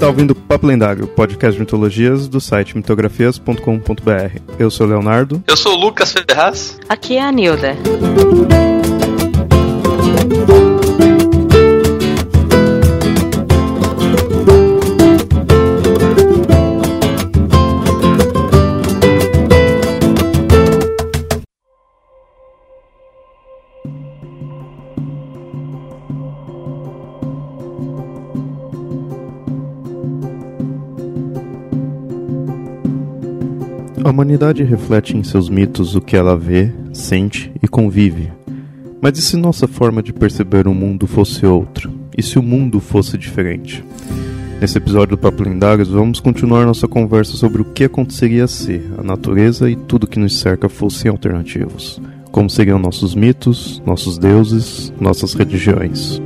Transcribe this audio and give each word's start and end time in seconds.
está 0.00 0.08
ouvindo 0.08 0.34
Papo 0.34 0.66
Lendário, 0.66 1.06
podcast 1.08 1.52
de 1.52 1.60
mitologias 1.60 2.26
do 2.26 2.40
site 2.40 2.74
mitografias.com.br. 2.74 4.40
Eu 4.58 4.70
sou 4.70 4.86
o 4.86 4.88
Leonardo. 4.88 5.44
Eu 5.46 5.58
sou 5.58 5.74
o 5.74 5.76
Lucas 5.78 6.10
Ferraz. 6.10 6.80
Aqui 6.88 7.18
é 7.18 7.22
a 7.22 7.30
Nilda. 7.30 7.76
A 34.10 34.12
humanidade 34.12 34.64
reflete 34.64 35.16
em 35.16 35.22
seus 35.22 35.48
mitos 35.48 35.94
o 35.94 36.00
que 36.00 36.16
ela 36.16 36.36
vê, 36.36 36.72
sente 36.92 37.52
e 37.62 37.68
convive. 37.68 38.32
Mas 39.00 39.16
e 39.16 39.22
se 39.22 39.36
nossa 39.36 39.68
forma 39.68 40.02
de 40.02 40.12
perceber 40.12 40.66
o 40.66 40.74
mundo 40.74 41.06
fosse 41.06 41.46
outra? 41.46 41.88
E 42.18 42.20
se 42.20 42.36
o 42.36 42.42
mundo 42.42 42.80
fosse 42.80 43.16
diferente? 43.16 43.84
Nesse 44.60 44.78
episódio 44.78 45.16
do 45.16 45.18
Papo 45.18 45.44
Lendários, 45.44 45.90
vamos 45.90 46.18
continuar 46.18 46.66
nossa 46.66 46.88
conversa 46.88 47.36
sobre 47.36 47.62
o 47.62 47.64
que 47.64 47.84
aconteceria 47.84 48.48
se 48.48 48.82
a 48.98 49.02
natureza 49.04 49.70
e 49.70 49.76
tudo 49.76 50.08
que 50.08 50.18
nos 50.18 50.40
cerca 50.40 50.68
fossem 50.68 51.08
alternativos. 51.08 52.02
Como 52.32 52.50
seriam 52.50 52.80
nossos 52.80 53.14
mitos, 53.14 53.80
nossos 53.86 54.18
deuses, 54.18 54.92
nossas 55.00 55.34
religiões. 55.34 56.20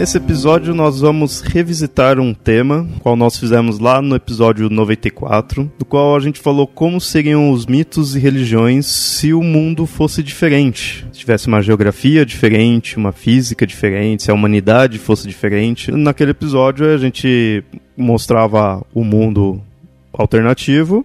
Nesse 0.00 0.16
episódio 0.16 0.74
nós 0.74 1.02
vamos 1.02 1.42
revisitar 1.42 2.18
um 2.18 2.32
tema, 2.32 2.88
qual 3.00 3.14
nós 3.14 3.36
fizemos 3.36 3.78
lá 3.78 4.00
no 4.00 4.16
episódio 4.16 4.70
94, 4.70 5.70
do 5.78 5.84
qual 5.84 6.16
a 6.16 6.20
gente 6.20 6.40
falou 6.40 6.66
como 6.66 6.98
seriam 6.98 7.50
os 7.50 7.66
mitos 7.66 8.16
e 8.16 8.18
religiões 8.18 8.86
se 8.86 9.34
o 9.34 9.42
mundo 9.42 9.84
fosse 9.84 10.22
diferente. 10.22 11.06
Se 11.12 11.18
tivesse 11.18 11.48
uma 11.48 11.60
geografia 11.60 12.24
diferente, 12.24 12.96
uma 12.96 13.12
física 13.12 13.66
diferente, 13.66 14.22
se 14.22 14.30
a 14.30 14.34
humanidade 14.34 14.98
fosse 14.98 15.28
diferente. 15.28 15.92
Naquele 15.92 16.30
episódio 16.30 16.86
a 16.86 16.96
gente 16.96 17.62
mostrava 17.94 18.82
o 18.94 19.04
mundo 19.04 19.60
alternativo 20.14 21.04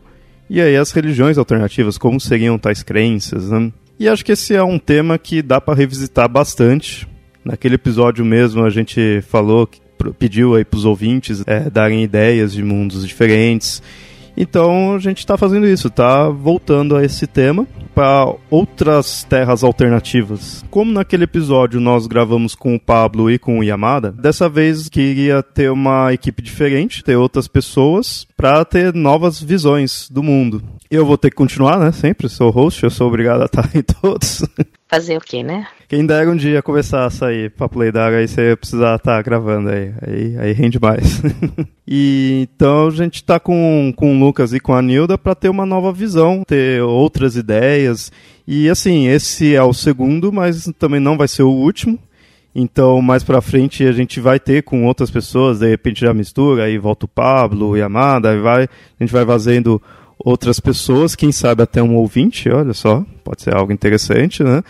e 0.49 0.61
aí 0.61 0.77
as 0.77 0.93
religiões 0.93 1.37
alternativas, 1.37 1.97
como 1.97 2.17
seriam 2.17 2.57
tais 2.57 2.81
crenças, 2.81 3.49
né? 3.49 3.73
E 3.99 4.07
acho 4.07 4.23
que 4.23 4.31
esse 4.31 4.55
é 4.55 4.63
um 4.63 4.79
tema 4.79 5.17
que 5.17 5.41
dá 5.41 5.59
para 5.59 5.75
revisitar 5.75 6.29
bastante. 6.29 7.05
Naquele 7.45 7.75
episódio 7.75 8.25
mesmo 8.25 8.65
a 8.65 8.71
gente 8.71 9.21
falou, 9.21 9.69
pediu 10.17 10.55
aí 10.55 10.65
para 10.65 10.77
os 10.77 10.83
ouvintes 10.83 11.43
é, 11.45 11.69
darem 11.69 12.03
ideias 12.03 12.51
de 12.51 12.63
mundos 12.63 13.07
diferentes. 13.07 13.83
Então 14.35 14.95
a 14.95 14.99
gente 14.99 15.19
está 15.19 15.37
fazendo 15.37 15.67
isso, 15.67 15.87
está 15.87 16.27
voltando 16.27 16.95
a 16.95 17.05
esse 17.05 17.25
tema 17.27 17.67
para 17.93 18.33
outras 18.49 19.23
terras 19.23 19.63
alternativas. 19.63 20.65
Como 20.69 20.91
naquele 20.91 21.23
episódio 21.23 21.79
nós 21.79 22.07
gravamos 22.07 22.53
com 22.53 22.75
o 22.75 22.79
Pablo 22.79 23.31
e 23.31 23.39
com 23.39 23.59
o 23.59 23.63
Yamada, 23.63 24.11
dessa 24.11 24.49
vez 24.49 24.89
queria 24.89 25.41
ter 25.41 25.71
uma 25.71 26.11
equipe 26.13 26.41
diferente, 26.41 27.03
ter 27.03 27.15
outras 27.15 27.47
pessoas 27.47 28.27
para 28.35 28.65
ter 28.65 28.93
novas 28.93 29.41
visões 29.41 30.09
do 30.09 30.21
mundo. 30.21 30.61
Eu 30.89 31.05
vou 31.05 31.17
ter 31.17 31.31
que 31.31 31.35
continuar, 31.35 31.79
né? 31.79 31.91
Sempre 31.91 32.29
sou 32.29 32.51
host, 32.51 32.83
eu 32.83 32.89
sou 32.89 33.07
obrigado 33.07 33.41
a 33.41 33.45
estar 33.45 33.69
em 33.75 33.81
todos. 33.81 34.43
Fazer 34.87 35.17
o 35.17 35.21
quê, 35.21 35.41
né? 35.43 35.67
Quem 35.87 36.05
dera 36.05 36.29
um 36.29 36.35
dia 36.35 36.61
começar 36.61 37.05
a 37.05 37.09
sair 37.09 37.49
pra 37.49 37.67
Playdar, 37.67 38.13
aí 38.13 38.27
você 38.27 38.55
precisar 38.55 38.95
estar 38.95 39.21
gravando 39.23 39.69
aí. 39.69 39.93
Aí, 40.01 40.37
aí 40.37 40.53
rende 40.53 40.79
mais. 40.79 41.21
e 41.87 42.47
então 42.51 42.87
a 42.87 42.91
gente 42.91 43.23
tá 43.23 43.39
com, 43.39 43.91
com 43.95 44.15
o 44.15 44.19
Lucas 44.19 44.53
e 44.53 44.59
com 44.59 44.73
a 44.73 44.81
Nilda 44.81 45.17
para 45.17 45.33
ter 45.33 45.49
uma 45.49 45.65
nova 45.65 45.91
visão, 45.91 46.43
ter 46.45 46.81
outras 46.83 47.35
ideias. 47.35 48.11
E 48.47 48.69
assim, 48.69 49.07
esse 49.07 49.55
é 49.55 49.63
o 49.63 49.73
segundo, 49.73 50.31
mas 50.31 50.71
também 50.77 50.99
não 50.99 51.17
vai 51.17 51.27
ser 51.27 51.43
o 51.43 51.49
último. 51.49 51.99
Então, 52.53 53.01
mais 53.01 53.21
pra 53.21 53.41
frente 53.41 53.83
a 53.85 53.91
gente 53.91 54.19
vai 54.21 54.39
ter 54.39 54.63
com 54.63 54.85
outras 54.85 55.11
pessoas, 55.11 55.59
de 55.59 55.67
repente 55.67 55.99
já 55.99 56.13
mistura, 56.13 56.63
aí 56.63 56.77
volta 56.77 57.05
o 57.05 57.09
Pablo, 57.09 57.71
o 57.71 57.75
Yamada, 57.75 58.29
aí 58.29 58.39
vai, 58.39 58.63
a 58.63 59.03
gente 59.03 59.11
vai 59.11 59.25
fazendo 59.25 59.81
outras 60.25 60.59
pessoas, 60.59 61.15
quem 61.15 61.31
sabe 61.31 61.61
até 61.61 61.83
um 61.83 61.95
ouvinte, 61.95 62.49
olha 62.49 62.73
só, 62.73 63.05
pode 63.23 63.43
ser 63.43 63.55
algo 63.55 63.71
interessante, 63.71 64.43
né? 64.43 64.63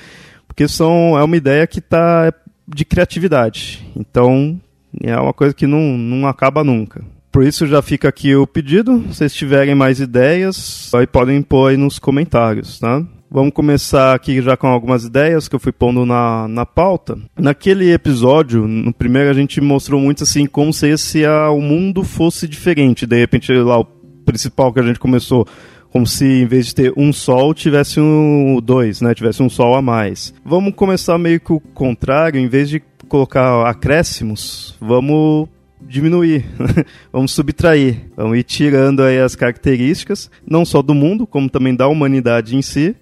Porque 0.45 0.67
são, 0.67 1.17
é 1.17 1.23
uma 1.23 1.37
ideia 1.37 1.65
que 1.65 1.79
está 1.79 2.33
de 2.67 2.83
criatividade. 2.83 3.89
Então, 3.95 4.59
é 5.01 5.17
uma 5.17 5.33
coisa 5.33 5.53
que 5.53 5.65
não, 5.65 5.97
não 5.97 6.27
acaba 6.27 6.61
nunca. 6.61 7.01
Por 7.31 7.43
isso 7.43 7.65
já 7.65 7.81
fica 7.81 8.09
aqui 8.09 8.35
o 8.35 8.45
pedido. 8.45 9.01
Se 9.09 9.15
vocês 9.15 9.33
tiverem 9.33 9.73
mais 9.73 9.99
ideias, 9.99 10.91
aí 10.93 11.07
podem 11.07 11.41
pôr 11.41 11.71
aí 11.71 11.77
nos 11.77 11.99
comentários, 11.99 12.79
tá? 12.79 13.01
Vamos 13.31 13.53
começar 13.53 14.13
aqui 14.13 14.41
já 14.41 14.55
com 14.55 14.67
algumas 14.67 15.03
ideias 15.03 15.47
que 15.47 15.55
eu 15.55 15.59
fui 15.59 15.71
pondo 15.71 16.05
na, 16.05 16.47
na 16.47 16.65
pauta. 16.65 17.17
Naquele 17.37 17.91
episódio, 17.91 18.67
no 18.67 18.93
primeiro, 18.93 19.29
a 19.29 19.33
gente 19.33 19.59
mostrou 19.59 19.99
muito 19.99 20.23
assim 20.23 20.45
como 20.45 20.71
seria 20.71 20.97
se 20.97 21.25
a, 21.25 21.49
o 21.49 21.59
mundo 21.59 22.03
fosse 22.03 22.47
diferente. 22.47 23.05
De 23.05 23.17
repente, 23.17 23.51
lá, 23.51 23.79
o 23.79 23.87
principal 24.25 24.73
que 24.73 24.79
a 24.79 24.83
gente 24.83 24.99
começou 24.99 25.47
como 25.95 26.05
se 26.05 26.25
em 26.25 26.45
vez 26.45 26.67
de 26.67 26.75
ter 26.75 26.93
um 26.97 27.13
sol 27.13 27.53
tivesse 27.53 28.01
um 28.01 28.59
dois, 28.61 28.99
né? 28.99 29.15
Tivesse 29.15 29.41
um 29.41 29.49
sol 29.49 29.75
a 29.75 29.81
mais. 29.81 30.33
Vamos 30.43 30.73
começar 30.75 31.17
meio 31.17 31.39
que 31.39 31.53
o 31.53 31.59
contrário, 31.59 32.37
em 32.37 32.49
vez 32.49 32.67
de 32.67 32.83
colocar 33.07 33.65
acréscimos, 33.65 34.75
vamos 34.81 35.47
diminuir, 35.81 36.45
vamos 37.13 37.31
subtrair, 37.31 38.09
vamos 38.17 38.37
ir 38.37 38.43
tirando 38.43 39.03
aí 39.03 39.19
as 39.19 39.35
características, 39.35 40.29
não 40.45 40.65
só 40.65 40.81
do 40.81 40.93
mundo, 40.93 41.25
como 41.25 41.49
também 41.49 41.73
da 41.73 41.87
humanidade 41.87 42.57
em 42.57 42.61
si, 42.61 42.93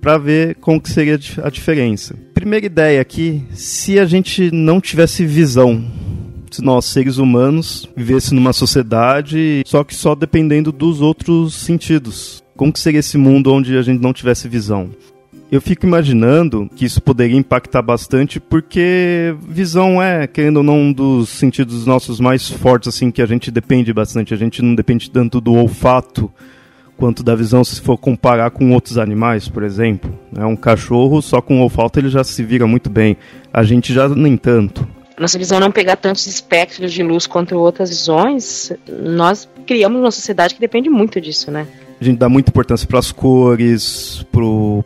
para 0.00 0.16
ver 0.16 0.54
como 0.56 0.80
que 0.80 0.90
seria 0.90 1.18
a 1.42 1.50
diferença. 1.50 2.14
Primeira 2.32 2.64
ideia 2.64 3.00
aqui, 3.00 3.44
se 3.52 3.98
a 3.98 4.06
gente 4.06 4.50
não 4.50 4.80
tivesse 4.80 5.26
visão, 5.26 5.84
nós, 6.58 6.86
seres 6.86 7.18
humanos, 7.18 7.88
vivesse 7.96 8.34
numa 8.34 8.52
sociedade, 8.52 9.62
só 9.66 9.84
que 9.84 9.94
só 9.94 10.14
dependendo 10.14 10.72
dos 10.72 11.00
outros 11.00 11.54
sentidos. 11.54 12.42
Como 12.56 12.72
que 12.72 12.80
seria 12.80 13.00
esse 13.00 13.16
mundo 13.16 13.52
onde 13.52 13.76
a 13.76 13.82
gente 13.82 14.02
não 14.02 14.12
tivesse 14.12 14.48
visão? 14.48 14.90
Eu 15.50 15.60
fico 15.60 15.84
imaginando 15.84 16.70
que 16.76 16.84
isso 16.84 17.02
poderia 17.02 17.36
impactar 17.36 17.82
bastante, 17.82 18.38
porque 18.38 19.34
visão 19.48 20.00
é, 20.00 20.26
querendo 20.26 20.58
ou 20.58 20.62
não, 20.62 20.78
um 20.78 20.92
dos 20.92 21.28
sentidos 21.28 21.84
nossos 21.86 22.20
mais 22.20 22.48
fortes, 22.48 22.88
assim, 22.88 23.10
que 23.10 23.20
a 23.20 23.26
gente 23.26 23.50
depende 23.50 23.92
bastante. 23.92 24.32
A 24.32 24.36
gente 24.36 24.62
não 24.62 24.76
depende 24.76 25.10
tanto 25.10 25.40
do 25.40 25.54
olfato 25.54 26.30
quanto 26.96 27.24
da 27.24 27.34
visão 27.34 27.64
se 27.64 27.80
for 27.80 27.96
comparar 27.96 28.50
com 28.50 28.72
outros 28.72 28.98
animais, 28.98 29.48
por 29.48 29.62
exemplo. 29.62 30.16
É 30.36 30.44
um 30.44 30.54
cachorro, 30.54 31.20
só 31.20 31.40
com 31.40 31.62
olfato 31.62 31.98
ele 31.98 32.10
já 32.10 32.22
se 32.22 32.44
vira 32.44 32.66
muito 32.66 32.88
bem. 32.88 33.16
A 33.52 33.64
gente 33.64 33.92
já 33.92 34.08
nem 34.08 34.36
tanto 34.36 34.86
nossa 35.20 35.38
visão 35.38 35.60
não 35.60 35.70
pegar 35.70 35.96
tantos 35.96 36.26
espectros 36.26 36.92
de 36.92 37.02
luz 37.02 37.26
quanto 37.26 37.54
outras 37.56 37.90
visões, 37.90 38.72
nós 38.88 39.46
criamos 39.66 40.00
uma 40.00 40.10
sociedade 40.10 40.54
que 40.54 40.60
depende 40.60 40.88
muito 40.88 41.20
disso, 41.20 41.50
né? 41.50 41.66
A 42.00 42.04
gente 42.04 42.16
dá 42.16 42.30
muita 42.30 42.50
importância 42.50 42.88
para 42.88 42.98
as 42.98 43.12
cores, 43.12 44.26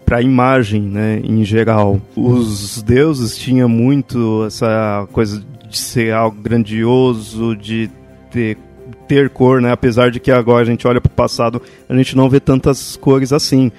para 0.04 0.16
a 0.18 0.22
imagem, 0.22 0.82
né, 0.82 1.20
em 1.22 1.44
geral. 1.44 2.00
Os 2.16 2.82
deuses 2.82 3.36
tinham 3.36 3.68
muito 3.68 4.44
essa 4.44 5.06
coisa 5.12 5.40
de 5.68 5.78
ser 5.78 6.12
algo 6.12 6.42
grandioso, 6.42 7.54
de 7.54 7.88
ter, 8.32 8.58
ter 9.06 9.30
cor, 9.30 9.62
né? 9.62 9.70
Apesar 9.70 10.10
de 10.10 10.18
que 10.18 10.32
agora 10.32 10.62
a 10.62 10.66
gente 10.66 10.88
olha 10.88 11.00
para 11.00 11.10
o 11.10 11.14
passado, 11.14 11.62
a 11.88 11.94
gente 11.94 12.16
não 12.16 12.28
vê 12.28 12.40
tantas 12.40 12.96
cores 12.96 13.32
assim 13.32 13.70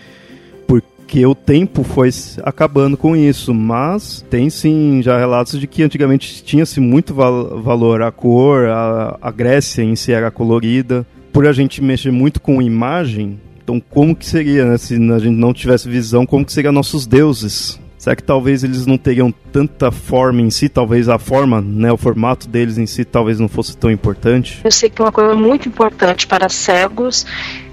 que 1.07 1.25
o 1.25 1.35
tempo 1.35 1.83
foi 1.83 2.09
acabando 2.43 2.97
com 2.97 3.15
isso, 3.15 3.53
mas 3.53 4.25
tem 4.29 4.49
sim 4.49 5.01
já 5.01 5.17
relatos 5.17 5.59
de 5.59 5.67
que 5.67 5.83
antigamente 5.83 6.43
tinha-se 6.43 6.79
muito 6.79 7.13
val 7.13 7.61
valor 7.61 8.01
à 8.01 8.11
cor, 8.11 8.65
a, 8.67 9.17
a 9.21 9.31
Grécia 9.31 9.83
em 9.83 9.95
si 9.95 10.11
era 10.11 10.31
colorida. 10.31 11.05
Por 11.31 11.47
a 11.47 11.51
gente 11.51 11.81
mexer 11.81 12.11
muito 12.11 12.41
com 12.41 12.61
imagem, 12.61 13.39
então 13.61 13.79
como 13.79 14.15
que 14.15 14.25
seria, 14.25 14.65
né, 14.65 14.77
se 14.77 14.95
a 14.95 15.19
gente 15.19 15.35
não 15.35 15.53
tivesse 15.53 15.89
visão, 15.89 16.25
como 16.25 16.45
que 16.45 16.53
seriam 16.53 16.71
nossos 16.71 17.05
deuses? 17.05 17.79
Será 17.97 18.15
que 18.15 18.23
talvez 18.23 18.63
eles 18.63 18.85
não 18.85 18.99
teriam 18.99 19.33
tanta 19.51 19.91
forma 19.91 20.39
em 20.39 20.51
si? 20.51 20.69
Talvez 20.69 21.09
a 21.09 21.17
forma, 21.17 21.59
né, 21.59 21.91
o 21.91 21.97
formato 21.97 22.47
deles 22.47 22.77
em 22.77 22.85
si 22.85 23.03
talvez 23.03 23.39
não 23.39 23.47
fosse 23.47 23.75
tão 23.75 23.89
importante? 23.89 24.61
Eu 24.63 24.71
sei 24.71 24.89
que 24.89 25.01
uma 25.01 25.11
coisa 25.11 25.33
muito 25.33 25.67
importante 25.67 26.27
para 26.27 26.47
cegos 26.47 27.25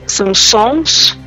são 0.06 0.34
sons 0.34 1.18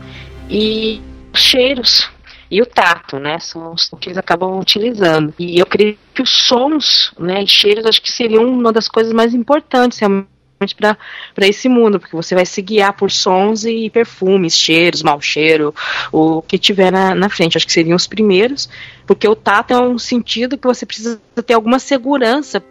e 0.49 0.99
cheiros. 1.35 2.09
e 2.49 2.61
o 2.61 2.65
tato, 2.65 3.17
né? 3.19 3.39
São 3.39 3.73
os 3.73 3.89
que 3.99 4.09
eles 4.09 4.17
acabam 4.17 4.59
utilizando. 4.59 5.33
E 5.39 5.59
eu 5.59 5.65
creio 5.65 5.97
que 6.13 6.21
os 6.21 6.29
sons, 6.29 7.11
né, 7.17 7.43
e 7.43 7.47
cheiros, 7.47 7.85
acho 7.85 8.01
que 8.01 8.11
seriam 8.11 8.45
uma 8.45 8.71
das 8.71 8.87
coisas 8.87 9.11
mais 9.11 9.33
importantes 9.33 9.97
realmente 9.99 10.75
para 10.75 11.47
esse 11.47 11.67
mundo, 11.67 11.99
porque 11.99 12.15
você 12.15 12.33
vai 12.33 12.45
se 12.45 12.61
guiar 12.61 12.93
por 12.93 13.11
sons 13.11 13.65
e 13.65 13.89
perfumes, 13.89 14.57
cheiros, 14.57 15.03
mau 15.03 15.19
cheiro, 15.19 15.73
o 16.11 16.41
que 16.41 16.57
tiver 16.57 16.91
na, 16.91 17.13
na 17.13 17.29
frente. 17.29 17.57
Acho 17.57 17.65
que 17.65 17.73
seriam 17.73 17.95
os 17.95 18.07
primeiros, 18.07 18.69
porque 19.05 19.27
o 19.27 19.35
tato 19.35 19.73
é 19.73 19.79
um 19.79 19.97
sentido 19.97 20.57
que 20.57 20.67
você 20.67 20.85
precisa 20.85 21.19
ter 21.45 21.53
alguma 21.53 21.79
segurança 21.79 22.63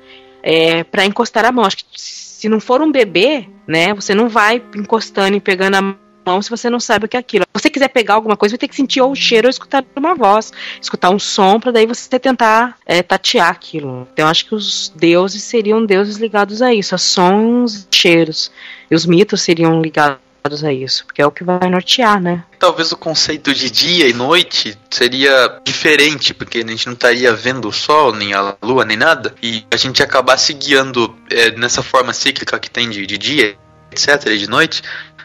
é, 0.42 0.84
para 0.84 1.04
encostar 1.04 1.44
a 1.44 1.52
mão. 1.52 1.64
Acho 1.64 1.78
que 1.78 1.84
se 1.94 2.48
não 2.48 2.60
for 2.60 2.80
um 2.80 2.92
bebê, 2.92 3.48
né, 3.66 3.92
você 3.92 4.14
não 4.14 4.28
vai 4.28 4.62
encostando 4.76 5.36
e 5.36 5.40
pegando 5.40 5.76
a 5.76 5.96
mão 6.24 6.42
se 6.42 6.50
você 6.50 6.68
não 6.70 6.80
sabe 6.80 7.06
o 7.06 7.08
que 7.08 7.16
é 7.16 7.20
aquilo. 7.20 7.44
Se 7.54 7.62
você 7.62 7.70
quiser 7.70 7.88
pegar 7.88 8.14
alguma 8.14 8.36
coisa, 8.36 8.54
vai 8.54 8.58
ter 8.58 8.68
que 8.68 8.76
sentir 8.76 9.00
ou 9.00 9.12
o 9.12 9.16
cheiro 9.16 9.46
ou 9.46 9.50
escutar 9.50 9.84
uma 9.96 10.14
voz, 10.14 10.52
escutar 10.80 11.10
um 11.10 11.18
som, 11.18 11.60
para 11.60 11.72
daí 11.72 11.86
você 11.86 12.18
tentar 12.18 12.76
é, 12.86 13.02
tatear 13.02 13.50
aquilo. 13.50 14.08
Então, 14.12 14.26
eu 14.26 14.30
acho 14.30 14.46
que 14.46 14.54
os 14.54 14.92
deuses 14.94 15.42
seriam 15.42 15.84
deuses 15.84 16.16
ligados 16.16 16.62
a 16.62 16.72
isso, 16.72 16.94
a 16.94 16.98
sons 16.98 17.86
e 17.90 17.96
cheiros. 17.96 18.50
E 18.90 18.94
os 18.94 19.06
mitos 19.06 19.42
seriam 19.42 19.80
ligados 19.80 20.18
a 20.62 20.70
isso, 20.70 21.06
porque 21.06 21.22
é 21.22 21.26
o 21.26 21.30
que 21.30 21.42
vai 21.42 21.70
nortear, 21.70 22.20
né? 22.20 22.44
Talvez 22.58 22.92
o 22.92 22.96
conceito 22.96 23.54
de 23.54 23.70
dia 23.70 24.06
e 24.06 24.12
noite 24.12 24.76
seria 24.90 25.58
diferente, 25.64 26.34
porque 26.34 26.58
a 26.58 26.66
gente 26.66 26.86
não 26.86 26.92
estaria 26.92 27.32
vendo 27.32 27.66
o 27.66 27.72
sol, 27.72 28.14
nem 28.14 28.34
a 28.34 28.54
lua, 28.62 28.84
nem 28.84 28.96
nada, 28.96 29.34
e 29.42 29.64
a 29.72 29.76
gente 29.76 30.02
acabar 30.02 30.36
se 30.36 30.52
guiando 30.52 31.16
é, 31.30 31.52
nessa 31.52 31.82
forma 31.82 32.12
cíclica 32.12 32.58
que 32.58 32.70
tem 32.70 32.90
de, 32.90 33.06
de 33.06 33.16
dia, 33.16 33.56
etc., 33.90 34.26
e 34.26 34.38
de 34.38 34.46
noite, 34.46 34.82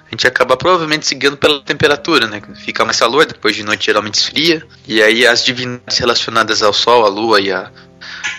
a 0.09 0.11
gente 0.11 0.27
acaba 0.27 0.57
provavelmente 0.57 1.05
seguindo 1.05 1.37
pela 1.37 1.61
temperatura, 1.61 2.27
né? 2.27 2.41
Fica 2.55 2.83
mais 2.83 2.99
calor, 2.99 3.27
depois 3.27 3.55
de 3.55 3.63
noite 3.63 3.85
geralmente 3.85 4.15
esfria. 4.15 4.63
E 4.87 5.03
aí 5.03 5.25
as 5.25 5.45
divindades 5.45 5.99
relacionadas 5.99 6.63
ao 6.63 6.73
Sol, 6.73 7.05
à 7.05 7.09
Lua 7.09 7.39
e 7.39 7.51
a, 7.51 7.71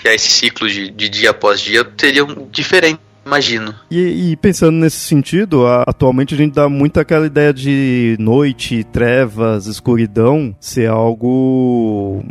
e 0.04 0.08
a 0.08 0.14
esse 0.14 0.28
ciclo 0.28 0.68
de, 0.68 0.90
de 0.90 1.08
dia 1.08 1.30
após 1.30 1.60
dia 1.60 1.84
teriam 1.84 2.48
diferentes 2.50 3.10
imagino. 3.24 3.74
E, 3.90 4.32
e, 4.32 4.36
pensando 4.36 4.72
nesse 4.72 4.96
sentido, 4.96 5.66
a, 5.66 5.84
atualmente 5.86 6.34
a 6.34 6.36
gente 6.36 6.54
dá 6.54 6.68
muito 6.68 6.98
aquela 6.98 7.26
ideia 7.26 7.52
de 7.52 8.16
noite, 8.18 8.82
trevas, 8.84 9.66
escuridão 9.66 10.56
ser 10.58 10.88
algo 10.88 12.24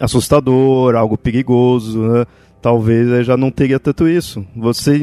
assustador, 0.00 0.96
algo 0.96 1.16
perigoso, 1.16 2.00
né? 2.00 2.26
Talvez 2.62 3.26
já 3.26 3.36
não 3.36 3.50
teria 3.50 3.80
tanto 3.80 4.08
isso. 4.08 4.46
Você, 4.56 4.98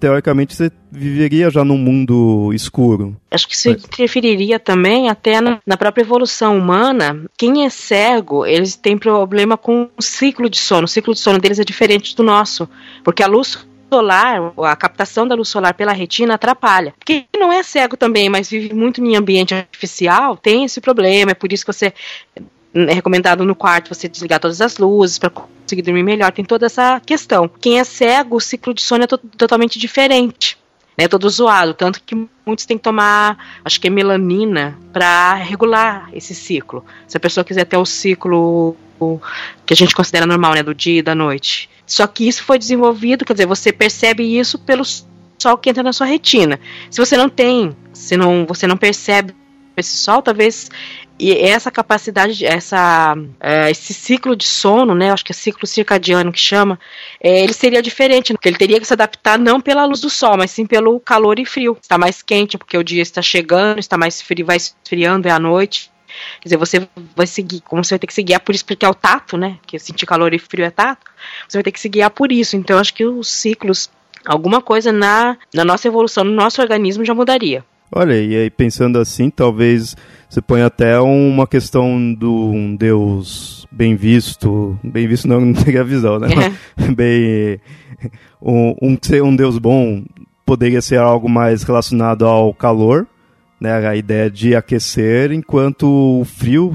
teoricamente, 0.00 0.54
você 0.54 0.72
viveria 0.90 1.50
já 1.50 1.62
num 1.62 1.76
mundo 1.76 2.50
escuro. 2.54 3.14
Acho 3.30 3.46
que 3.46 3.54
isso 3.54 3.68
interferiria 3.68 4.58
também 4.58 5.10
até 5.10 5.40
na, 5.40 5.60
na, 5.66 5.76
própria 5.76 6.02
evolução 6.02 6.58
humana. 6.58 7.24
Quem 7.36 7.66
é 7.66 7.70
cego, 7.70 8.46
eles 8.46 8.74
têm 8.74 8.96
problema 8.96 9.58
com 9.58 9.88
o 9.96 10.02
ciclo 10.02 10.48
de 10.48 10.58
sono. 10.58 10.86
O 10.86 10.88
ciclo 10.88 11.12
de 11.12 11.20
sono 11.20 11.38
deles 11.38 11.58
é 11.58 11.64
diferente 11.64 12.16
do 12.16 12.22
nosso, 12.22 12.66
porque 13.04 13.22
a 13.22 13.26
luz 13.26 13.66
solar, 13.90 14.52
a 14.64 14.76
captação 14.76 15.26
da 15.26 15.34
luz 15.34 15.48
solar 15.48 15.74
pela 15.74 15.92
retina 15.92 16.34
atrapalha. 16.34 16.94
Quem 17.04 17.26
não 17.36 17.52
é 17.52 17.62
cego 17.62 17.96
também, 17.96 18.28
mas 18.28 18.50
vive 18.50 18.74
muito 18.74 19.04
em 19.04 19.16
ambiente 19.16 19.54
artificial, 19.54 20.36
tem 20.36 20.64
esse 20.64 20.80
problema. 20.80 21.32
É 21.32 21.34
por 21.34 21.52
isso 21.52 21.64
que 21.64 21.72
você 21.72 21.92
é 22.86 22.92
recomendado 22.92 23.44
no 23.44 23.54
quarto 23.54 23.94
você 23.94 24.08
desligar 24.08 24.40
todas 24.40 24.60
as 24.60 24.78
luzes 24.78 25.18
para 25.18 25.30
conseguir 25.30 25.82
dormir 25.82 26.02
melhor. 26.02 26.32
Tem 26.32 26.44
toda 26.44 26.66
essa 26.66 27.00
questão. 27.00 27.48
Quem 27.60 27.78
é 27.78 27.84
cego, 27.84 28.36
o 28.36 28.40
ciclo 28.40 28.74
de 28.74 28.82
sono 28.82 29.04
é 29.04 29.06
to 29.06 29.18
totalmente 29.18 29.78
diferente. 29.78 30.58
É 30.96 31.06
todo 31.06 31.30
zoado, 31.30 31.74
tanto 31.74 32.02
que 32.02 32.16
muitos 32.44 32.66
têm 32.66 32.76
que 32.76 32.82
tomar, 32.82 33.60
acho 33.64 33.80
que 33.80 33.86
é 33.86 33.90
melanina, 33.90 34.76
para 34.92 35.34
regular 35.34 36.10
esse 36.12 36.34
ciclo. 36.34 36.84
Se 37.06 37.16
a 37.16 37.20
pessoa 37.20 37.44
quiser 37.44 37.64
ter 37.64 37.76
o 37.76 37.86
ciclo 37.86 38.76
que 39.64 39.74
a 39.74 39.76
gente 39.76 39.94
considera 39.94 40.26
normal, 40.26 40.54
né, 40.54 40.62
do 40.62 40.74
dia 40.74 40.98
e 40.98 41.02
da 41.02 41.14
noite. 41.14 41.70
Só 41.86 42.06
que 42.06 42.26
isso 42.26 42.42
foi 42.42 42.58
desenvolvido, 42.58 43.24
quer 43.24 43.32
dizer, 43.32 43.46
você 43.46 43.72
percebe 43.72 44.24
isso 44.24 44.58
pelo 44.58 44.82
sol 44.84 45.56
que 45.56 45.70
entra 45.70 45.82
na 45.82 45.92
sua 45.92 46.06
retina. 46.06 46.58
Se 46.90 47.00
você 47.00 47.16
não 47.16 47.28
tem, 47.28 47.76
se 47.92 48.16
não, 48.16 48.44
você 48.44 48.66
não 48.66 48.76
percebe 48.76 49.34
esse 49.76 49.96
sol, 49.96 50.20
talvez 50.20 50.68
e 51.18 51.32
essa 51.32 51.70
capacidade, 51.70 52.46
essa, 52.46 53.16
é, 53.40 53.70
esse 53.70 53.92
ciclo 53.92 54.36
de 54.36 54.46
sono, 54.46 54.94
né, 54.94 55.10
acho 55.10 55.24
que 55.24 55.32
é 55.32 55.34
ciclo 55.34 55.66
circadiano 55.66 56.32
que 56.32 56.38
chama, 56.38 56.78
é, 57.20 57.42
ele 57.42 57.52
seria 57.52 57.82
diferente, 57.82 58.32
porque 58.32 58.48
ele 58.48 58.56
teria 58.56 58.78
que 58.78 58.86
se 58.86 58.92
adaptar 58.92 59.38
não 59.38 59.60
pela 59.60 59.84
luz 59.84 60.00
do 60.00 60.08
sol, 60.08 60.36
mas 60.36 60.50
sim 60.50 60.64
pelo 60.64 61.00
calor 61.00 61.38
e 61.38 61.44
frio. 61.44 61.76
Está 61.80 61.98
mais 61.98 62.22
quente 62.22 62.56
porque 62.56 62.78
o 62.78 62.84
dia 62.84 63.02
está 63.02 63.20
chegando, 63.20 63.78
está 63.78 63.98
mais 63.98 64.22
frio, 64.22 64.46
vai 64.46 64.56
esfriando 64.56 65.26
é 65.26 65.30
a 65.30 65.38
noite. 65.38 65.90
Quer 66.40 66.48
dizer, 66.48 66.56
você 66.56 66.88
vai 67.14 67.26
seguir, 67.26 67.60
como 67.60 67.84
você 67.84 67.94
vai 67.94 67.98
ter 67.98 68.06
que 68.06 68.14
se 68.14 68.22
guiar 68.22 68.40
por 68.40 68.54
isso, 68.54 68.64
porque 68.64 68.84
é 68.84 68.88
o 68.88 68.94
tato, 68.94 69.36
né? 69.36 69.58
Que 69.66 69.78
sentir 69.78 70.06
calor 70.06 70.32
e 70.32 70.38
frio 70.38 70.64
é 70.64 70.70
tato. 70.70 71.06
Você 71.46 71.58
vai 71.58 71.62
ter 71.62 71.72
que 71.72 71.80
se 71.80 71.88
guiar 71.88 72.10
por 72.10 72.32
isso. 72.32 72.56
Então, 72.56 72.78
acho 72.78 72.94
que 72.94 73.04
os 73.04 73.28
ciclos, 73.28 73.90
alguma 74.24 74.60
coisa 74.60 74.90
na, 74.90 75.36
na 75.54 75.64
nossa 75.64 75.86
evolução, 75.86 76.24
no 76.24 76.32
nosso 76.32 76.60
organismo 76.60 77.04
já 77.04 77.14
mudaria. 77.14 77.64
Olha, 77.90 78.14
e 78.20 78.36
aí 78.36 78.50
pensando 78.50 78.98
assim, 78.98 79.30
talvez 79.30 79.96
você 80.28 80.42
põe 80.42 80.60
até 80.60 81.00
uma 81.00 81.46
questão 81.46 82.12
do 82.12 82.50
um 82.50 82.76
Deus 82.76 83.66
bem 83.72 83.96
visto, 83.96 84.78
bem 84.84 85.08
visto 85.08 85.26
não, 85.26 85.40
não 85.44 85.54
teria 85.54 85.82
visão, 85.82 86.18
né? 86.18 86.28
É. 86.76 86.88
bem, 86.92 87.60
um, 88.40 88.74
um, 88.82 88.98
ser 89.00 89.22
um 89.22 89.34
Deus 89.34 89.58
bom 89.58 90.04
poderia 90.44 90.82
ser 90.82 90.98
algo 90.98 91.28
mais 91.28 91.62
relacionado 91.62 92.26
ao 92.26 92.52
calor, 92.52 93.06
né? 93.58 93.86
A 93.86 93.96
ideia 93.96 94.30
de 94.30 94.54
aquecer, 94.54 95.32
enquanto 95.32 96.20
o 96.20 96.24
frio, 96.26 96.74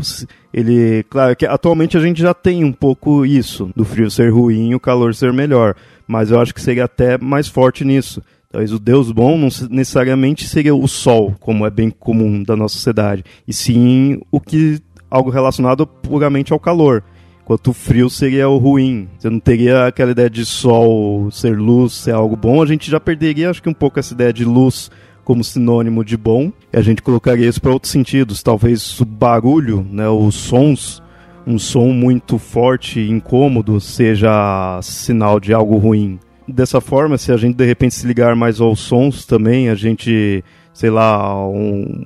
ele, 0.51 1.03
claro 1.09 1.35
que 1.35 1.45
atualmente 1.45 1.95
a 1.95 1.99
gente 1.99 2.21
já 2.21 2.33
tem 2.33 2.63
um 2.63 2.73
pouco 2.73 3.23
isso, 3.23 3.69
do 3.75 3.85
frio 3.85 4.09
ser 4.09 4.31
ruim 4.31 4.71
e 4.71 4.75
o 4.75 4.79
calor 4.79 5.13
ser 5.13 5.31
melhor, 5.31 5.75
mas 6.07 6.31
eu 6.31 6.39
acho 6.39 6.55
que 6.55 6.61
seria 6.61 6.85
até 6.85 7.19
mais 7.19 7.47
forte 7.47 7.85
nisso 7.85 8.21
Talvez 8.53 8.71
o 8.71 8.77
Deus 8.77 9.11
bom 9.11 9.35
não 9.35 9.49
necessariamente 9.71 10.47
seria 10.47 10.75
o 10.75 10.87
sol, 10.87 11.33
como 11.39 11.65
é 11.65 11.71
bem 11.71 11.89
comum 11.89 12.43
da 12.43 12.55
nossa 12.55 12.75
sociedade, 12.75 13.25
e 13.47 13.51
sim 13.51 14.21
o 14.31 14.39
que 14.39 14.79
algo 15.09 15.31
relacionado 15.31 15.87
puramente 15.87 16.53
ao 16.53 16.59
calor. 16.59 17.03
Enquanto 17.41 17.69
o 17.69 17.73
frio 17.73 18.11
seria 18.11 18.47
o 18.47 18.59
ruim. 18.59 19.09
Você 19.17 19.27
não 19.27 19.39
teria 19.39 19.87
aquela 19.87 20.11
ideia 20.11 20.29
de 20.29 20.45
sol 20.45 21.31
ser 21.31 21.57
luz, 21.57 21.93
ser 21.93 22.11
algo 22.11 22.35
bom. 22.35 22.61
A 22.61 22.65
gente 22.67 22.91
já 22.91 22.99
perderia, 22.99 23.49
acho 23.49 23.61
que 23.61 23.69
um 23.69 23.73
pouco 23.73 23.99
essa 23.99 24.13
ideia 24.13 24.31
de 24.31 24.45
luz 24.45 24.91
como 25.23 25.43
sinônimo 25.43 26.05
de 26.05 26.15
bom. 26.15 26.53
E 26.71 26.77
a 26.77 26.81
gente 26.83 27.01
colocaria 27.01 27.49
isso 27.49 27.59
para 27.59 27.73
outros 27.73 27.91
sentidos. 27.91 28.43
Talvez 28.43 28.99
o 28.99 29.03
barulho, 29.05 29.83
né, 29.89 30.07
os 30.07 30.35
sons, 30.35 31.01
um 31.45 31.57
som 31.57 31.87
muito 31.87 32.37
forte, 32.37 32.99
incômodo, 33.01 33.81
seja 33.81 34.79
sinal 34.83 35.39
de 35.39 35.55
algo 35.55 35.75
ruim 35.77 36.19
dessa 36.47 36.81
forma, 36.81 37.17
se 37.17 37.31
a 37.31 37.37
gente 37.37 37.55
de 37.55 37.65
repente 37.65 37.95
se 37.95 38.07
ligar 38.07 38.35
mais 38.35 38.59
aos 38.59 38.79
sons 38.79 39.25
também, 39.25 39.69
a 39.69 39.75
gente, 39.75 40.43
sei 40.73 40.89
lá, 40.89 41.47
um, 41.47 42.05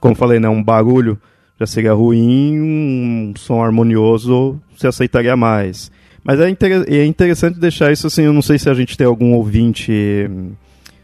como 0.00 0.14
falei, 0.14 0.40
né, 0.40 0.48
um 0.48 0.62
barulho 0.62 1.18
já 1.58 1.66
seria 1.66 1.92
ruim, 1.94 2.60
um 2.60 3.34
som 3.36 3.62
harmonioso 3.62 4.60
se 4.76 4.86
aceitaria 4.86 5.36
mais. 5.36 5.90
Mas 6.22 6.40
é, 6.40 6.48
inter 6.48 6.84
é 6.88 7.04
interessante 7.04 7.58
deixar 7.58 7.92
isso 7.92 8.06
assim, 8.06 8.22
eu 8.22 8.32
não 8.32 8.42
sei 8.42 8.58
se 8.58 8.68
a 8.68 8.74
gente 8.74 8.96
tem 8.96 9.06
algum 9.06 9.34
ouvinte 9.34 10.28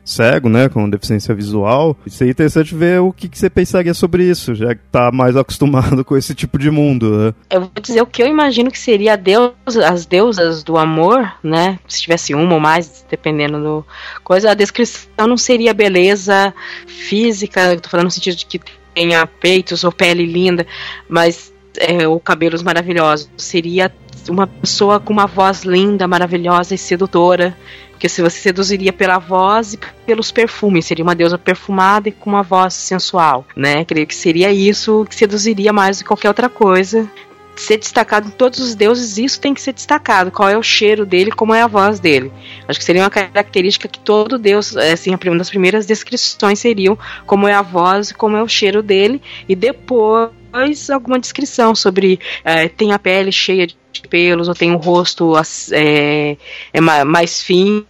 cego, 0.04 0.48
né, 0.48 0.68
com 0.68 0.88
deficiência 0.88 1.34
visual. 1.34 1.96
Seria 2.06 2.32
interessante 2.32 2.74
ver 2.74 3.00
o 3.00 3.12
que, 3.12 3.28
que, 3.28 3.38
você 3.38 3.48
pensaria 3.48 3.94
sobre 3.94 4.24
isso, 4.24 4.54
já 4.54 4.74
que 4.74 4.80
tá 4.90 5.10
mais 5.12 5.36
acostumado 5.38 6.04
com 6.04 6.16
esse 6.16 6.34
tipo 6.34 6.58
de 6.58 6.70
mundo, 6.70 7.16
né? 7.16 7.34
Eu 7.50 7.60
vou 7.62 7.70
dizer 7.80 8.02
o 8.02 8.06
que 8.06 8.22
eu 8.22 8.26
imagino 8.26 8.70
que 8.70 8.78
seria 8.78 9.16
deus, 9.16 9.52
as 9.84 10.06
deusas 10.06 10.62
do 10.62 10.76
amor, 10.76 11.32
né, 11.42 11.78
se 11.86 12.02
tivesse 12.02 12.34
uma 12.34 12.54
ou 12.54 12.60
mais, 12.60 13.04
dependendo 13.08 13.60
do 13.60 13.86
coisa, 14.24 14.50
a 14.50 14.54
descrição 14.54 15.26
não 15.26 15.36
seria 15.36 15.72
beleza 15.72 16.52
física, 16.86 17.76
tô 17.78 17.88
falando 17.88 18.06
no 18.06 18.10
sentido 18.10 18.36
de 18.36 18.46
que 18.46 18.60
tenha 18.94 19.26
peitos 19.26 19.84
ou 19.84 19.92
pele 19.92 20.26
linda, 20.26 20.66
mas 21.08 21.52
é, 21.78 22.06
ou 22.06 22.20
cabelos 22.20 22.62
maravilhosos, 22.62 23.30
seria 23.36 23.92
uma 24.28 24.46
pessoa 24.46 25.00
com 25.00 25.12
uma 25.12 25.26
voz 25.26 25.62
linda, 25.62 26.06
maravilhosa 26.06 26.74
e 26.74 26.78
sedutora, 26.78 27.56
porque 28.02 28.08
se 28.08 28.20
você 28.20 28.36
seduziria 28.40 28.92
pela 28.92 29.20
voz 29.20 29.74
e 29.74 29.78
pelos 30.04 30.32
perfumes, 30.32 30.86
seria 30.86 31.04
uma 31.04 31.14
deusa 31.14 31.38
perfumada 31.38 32.08
e 32.08 32.12
com 32.12 32.30
uma 32.30 32.42
voz 32.42 32.74
sensual, 32.74 33.46
né? 33.54 33.84
Creio 33.84 34.08
que 34.08 34.14
seria 34.14 34.50
isso 34.50 35.06
que 35.08 35.14
seduziria 35.14 35.72
mais 35.72 35.98
do 35.98 36.00
que 36.02 36.08
qualquer 36.08 36.26
outra 36.26 36.48
coisa. 36.48 37.08
Ser 37.54 37.76
destacado 37.76 38.26
em 38.26 38.32
todos 38.32 38.58
os 38.58 38.74
deuses, 38.74 39.18
isso 39.18 39.40
tem 39.40 39.54
que 39.54 39.62
ser 39.62 39.72
destacado. 39.72 40.32
Qual 40.32 40.48
é 40.48 40.58
o 40.58 40.62
cheiro 40.64 41.06
dele, 41.06 41.30
como 41.30 41.54
é 41.54 41.62
a 41.62 41.68
voz 41.68 42.00
dele. 42.00 42.32
Acho 42.66 42.80
que 42.80 42.84
seria 42.84 43.02
uma 43.02 43.10
característica 43.10 43.86
que 43.86 44.00
todo 44.00 44.36
deus, 44.36 44.76
assim, 44.76 45.10
uma 45.10 45.38
das 45.38 45.50
primeiras 45.50 45.86
descrições 45.86 46.58
seriam 46.58 46.98
como 47.24 47.46
é 47.46 47.54
a 47.54 47.62
voz 47.62 48.10
e 48.10 48.14
como 48.14 48.36
é 48.36 48.42
o 48.42 48.48
cheiro 48.48 48.82
dele, 48.82 49.22
e 49.48 49.54
depois 49.54 50.90
alguma 50.90 51.20
descrição 51.20 51.72
sobre 51.72 52.18
é, 52.42 52.66
tem 52.68 52.90
a 52.90 52.98
pele 52.98 53.30
cheia 53.30 53.64
de 53.64 53.76
pelos 54.10 54.48
ou 54.48 54.54
tem 54.54 54.72
um 54.72 54.76
rosto 54.76 55.34
é, 55.70 56.36
é 56.72 56.80
mais 56.80 57.40
fino 57.40 57.86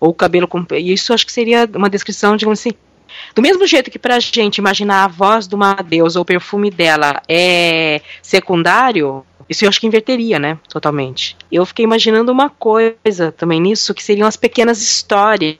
ou 0.00 0.14
cabelo 0.14 0.46
com. 0.46 0.64
Isso 0.72 1.12
acho 1.12 1.26
que 1.26 1.32
seria 1.32 1.68
uma 1.74 1.90
descrição, 1.90 2.36
digamos 2.36 2.60
assim, 2.60 2.72
Do 3.34 3.42
mesmo 3.42 3.66
jeito 3.66 3.90
que 3.90 3.98
pra 3.98 4.18
gente 4.20 4.58
imaginar 4.58 5.04
a 5.04 5.08
voz 5.08 5.46
de 5.46 5.54
uma 5.54 5.74
deusa 5.74 6.18
ou 6.18 6.22
o 6.22 6.26
perfume 6.26 6.70
dela 6.70 7.22
é 7.28 8.00
secundário, 8.22 9.24
isso 9.48 9.64
eu 9.64 9.68
acho 9.68 9.80
que 9.80 9.86
inverteria, 9.86 10.38
né? 10.38 10.58
Totalmente. 10.68 11.36
Eu 11.50 11.66
fiquei 11.66 11.84
imaginando 11.84 12.32
uma 12.32 12.50
coisa 12.50 13.32
também 13.32 13.60
nisso, 13.60 13.94
que 13.94 14.02
seriam 14.02 14.26
as 14.26 14.36
pequenas 14.36 14.80
histórias 14.80 15.56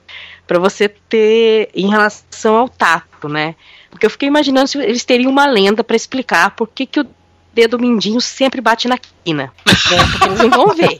para 0.47 0.59
você 0.59 0.87
ter 0.87 1.69
em 1.73 1.89
relação 1.89 2.57
ao 2.57 2.69
tato, 2.69 3.27
né? 3.27 3.55
Porque 3.89 4.05
eu 4.05 4.09
fiquei 4.09 4.27
imaginando 4.27 4.67
se 4.67 4.77
eles 4.77 5.05
teriam 5.05 5.31
uma 5.31 5.45
lenda 5.45 5.83
para 5.83 5.95
explicar 5.95 6.51
por 6.51 6.67
que, 6.67 6.85
que 6.85 6.99
o 6.99 7.07
dedo 7.53 7.79
mindinho 7.79 8.19
sempre 8.19 8.59
bate 8.59 8.87
na 8.87 8.97
quina. 8.97 9.51
Né? 9.85 9.97
Porque 10.11 10.23
eles 10.25 10.39
não 10.39 10.49
vão 10.49 10.75
ver. 10.75 10.97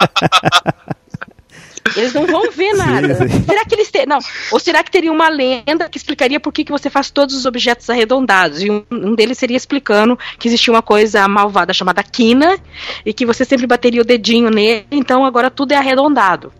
Eles 1.96 2.13
não 2.13 2.25
vão 2.25 2.50
ver 2.51 2.74
nada. 2.74 3.15
Sim, 3.15 3.27
sim. 3.27 3.44
Será 3.44 3.65
que 3.65 3.75
eles 3.75 3.92
têm. 3.92 4.06
Não. 4.06 4.20
Ou 4.51 4.60
será 4.60 4.84
que 4.84 4.92
teria 4.92 5.12
uma 5.12 5.30
lenda 5.30 5.88
que 5.89 5.98
explicaria 5.98 6.39
por 6.39 6.51
que, 6.51 6.63
que 6.63 6.72
você 6.72 6.89
faz 6.89 7.12
todos 7.12 7.36
os 7.36 7.46
objetos 7.46 7.89
arredondados? 7.89 8.62
E 8.62 8.72
um, 8.72 8.84
um 8.92 9.13
deles 9.13 9.38
seria 9.38 9.58
explicando 9.58 10.18
que 10.39 10.48
existia 10.48 10.74
uma 10.74 10.82
coisa 10.82 11.27
malvada 11.27 11.74
chamada 11.74 12.01
quina 12.01 12.58
e 13.06 13.13
que 13.13 13.25
você 13.25 13.46
sempre 13.46 13.68
bateria 13.68 14.01
o 14.01 14.06
dedinho 14.06 14.50
nele, 14.50 14.86
então 14.92 15.24
agora 15.24 15.51
tudo 15.51 15.74
é 15.74 15.75
arredondado. 15.75 16.51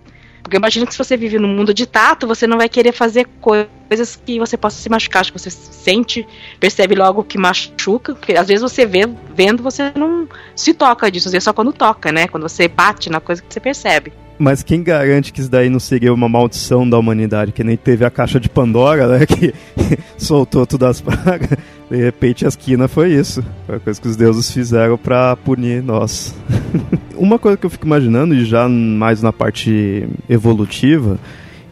Porque 0.46 0.58
imagina 0.58 0.86
que 0.86 0.92
se 0.92 0.98
você 1.00 1.18
vive 1.18 1.40
num 1.40 1.48
mundo 1.48 1.74
de 1.74 1.88
tato, 1.88 2.28
você 2.28 2.46
não 2.46 2.56
vai 2.56 2.70
querer 2.70 2.92
fazer 2.92 3.28
coisas 3.42 4.16
que 4.24 4.38
você 4.38 4.56
possa 4.56 4.80
se 4.80 4.88
machucar. 4.88 5.22
Acho 5.22 5.34
que 5.34 5.40
você 5.40 5.50
sente, 5.50 6.24
percebe 6.60 6.94
logo 6.94 7.24
que 7.24 7.36
machuca. 7.36 8.14
Porque 8.14 8.34
às 8.34 8.48
vezes 8.48 8.62
você 8.62 8.86
vê, 8.86 9.10
vendo, 9.34 9.64
você 9.64 9.92
não 9.96 10.30
se 10.56 10.72
toca 10.76 11.10
disso. 11.10 11.30
Às 11.30 11.32
vezes 11.32 11.48
é 11.48 11.50
só 11.50 11.52
quando 11.52 11.74
toca, 11.74 12.12
né? 12.12 12.28
Quando 12.28 12.44
você 12.44 12.68
bate 12.68 13.10
na 13.10 13.20
coisa 13.20 13.42
que 13.42 13.52
você 13.52 13.60
percebe. 13.60 14.14
Mas 14.38 14.62
quem 14.62 14.84
garante 14.84 15.32
que 15.32 15.40
isso 15.40 15.50
daí 15.50 15.70
não 15.70 15.80
seria 15.80 16.14
uma 16.14 16.28
maldição 16.28 16.88
da 16.88 16.98
humanidade? 16.98 17.52
Que 17.52 17.64
nem 17.64 17.78
teve 17.78 18.04
a 18.04 18.10
caixa 18.10 18.40
de 18.40 18.50
Pandora, 18.50 19.08
né? 19.08 19.26
Que 19.26 19.54
soltou 20.18 20.66
todas 20.66 20.90
as 20.90 21.02
pragas. 21.02 21.58
De 21.90 21.98
repente 21.98 22.46
a 22.46 22.50
esquina 22.50 22.88
foi 22.88 23.14
isso. 23.14 23.44
Foi 23.66 23.76
a 23.76 23.80
coisa 23.80 24.02
que 24.02 24.08
os 24.08 24.16
deuses 24.16 24.52
fizeram 24.52 24.98
para 24.98 25.36
punir 25.38 25.82
nós. 25.82 26.36
uma 27.16 27.40
coisa 27.40 27.58
que 27.58 27.66
eu 27.66 27.70
fico 27.70 27.86
imaginando, 27.86 28.36
e 28.36 28.44
já 28.44 28.68
mais 28.68 29.22
na 29.22 29.32
parte 29.32 30.08
evolutiva, 30.30 31.18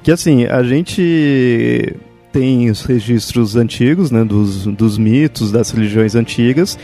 que 0.02 0.12
assim, 0.12 0.46
a 0.46 0.64
gente 0.64 1.96
tem 2.32 2.70
os 2.70 2.84
registros 2.84 3.58
antigos, 3.58 4.10
né? 4.10 4.24
Dos, 4.24 4.66
dos 4.68 4.98
mitos, 4.98 5.52
das 5.52 5.70
religiões 5.70 6.16
antigas 6.16 6.78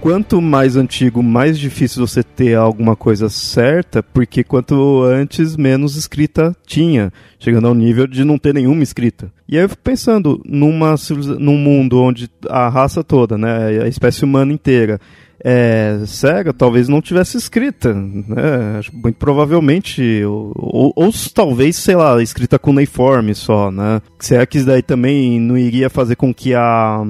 quanto 0.00 0.40
mais 0.40 0.76
antigo, 0.76 1.22
mais 1.22 1.58
difícil 1.58 2.06
você 2.06 2.22
ter 2.22 2.54
alguma 2.56 2.94
coisa 2.94 3.28
certa, 3.28 4.02
porque 4.02 4.44
quanto 4.44 5.02
antes, 5.02 5.56
menos 5.56 5.96
escrita 5.96 6.54
tinha, 6.66 7.12
chegando 7.38 7.68
ao 7.68 7.74
nível 7.74 8.06
de 8.06 8.24
não 8.24 8.38
ter 8.38 8.54
nenhuma 8.54 8.82
escrita. 8.82 9.32
E 9.48 9.56
aí 9.56 9.64
eu 9.64 9.68
fico 9.68 9.82
pensando 9.82 10.40
numa, 10.44 10.94
num 11.38 11.56
mundo 11.56 12.00
onde 12.00 12.30
a 12.48 12.68
raça 12.68 13.02
toda, 13.02 13.36
né, 13.36 13.82
a 13.82 13.88
espécie 13.88 14.24
humana 14.24 14.52
inteira, 14.52 15.00
é, 15.44 16.00
cega, 16.06 16.52
talvez 16.52 16.88
não 16.88 17.00
tivesse 17.00 17.36
escrita, 17.36 17.94
né? 17.94 18.80
Muito 18.92 19.16
provavelmente, 19.16 20.24
ou, 20.24 20.52
ou, 20.54 20.92
ou, 20.96 21.10
talvez, 21.32 21.76
sei 21.76 21.94
lá, 21.94 22.20
escrita 22.22 22.58
cuneiforme 22.58 23.34
só, 23.34 23.70
né? 23.70 24.02
Será 24.18 24.44
que 24.46 24.58
isso 24.58 24.66
daí 24.66 24.82
também 24.82 25.40
não 25.40 25.56
iria 25.56 25.88
fazer 25.88 26.16
com 26.16 26.34
que 26.34 26.54
a, 26.54 27.02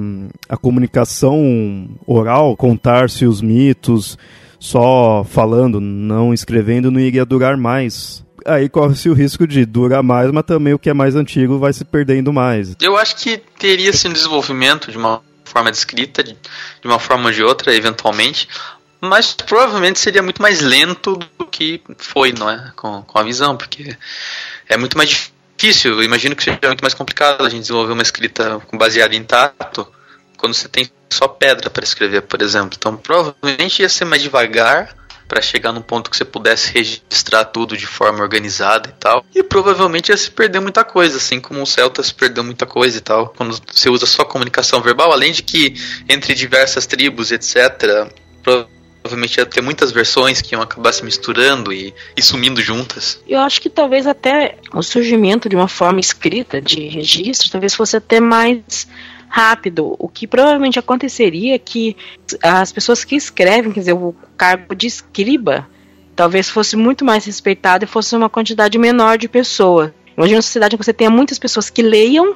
a 0.47 0.57
comunicação 0.57 1.89
oral, 2.05 2.55
contar-se 2.55 3.25
os 3.25 3.41
mitos, 3.41 4.17
só 4.59 5.23
falando, 5.23 5.79
não 5.79 6.33
escrevendo, 6.33 6.91
não 6.91 6.99
iria 6.99 7.25
durar 7.25 7.57
mais? 7.57 8.27
aí 8.45 8.69
corre-se 8.69 9.09
o 9.09 9.13
risco 9.13 9.45
de 9.45 9.65
durar 9.65 10.01
mais, 10.01 10.31
mas 10.31 10.45
também 10.45 10.73
o 10.73 10.79
que 10.79 10.89
é 10.89 10.93
mais 10.93 11.15
antigo 11.15 11.59
vai 11.59 11.73
se 11.73 11.85
perdendo 11.85 12.33
mais. 12.33 12.75
Eu 12.81 12.97
acho 12.97 13.15
que 13.17 13.37
teria 13.59 13.89
esse 13.89 14.07
desenvolvimento 14.09 14.89
de 14.91 14.97
uma 14.97 15.21
forma 15.49 15.71
de 15.71 15.77
escrita, 15.77 16.23
de, 16.23 16.33
de 16.33 16.87
uma 16.87 16.99
forma 16.99 17.25
ou 17.25 17.31
de 17.31 17.43
outra, 17.43 17.73
eventualmente, 17.75 18.47
mas 19.01 19.33
provavelmente 19.33 19.99
seria 19.99 20.21
muito 20.21 20.41
mais 20.41 20.61
lento 20.61 21.15
do 21.37 21.45
que 21.45 21.81
foi, 21.97 22.33
não 22.33 22.49
é? 22.49 22.71
Com, 22.75 23.01
com 23.03 23.19
a 23.19 23.23
visão, 23.23 23.55
porque 23.55 23.97
é 24.67 24.77
muito 24.77 24.97
mais 24.97 25.09
difícil. 25.09 25.93
Eu 25.93 26.03
imagino 26.03 26.35
que 26.35 26.43
seja 26.43 26.59
muito 26.63 26.81
mais 26.81 26.93
complicado 26.93 27.45
a 27.45 27.49
gente 27.49 27.61
desenvolver 27.61 27.93
uma 27.93 28.01
escrita 28.01 28.61
baseada 28.73 29.15
em 29.15 29.23
tato 29.23 29.87
quando 30.37 30.53
você 30.53 30.67
tem 30.67 30.89
só 31.09 31.27
pedra 31.27 31.69
para 31.69 31.83
escrever, 31.83 32.21
por 32.21 32.41
exemplo. 32.41 32.75
Então 32.77 32.95
provavelmente 32.95 33.81
ia 33.81 33.89
ser 33.89 34.05
mais 34.05 34.21
devagar 34.21 34.95
para 35.29 35.41
chegar 35.41 35.71
num 35.71 35.81
ponto 35.81 36.09
que 36.09 36.17
você 36.17 36.25
pudesse 36.25 36.73
registrar 36.73 37.45
tudo 37.45 37.77
de 37.77 37.85
forma 37.85 38.19
organizada 38.19 38.89
e 38.89 38.93
tal. 38.99 39.23
E 39.33 39.43
provavelmente 39.43 40.09
ia 40.09 40.17
se 40.17 40.31
perder 40.31 40.59
muita 40.59 40.83
coisa, 40.83 41.17
assim 41.17 41.39
como 41.39 41.61
o 41.61 41.67
Celta 41.67 42.01
se 42.01 42.13
perdeu 42.13 42.43
muita 42.43 42.65
coisa 42.65 42.97
e 42.97 43.01
tal. 43.01 43.29
Quando 43.37 43.61
você 43.71 43.89
usa 43.89 44.07
só 44.07 44.25
comunicação 44.25 44.81
verbal, 44.81 45.11
além 45.11 45.31
de 45.31 45.43
que 45.43 45.75
entre 46.09 46.33
diversas 46.33 46.87
tribos, 46.87 47.31
etc., 47.31 48.11
provavelmente 48.41 49.37
ia 49.37 49.45
ter 49.45 49.61
muitas 49.61 49.91
versões 49.91 50.41
que 50.41 50.55
iam 50.55 50.63
acabar 50.63 50.91
se 50.91 51.05
misturando 51.05 51.71
e, 51.71 51.93
e, 52.17 52.23
sumindo 52.23 52.59
juntas. 52.59 53.21
Eu 53.27 53.39
acho 53.39 53.61
que 53.61 53.69
talvez 53.69 54.07
até 54.07 54.57
o 54.73 54.81
surgimento 54.81 55.47
de 55.47 55.55
uma 55.55 55.67
forma 55.67 55.99
escrita 55.99 56.59
de 56.59 56.87
registro 56.87 57.51
talvez 57.51 57.75
fosse 57.75 57.95
até 57.95 58.19
mais 58.19 58.87
rápido. 59.29 59.95
O 59.97 60.09
que 60.09 60.27
provavelmente 60.27 60.79
aconteceria 60.79 61.55
é 61.55 61.59
que 61.59 61.95
as 62.43 62.71
pessoas 62.71 63.05
que 63.05 63.15
escrevem, 63.15 63.71
quer 63.71 63.81
dizer, 63.81 63.93
o 63.93 64.13
cargo 64.35 64.75
de 64.75 64.87
escriba, 64.87 65.67
talvez 66.15 66.49
fosse 66.49 66.75
muito 66.75 67.05
mais 67.05 67.23
respeitado 67.23 67.85
e 67.85 67.87
fosse 67.87 68.15
uma 68.15 68.29
quantidade 68.29 68.77
menor 68.77 69.17
de 69.17 69.29
pessoas. 69.29 69.91
Imagina 70.17 70.37
uma 70.37 70.41
sociedade 70.41 70.75
em 70.75 70.77
que 70.77 70.83
você 70.83 70.93
tenha 70.93 71.09
muitas 71.09 71.39
pessoas 71.39 71.69
que 71.69 71.81
leiam, 71.81 72.35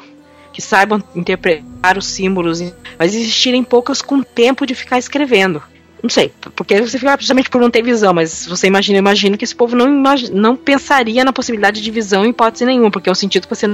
que 0.53 0.61
saibam 0.61 1.03
interpretar 1.15 1.97
os 1.97 2.05
símbolos, 2.05 2.61
mas 2.97 3.13
existirem 3.13 3.63
poucas 3.63 4.01
com 4.01 4.21
tempo 4.21 4.65
de 4.65 4.73
ficar 4.73 4.99
escrevendo. 4.99 5.61
Não 6.01 6.09
sei, 6.09 6.31
porque 6.55 6.81
você 6.81 6.99
fica 6.99 7.15
precisamente 7.15 7.49
por 7.49 7.61
não 7.61 7.71
ter 7.71 7.81
visão, 7.81 8.13
mas 8.13 8.45
você 8.45 8.67
imagina, 8.67 8.97
imagina 8.99 9.37
que 9.37 9.45
esse 9.45 9.55
povo 9.55 9.73
não, 9.73 9.87
imagina, 9.87 10.39
não 10.39 10.55
pensaria 10.55 11.23
na 11.23 11.31
possibilidade 11.31 11.81
de 11.81 11.91
visão 11.91 12.25
em 12.25 12.29
hipótese 12.29 12.65
nenhuma, 12.65 12.91
porque 12.91 13.07
é 13.07 13.11
um 13.11 13.15
sentido 13.15 13.47
que 13.47 13.55
você 13.55 13.67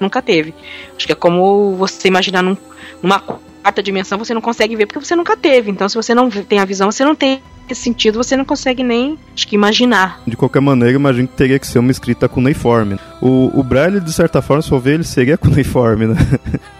nunca 0.00 0.22
teve. 0.22 0.54
Acho 0.96 1.06
que 1.06 1.12
é 1.12 1.16
como 1.16 1.76
você 1.76 2.08
imaginar 2.08 2.42
num, 2.42 2.56
numa 3.02 3.20
quarta 3.20 3.82
dimensão, 3.82 4.18
você 4.18 4.34
não 4.34 4.40
consegue 4.40 4.74
ver 4.74 4.86
porque 4.86 5.04
você 5.04 5.14
nunca 5.14 5.36
teve. 5.36 5.70
Então, 5.70 5.88
se 5.88 5.94
você 5.94 6.14
não 6.14 6.30
tem 6.30 6.58
a 6.58 6.64
visão, 6.64 6.90
você 6.90 7.04
não 7.04 7.14
tem 7.14 7.42
esse 7.68 7.82
sentido, 7.82 8.16
você 8.16 8.36
não 8.36 8.44
consegue 8.44 8.82
nem, 8.82 9.16
acho 9.34 9.46
que, 9.46 9.54
imaginar. 9.54 10.20
De 10.26 10.36
qualquer 10.36 10.60
maneira, 10.60 10.96
imagino 10.96 11.28
que 11.28 11.36
teria 11.36 11.58
que 11.58 11.66
ser 11.66 11.78
uma 11.78 11.90
escrita 11.90 12.28
cuneiforme. 12.28 12.98
O, 13.20 13.50
o 13.54 13.62
Braille, 13.62 14.00
de 14.00 14.12
certa 14.12 14.42
forma, 14.42 14.62
se 14.62 14.68
for 14.68 14.80
ver, 14.80 14.94
ele 14.94 15.04
seria 15.04 15.36
cuneiforme, 15.38 16.08
né? 16.08 16.16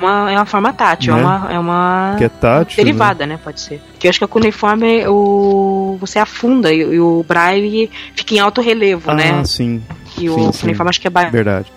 Uma, 0.00 0.32
é 0.32 0.36
uma 0.36 0.46
forma 0.46 0.72
tátil, 0.72 1.14
né? 1.14 1.20
é 1.20 1.24
uma... 1.24 1.52
É 1.52 1.58
uma 1.58 2.14
que 2.18 2.24
é 2.24 2.28
tátil, 2.28 2.76
derivada, 2.76 3.26
né? 3.26 3.34
né? 3.34 3.40
Pode 3.42 3.60
ser. 3.60 3.80
Porque 3.92 4.06
eu 4.06 4.10
acho 4.10 4.18
que 4.18 4.24
a 4.24 4.28
cuneiforme, 4.28 5.06
o, 5.06 5.96
você 6.00 6.18
afunda 6.18 6.72
e, 6.72 6.80
e 6.80 7.00
o 7.00 7.24
Braille 7.26 7.90
fica 8.14 8.34
em 8.34 8.40
alto 8.40 8.60
relevo, 8.60 9.10
ah, 9.10 9.14
né? 9.14 9.30
Ah, 9.40 9.44
sim. 9.44 9.82
E 10.16 10.20
sim, 10.22 10.28
o 10.28 10.52
cuneiforme 10.52 10.90
acho 10.90 11.00
que 11.00 11.06
é... 11.06 11.30
Verdade 11.30 11.70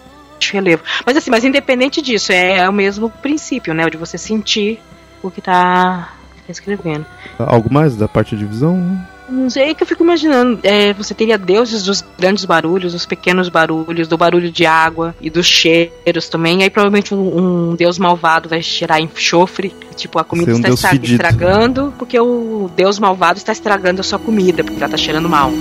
relevo. 0.51 0.83
Mas 1.05 1.17
assim, 1.17 1.31
mas 1.31 1.43
independente 1.43 2.01
disso, 2.01 2.31
é, 2.31 2.57
é 2.57 2.69
o 2.69 2.73
mesmo 2.73 3.09
princípio, 3.09 3.73
né? 3.73 3.89
De 3.89 3.97
você 3.97 4.17
sentir 4.17 4.79
o 5.21 5.31
que 5.31 5.39
está 5.39 6.13
tá 6.45 6.51
escrevendo. 6.51 7.05
Algo 7.39 7.71
mais 7.73 7.95
da 7.95 8.07
parte 8.07 8.35
de 8.35 8.45
visão? 8.45 8.99
Não 9.29 9.49
sei, 9.49 9.69
é 9.69 9.73
que 9.73 9.81
eu 9.83 9.87
fico 9.87 10.03
imaginando. 10.03 10.59
É, 10.63 10.93
você 10.93 11.13
teria 11.13 11.37
deuses 11.37 11.83
dos 11.83 12.03
grandes 12.19 12.43
barulhos, 12.43 12.91
dos 12.91 13.05
pequenos 13.05 13.47
barulhos, 13.47 14.07
do 14.07 14.17
barulho 14.17 14.51
de 14.51 14.65
água 14.65 15.15
e 15.21 15.29
dos 15.29 15.47
cheiros 15.47 16.27
também. 16.29 16.59
E 16.59 16.63
aí 16.63 16.69
provavelmente 16.69 17.15
um, 17.15 17.71
um 17.71 17.75
deus 17.75 17.97
malvado 17.97 18.49
vai 18.49 18.61
cheirar 18.61 18.99
enxofre. 18.99 19.73
Tipo, 19.95 20.19
a 20.19 20.23
comida 20.23 20.51
um 20.51 20.55
está 20.55 20.69
estra 20.69 20.95
estragando, 20.95 21.93
porque 21.97 22.19
o 22.19 22.69
deus 22.75 22.99
malvado 22.99 23.37
está 23.37 23.51
estragando 23.51 24.01
a 24.01 24.03
sua 24.03 24.19
comida, 24.19 24.63
porque 24.63 24.77
ela 24.77 24.85
está 24.85 24.97
cheirando 24.97 25.29
mal. 25.29 25.51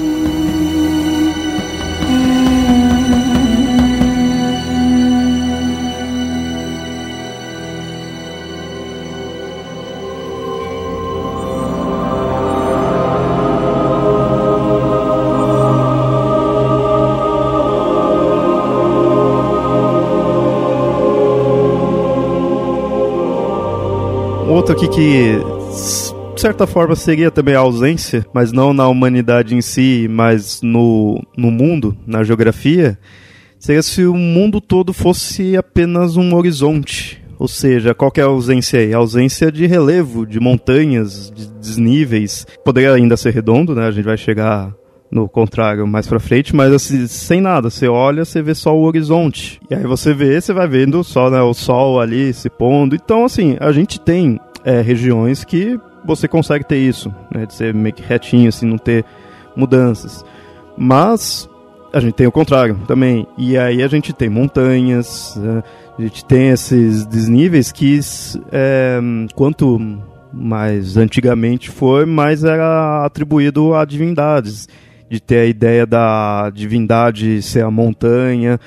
Outro 24.73 24.87
aqui 24.87 24.89
que 24.89 25.39
de 26.35 26.41
certa 26.41 26.67
forma 26.67 26.97
seria 26.97 27.31
também 27.31 27.55
a 27.55 27.59
ausência, 27.59 28.25
mas 28.33 28.53
não 28.53 28.73
na 28.73 28.89
humanidade 28.89 29.55
em 29.55 29.61
si, 29.61 30.09
mas 30.11 30.63
no, 30.63 31.23
no 31.37 31.51
mundo, 31.51 31.97
na 32.07 32.25
geografia, 32.25 32.99
seria 33.59 33.83
se 33.83 34.05
o 34.07 34.15
mundo 34.15 34.61
todo 34.61 34.93
fosse 34.93 35.57
apenas 35.57 36.17
um 36.17 36.35
horizonte. 36.35 37.23
Ou 37.39 37.49
seja, 37.49 37.95
qual 37.95 38.11
que 38.11 38.21
é 38.21 38.25
a 38.25 38.29
ausência 38.29 38.81
aí? 38.81 38.95
A 38.95 38.99
ausência 38.99 39.53
de 39.53 39.67
relevo, 39.67 40.25
de 40.25 40.41
montanhas, 40.41 41.31
de 41.35 41.49
desníveis. 41.49 42.47
Poderia 42.65 42.93
ainda 42.93 43.17
ser 43.17 43.35
redondo, 43.35 43.75
né? 43.75 43.87
A 43.87 43.91
gente 43.91 44.05
vai 44.05 44.17
chegar 44.17 44.73
no 45.11 45.29
contrário, 45.29 45.87
mais 45.87 46.07
pra 46.07 46.19
frente, 46.21 46.57
mas 46.57 46.73
assim, 46.73 47.07
sem 47.07 47.41
nada. 47.41 47.69
Você 47.69 47.89
olha, 47.89 48.25
você 48.25 48.41
vê 48.41 48.55
só 48.55 48.75
o 48.75 48.85
horizonte. 48.85 49.61
E 49.69 49.75
aí 49.75 49.83
você 49.83 50.15
vê, 50.15 50.41
você 50.41 50.53
vai 50.53 50.67
vendo 50.67 51.03
só 51.05 51.29
né, 51.29 51.43
o 51.43 51.53
sol 51.53 52.01
ali 52.01 52.33
se 52.33 52.49
pondo. 52.49 52.95
Então, 52.95 53.25
assim, 53.25 53.57
a 53.61 53.73
gente 53.73 54.01
tem 54.01 54.41
é, 54.65 54.81
regiões 54.81 55.45
que 55.45 55.79
você 56.05 56.27
consegue 56.27 56.65
ter 56.65 56.79
isso, 56.79 57.15
né? 57.33 57.47
De 57.47 57.55
ser 57.55 57.73
meio 57.75 57.95
que 57.95 58.03
retinho, 58.03 58.49
assim, 58.49 58.67
não 58.67 58.79
ter 58.79 59.05
mudanças. 59.57 60.25
Mas 60.77 61.49
a 61.93 62.01
gente 62.01 62.15
tem 62.15 62.27
o 62.27 62.33
contrário 62.33 62.79
também. 62.87 63.27
E 63.37 63.57
aí 63.57 63.83
a 63.83 63.89
gente 63.89 64.13
tem 64.13 64.29
montanhas, 64.29 65.37
né? 65.37 65.63
a 65.99 66.03
gente 66.03 66.25
tem 66.25 66.49
esses 66.49 67.05
desníveis 67.07 67.71
que 67.71 68.01
é, 68.51 68.99
quanto 69.35 69.79
mais 70.33 70.97
antigamente 70.97 71.71
foi, 71.71 72.07
mais 72.07 72.43
era 72.43 73.05
atribuído 73.05 73.75
a 73.75 73.85
divindades. 73.85 74.69
De 75.11 75.21
ter 75.21 75.41
a 75.41 75.45
ideia 75.45 75.85
da 75.85 76.49
divindade 76.49 77.43
ser 77.43 77.63
a 77.63 77.71
montanha. 77.71 78.59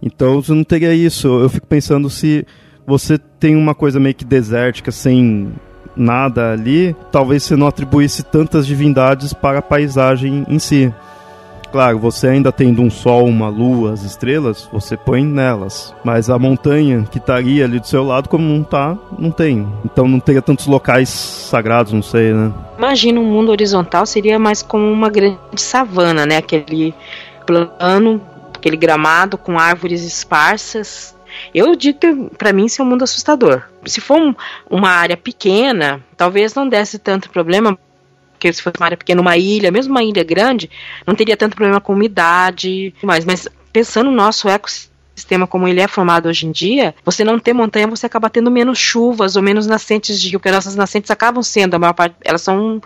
Então 0.00 0.40
você 0.40 0.52
não 0.52 0.62
teria 0.62 0.94
isso. 0.94 1.26
Eu 1.26 1.48
fico 1.48 1.66
pensando 1.66 2.08
se 2.08 2.46
você 2.88 3.18
tem 3.18 3.54
uma 3.54 3.74
coisa 3.74 4.00
meio 4.00 4.14
que 4.14 4.24
desértica, 4.24 4.90
sem 4.90 5.52
nada 5.94 6.52
ali, 6.52 6.96
talvez 7.12 7.42
você 7.42 7.54
não 7.54 7.66
atribuísse 7.66 8.22
tantas 8.22 8.66
divindades 8.66 9.34
para 9.34 9.58
a 9.58 9.62
paisagem 9.62 10.46
em 10.48 10.58
si. 10.58 10.90
Claro, 11.70 11.98
você 11.98 12.28
ainda 12.28 12.50
tendo 12.50 12.80
um 12.80 12.88
sol, 12.88 13.26
uma 13.26 13.50
lua, 13.50 13.92
as 13.92 14.02
estrelas, 14.02 14.66
você 14.72 14.96
põe 14.96 15.22
nelas. 15.22 15.94
Mas 16.02 16.30
a 16.30 16.38
montanha 16.38 17.06
que 17.10 17.18
estaria 17.18 17.66
ali 17.66 17.78
do 17.78 17.86
seu 17.86 18.02
lado, 18.02 18.26
como 18.26 18.42
não 18.42 18.62
tá, 18.62 18.96
não 19.18 19.30
tem. 19.30 19.68
Então 19.84 20.08
não 20.08 20.18
teria 20.18 20.40
tantos 20.40 20.66
locais 20.66 21.10
sagrados, 21.10 21.92
não 21.92 22.00
sei, 22.02 22.32
né? 22.32 22.50
Imagina 22.78 23.20
um 23.20 23.24
mundo 23.24 23.50
horizontal 23.50 24.06
seria 24.06 24.38
mais 24.38 24.62
como 24.62 24.90
uma 24.90 25.10
grande 25.10 25.38
savana, 25.56 26.24
né? 26.24 26.38
Aquele 26.38 26.94
plano, 27.44 28.18
aquele 28.54 28.78
gramado 28.78 29.36
com 29.36 29.58
árvores 29.58 30.02
esparsas 30.04 31.17
eu 31.54 31.74
digo 31.74 31.98
que 31.98 32.36
para 32.36 32.52
mim 32.52 32.66
isso 32.66 32.80
é 32.80 32.84
um 32.84 32.88
mundo 32.88 33.04
assustador. 33.04 33.62
Se 33.86 34.00
for 34.00 34.18
um, 34.20 34.34
uma 34.68 34.90
área 34.90 35.16
pequena, 35.16 36.04
talvez 36.16 36.54
não 36.54 36.68
desse 36.68 36.98
tanto 36.98 37.30
problema, 37.30 37.78
porque 38.32 38.52
se 38.52 38.62
fosse 38.62 38.76
uma 38.78 38.86
área 38.86 38.96
pequena, 38.96 39.20
uma 39.20 39.36
ilha, 39.36 39.70
mesmo 39.70 39.92
uma 39.92 40.02
ilha 40.02 40.22
grande, 40.22 40.70
não 41.06 41.14
teria 41.14 41.36
tanto 41.36 41.56
problema 41.56 41.80
com 41.80 41.92
umidade, 41.92 42.94
mas, 43.02 43.24
mas 43.24 43.48
pensando 43.72 44.10
no 44.10 44.16
nosso 44.16 44.48
ecossistema 44.48 45.46
como 45.46 45.66
ele 45.66 45.80
é 45.80 45.88
formado 45.88 46.28
hoje 46.28 46.46
em 46.46 46.52
dia, 46.52 46.94
você 47.04 47.24
não 47.24 47.38
ter 47.38 47.52
montanha, 47.52 47.88
você 47.88 48.06
acaba 48.06 48.30
tendo 48.30 48.50
menos 48.50 48.78
chuvas 48.78 49.34
ou 49.34 49.42
menos 49.42 49.66
nascentes 49.66 50.20
de 50.20 50.28
rio, 50.28 50.38
porque 50.38 50.52
nossas 50.52 50.76
nascentes 50.76 51.10
acabam 51.10 51.42
sendo, 51.42 51.74
a 51.74 51.78
maior 51.78 51.92
parte, 51.92 52.14
elas 52.24 52.42
são 52.42 52.80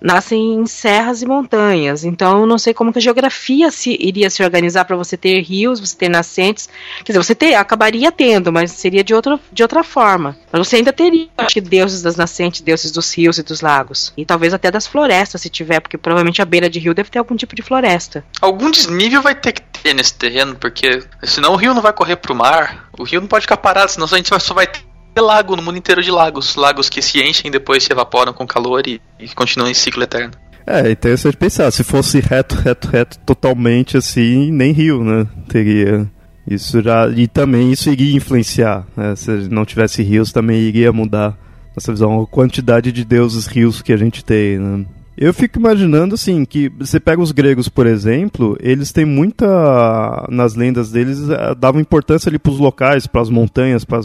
nascem 0.00 0.54
em 0.54 0.66
serras 0.66 1.22
e 1.22 1.26
montanhas. 1.26 2.04
Então, 2.04 2.40
eu 2.40 2.46
não 2.46 2.58
sei 2.58 2.72
como 2.72 2.92
que 2.92 2.98
a 2.98 3.02
geografia 3.02 3.70
se, 3.70 3.96
iria 4.00 4.30
se 4.30 4.42
organizar 4.42 4.84
para 4.84 4.96
você 4.96 5.16
ter 5.16 5.40
rios, 5.42 5.78
você 5.78 5.96
ter 5.96 6.08
nascentes. 6.08 6.68
Quer 7.04 7.12
dizer, 7.12 7.22
você 7.22 7.34
ter, 7.34 7.54
acabaria 7.54 8.10
tendo, 8.10 8.52
mas 8.52 8.72
seria 8.72 9.04
de, 9.04 9.14
outro, 9.14 9.38
de 9.52 9.62
outra 9.62 9.84
forma. 9.84 10.36
Mas 10.50 10.66
você 10.66 10.76
ainda 10.76 10.92
teria, 10.92 11.28
acho 11.36 11.54
que, 11.54 11.60
deuses 11.60 12.02
das 12.02 12.16
nascentes, 12.16 12.60
deuses 12.60 12.90
dos 12.90 13.14
rios 13.14 13.38
e 13.38 13.42
dos 13.42 13.60
lagos. 13.60 14.12
E 14.16 14.24
talvez 14.24 14.54
até 14.54 14.70
das 14.70 14.86
florestas, 14.86 15.40
se 15.40 15.48
tiver, 15.48 15.80
porque 15.80 15.98
provavelmente 15.98 16.40
a 16.40 16.44
beira 16.44 16.70
de 16.70 16.78
rio 16.78 16.94
deve 16.94 17.10
ter 17.10 17.18
algum 17.18 17.36
tipo 17.36 17.54
de 17.54 17.62
floresta. 17.62 18.24
Algum 18.40 18.70
desnível 18.70 19.22
vai 19.22 19.34
ter 19.34 19.52
que 19.52 19.62
ter 19.62 19.94
nesse 19.94 20.14
terreno, 20.14 20.56
porque 20.56 21.02
senão 21.22 21.52
o 21.52 21.56
rio 21.56 21.74
não 21.74 21.82
vai 21.82 21.92
correr 21.92 22.16
pro 22.16 22.34
mar. 22.34 22.88
O 22.98 23.04
rio 23.04 23.20
não 23.20 23.28
pode 23.28 23.42
ficar 23.42 23.56
parado, 23.56 23.90
senão 23.90 24.06
a 24.10 24.16
gente 24.16 24.28
só 24.28 24.54
vai 24.54 24.66
ter 24.66 24.89
lago 25.20 25.56
no 25.56 25.62
mundo 25.62 25.78
inteiro 25.78 26.02
de 26.02 26.10
lagos. 26.10 26.56
Lagos 26.56 26.88
que 26.88 27.02
se 27.02 27.20
enchem 27.20 27.50
depois 27.50 27.82
se 27.82 27.92
evaporam 27.92 28.32
com 28.32 28.46
calor 28.46 28.86
e, 28.86 29.00
e 29.18 29.28
continuam 29.28 29.70
em 29.70 29.74
ciclo 29.74 30.02
eterno. 30.02 30.32
É, 30.66 30.90
interessante 30.90 31.36
pensar. 31.36 31.70
Se 31.70 31.82
fosse 31.82 32.20
reto, 32.20 32.54
reto, 32.54 32.88
reto, 32.88 33.18
totalmente 33.20 33.96
assim, 33.96 34.50
nem 34.50 34.72
rio, 34.72 35.02
né? 35.02 35.26
Teria. 35.48 36.10
Isso 36.46 36.82
já. 36.82 37.08
E 37.08 37.26
também 37.26 37.72
isso 37.72 37.90
iria 37.90 38.16
influenciar. 38.16 38.86
Né? 38.96 39.14
Se 39.16 39.30
não 39.48 39.64
tivesse 39.64 40.02
rios, 40.02 40.32
também 40.32 40.60
iria 40.60 40.92
mudar 40.92 41.36
essa 41.76 41.92
visão. 41.92 42.20
A 42.20 42.26
quantidade 42.26 42.92
de 42.92 43.04
deuses 43.04 43.46
rios 43.46 43.82
que 43.82 43.92
a 43.92 43.96
gente 43.96 44.24
tem, 44.24 44.58
né? 44.58 44.86
Eu 45.20 45.34
fico 45.34 45.58
imaginando 45.58 46.14
assim 46.14 46.46
que 46.46 46.70
você 46.70 46.98
pega 46.98 47.20
os 47.20 47.30
gregos, 47.30 47.68
por 47.68 47.86
exemplo, 47.86 48.56
eles 48.58 48.90
têm 48.90 49.04
muita 49.04 50.26
nas 50.30 50.54
lendas 50.54 50.90
deles 50.90 51.28
eh, 51.28 51.54
davam 51.54 51.78
importância 51.78 52.30
ali 52.30 52.38
para 52.38 52.50
os 52.50 52.58
locais, 52.58 53.06
para 53.06 53.20
as 53.20 53.28
montanhas, 53.28 53.84
para 53.84 54.00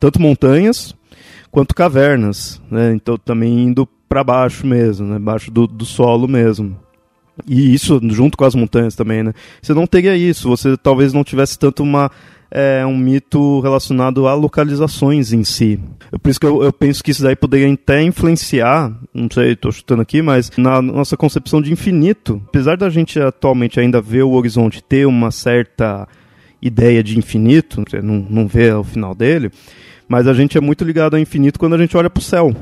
tanto 0.00 0.22
montanhas 0.22 0.96
quanto 1.50 1.74
cavernas, 1.74 2.58
né? 2.70 2.94
Então 2.94 3.18
também 3.18 3.64
indo 3.64 3.86
para 4.08 4.24
baixo 4.24 4.66
mesmo, 4.66 5.06
né? 5.06 5.18
Baixo 5.18 5.50
do, 5.50 5.66
do 5.66 5.84
solo 5.84 6.26
mesmo. 6.26 6.74
E 7.46 7.74
isso 7.74 8.00
junto 8.08 8.38
com 8.38 8.46
as 8.46 8.54
montanhas 8.54 8.94
também, 8.94 9.22
né? 9.22 9.34
Você 9.60 9.74
não 9.74 9.86
teria 9.86 10.16
isso, 10.16 10.48
você 10.48 10.74
talvez 10.74 11.12
não 11.12 11.22
tivesse 11.22 11.58
tanto 11.58 11.82
uma 11.82 12.10
é 12.56 12.86
um 12.86 12.96
mito 12.96 13.58
relacionado 13.58 14.28
a 14.28 14.34
localizações 14.34 15.32
em 15.32 15.42
si. 15.42 15.80
Por 16.22 16.30
isso 16.30 16.38
que 16.38 16.46
eu, 16.46 16.62
eu 16.62 16.72
penso 16.72 17.02
que 17.02 17.10
isso 17.10 17.24
daí 17.24 17.34
poderia 17.34 17.70
até 17.74 18.00
influenciar, 18.00 18.96
não 19.12 19.28
sei, 19.28 19.52
estou 19.52 19.72
chutando 19.72 20.02
aqui, 20.02 20.22
mas 20.22 20.52
na 20.56 20.80
nossa 20.80 21.16
concepção 21.16 21.60
de 21.60 21.72
infinito. 21.72 22.40
Apesar 22.46 22.76
da 22.76 22.88
gente 22.88 23.18
atualmente 23.18 23.80
ainda 23.80 24.00
ver 24.00 24.22
o 24.22 24.30
horizonte 24.30 24.80
ter 24.80 25.04
uma 25.04 25.32
certa 25.32 26.06
ideia 26.62 27.02
de 27.02 27.18
infinito, 27.18 27.82
não, 28.00 28.24
não 28.30 28.46
vê 28.46 28.72
o 28.72 28.84
final 28.84 29.16
dele, 29.16 29.50
mas 30.08 30.28
a 30.28 30.32
gente 30.32 30.56
é 30.56 30.60
muito 30.60 30.84
ligado 30.84 31.14
ao 31.14 31.20
infinito 31.20 31.58
quando 31.58 31.74
a 31.74 31.78
gente 31.78 31.96
olha 31.96 32.08
para 32.08 32.20
o 32.20 32.24
céu. 32.24 32.54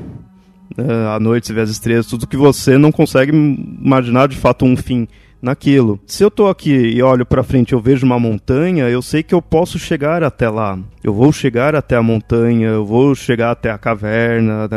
É, 0.75 1.15
à 1.15 1.19
noite 1.19 1.45
você 1.45 1.53
vê 1.53 1.61
as 1.61 1.69
estrelas, 1.69 2.07
tudo 2.07 2.25
que 2.25 2.35
você 2.35 2.79
não 2.79 2.91
consegue 2.91 3.31
imaginar 3.31 4.27
de 4.27 4.37
fato 4.37 4.65
um 4.65 4.75
fim 4.75 5.07
naquilo. 5.43 5.99
Se 6.07 6.23
eu 6.23 6.31
tô 6.31 6.47
aqui 6.47 6.71
e 6.71 7.03
olho 7.03 7.25
para 7.25 7.43
frente, 7.43 7.73
eu 7.73 7.81
vejo 7.81 8.05
uma 8.05 8.17
montanha, 8.17 8.89
eu 8.89 9.01
sei 9.01 9.21
que 9.21 9.35
eu 9.35 9.41
posso 9.41 9.77
chegar 9.77 10.23
até 10.23 10.49
lá. 10.49 10.79
Eu 11.03 11.13
vou 11.13 11.33
chegar 11.33 11.75
até 11.75 11.97
a 11.97 12.01
montanha, 12.01 12.69
eu 12.69 12.85
vou 12.85 13.13
chegar 13.13 13.51
até 13.51 13.69
a 13.69 13.77
caverna, 13.77 14.69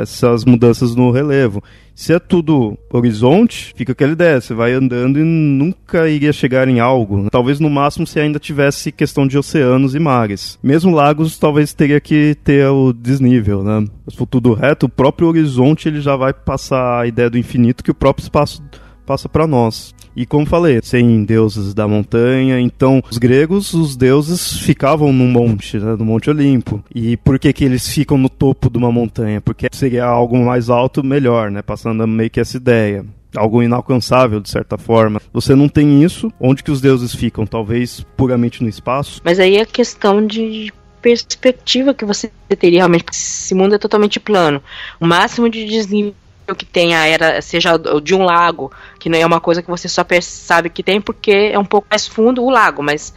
essas 0.00 0.44
mudanças 0.44 0.94
no 0.94 1.10
relevo. 1.10 1.62
Se 1.94 2.12
é 2.12 2.18
tudo 2.18 2.76
horizonte, 2.92 3.72
fica 3.74 3.92
aquela 3.92 4.12
ideia, 4.12 4.38
você 4.38 4.52
vai 4.52 4.72
andando 4.72 5.18
e 5.18 5.22
nunca 5.22 6.06
iria 6.10 6.30
chegar 6.30 6.68
em 6.68 6.78
algo. 6.78 7.28
Talvez 7.30 7.58
no 7.58 7.70
máximo 7.70 8.06
você 8.06 8.20
ainda 8.20 8.38
tivesse 8.38 8.92
questão 8.92 9.26
de 9.26 9.38
oceanos 9.38 9.94
e 9.94 9.98
mares. 9.98 10.58
Mesmo 10.62 10.94
lagos, 10.94 11.38
talvez 11.38 11.72
teria 11.72 11.98
que 11.98 12.36
ter 12.44 12.66
o 12.66 12.92
desnível, 12.92 13.64
né? 13.64 13.86
Se 14.08 14.16
for 14.16 14.26
tudo 14.26 14.52
reto, 14.52 14.84
o 14.84 14.90
próprio 14.90 15.28
horizonte 15.28 15.88
ele 15.88 16.02
já 16.02 16.16
vai 16.16 16.34
passar 16.34 17.00
a 17.00 17.06
ideia 17.06 17.30
do 17.30 17.38
infinito 17.38 17.82
que 17.82 17.90
o 17.90 17.94
próprio 17.94 18.24
espaço 18.24 18.62
passa 19.06 19.28
para 19.28 19.46
nós. 19.46 19.94
E 20.16 20.24
como 20.24 20.46
falei, 20.46 20.80
sem 20.82 21.24
deuses 21.24 21.74
da 21.74 21.86
montanha, 21.86 22.58
então 22.58 23.02
os 23.10 23.18
gregos, 23.18 23.74
os 23.74 23.96
deuses 23.96 24.58
ficavam 24.58 25.12
no 25.12 25.24
monte, 25.24 25.78
né, 25.78 25.94
no 25.94 26.06
Monte 26.06 26.30
Olimpo. 26.30 26.82
E 26.94 27.18
por 27.18 27.38
que 27.38 27.52
que 27.52 27.64
eles 27.64 27.86
ficam 27.86 28.16
no 28.16 28.30
topo 28.30 28.70
de 28.70 28.78
uma 28.78 28.90
montanha? 28.90 29.42
Porque 29.42 29.68
seria 29.72 30.06
algo 30.06 30.38
mais 30.38 30.70
alto, 30.70 31.04
melhor, 31.04 31.50
né, 31.50 31.60
passando 31.60 32.06
meio 32.06 32.30
que 32.30 32.40
essa 32.40 32.56
ideia 32.56 33.04
algo 33.36 33.62
inalcançável 33.62 34.40
de 34.40 34.48
certa 34.48 34.78
forma. 34.78 35.20
Você 35.30 35.54
não 35.54 35.68
tem 35.68 36.02
isso, 36.02 36.32
onde 36.40 36.64
que 36.64 36.70
os 36.70 36.80
deuses 36.80 37.14
ficam? 37.14 37.44
Talvez 37.44 38.00
puramente 38.16 38.62
no 38.62 38.68
espaço. 38.68 39.20
Mas 39.22 39.38
aí 39.38 39.58
é 39.58 39.66
questão 39.66 40.26
de 40.26 40.72
perspectiva 41.02 41.92
que 41.92 42.04
você 42.04 42.30
teria 42.58 42.80
realmente, 42.80 43.04
esse 43.12 43.54
mundo 43.54 43.74
é 43.74 43.78
totalmente 43.78 44.18
plano. 44.18 44.62
O 44.98 45.06
máximo 45.06 45.50
de 45.50 45.66
desnível 45.66 46.14
que 46.54 46.64
tenha 46.64 47.06
era 47.06 47.40
seja 47.40 47.76
de 48.02 48.14
um 48.14 48.24
lago, 48.24 48.70
que 48.98 49.08
não 49.08 49.18
é 49.18 49.26
uma 49.26 49.40
coisa 49.40 49.62
que 49.62 49.68
você 49.68 49.88
só 49.88 50.04
sabe 50.20 50.70
que 50.70 50.82
tem 50.82 51.00
porque 51.00 51.50
é 51.52 51.58
um 51.58 51.64
pouco 51.64 51.88
mais 51.90 52.06
fundo 52.06 52.44
o 52.44 52.50
lago, 52.50 52.82
mas 52.82 53.12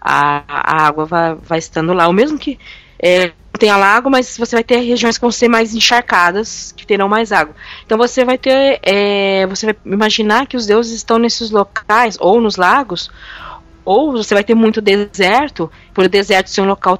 a, 0.00 0.42
a 0.46 0.86
água 0.86 1.04
vai, 1.04 1.34
vai 1.34 1.58
estando 1.58 1.92
lá. 1.92 2.06
O 2.08 2.12
mesmo 2.12 2.38
que 2.38 2.58
é, 3.02 3.32
tenha 3.58 3.76
lago, 3.76 4.10
mas 4.10 4.36
você 4.38 4.56
vai 4.56 4.64
ter 4.64 4.78
regiões 4.78 5.18
que 5.18 5.22
vão 5.22 5.30
ser 5.30 5.48
mais 5.48 5.74
encharcadas, 5.74 6.72
que 6.76 6.86
terão 6.86 7.08
mais 7.08 7.32
água. 7.32 7.54
Então 7.84 7.98
você 7.98 8.24
vai 8.24 8.38
ter, 8.38 8.78
é, 8.82 9.46
você 9.46 9.66
vai 9.66 9.76
imaginar 9.84 10.46
que 10.46 10.56
os 10.56 10.66
deuses 10.66 10.94
estão 10.94 11.18
nesses 11.18 11.50
locais 11.50 12.16
ou 12.20 12.40
nos 12.40 12.56
lagos, 12.56 13.10
ou 13.84 14.12
você 14.12 14.34
vai 14.34 14.44
ter 14.44 14.54
muito 14.54 14.80
deserto, 14.80 15.70
por 15.92 16.04
o 16.04 16.08
deserto 16.08 16.50
ser 16.50 16.60
um 16.60 16.66
local 16.66 16.98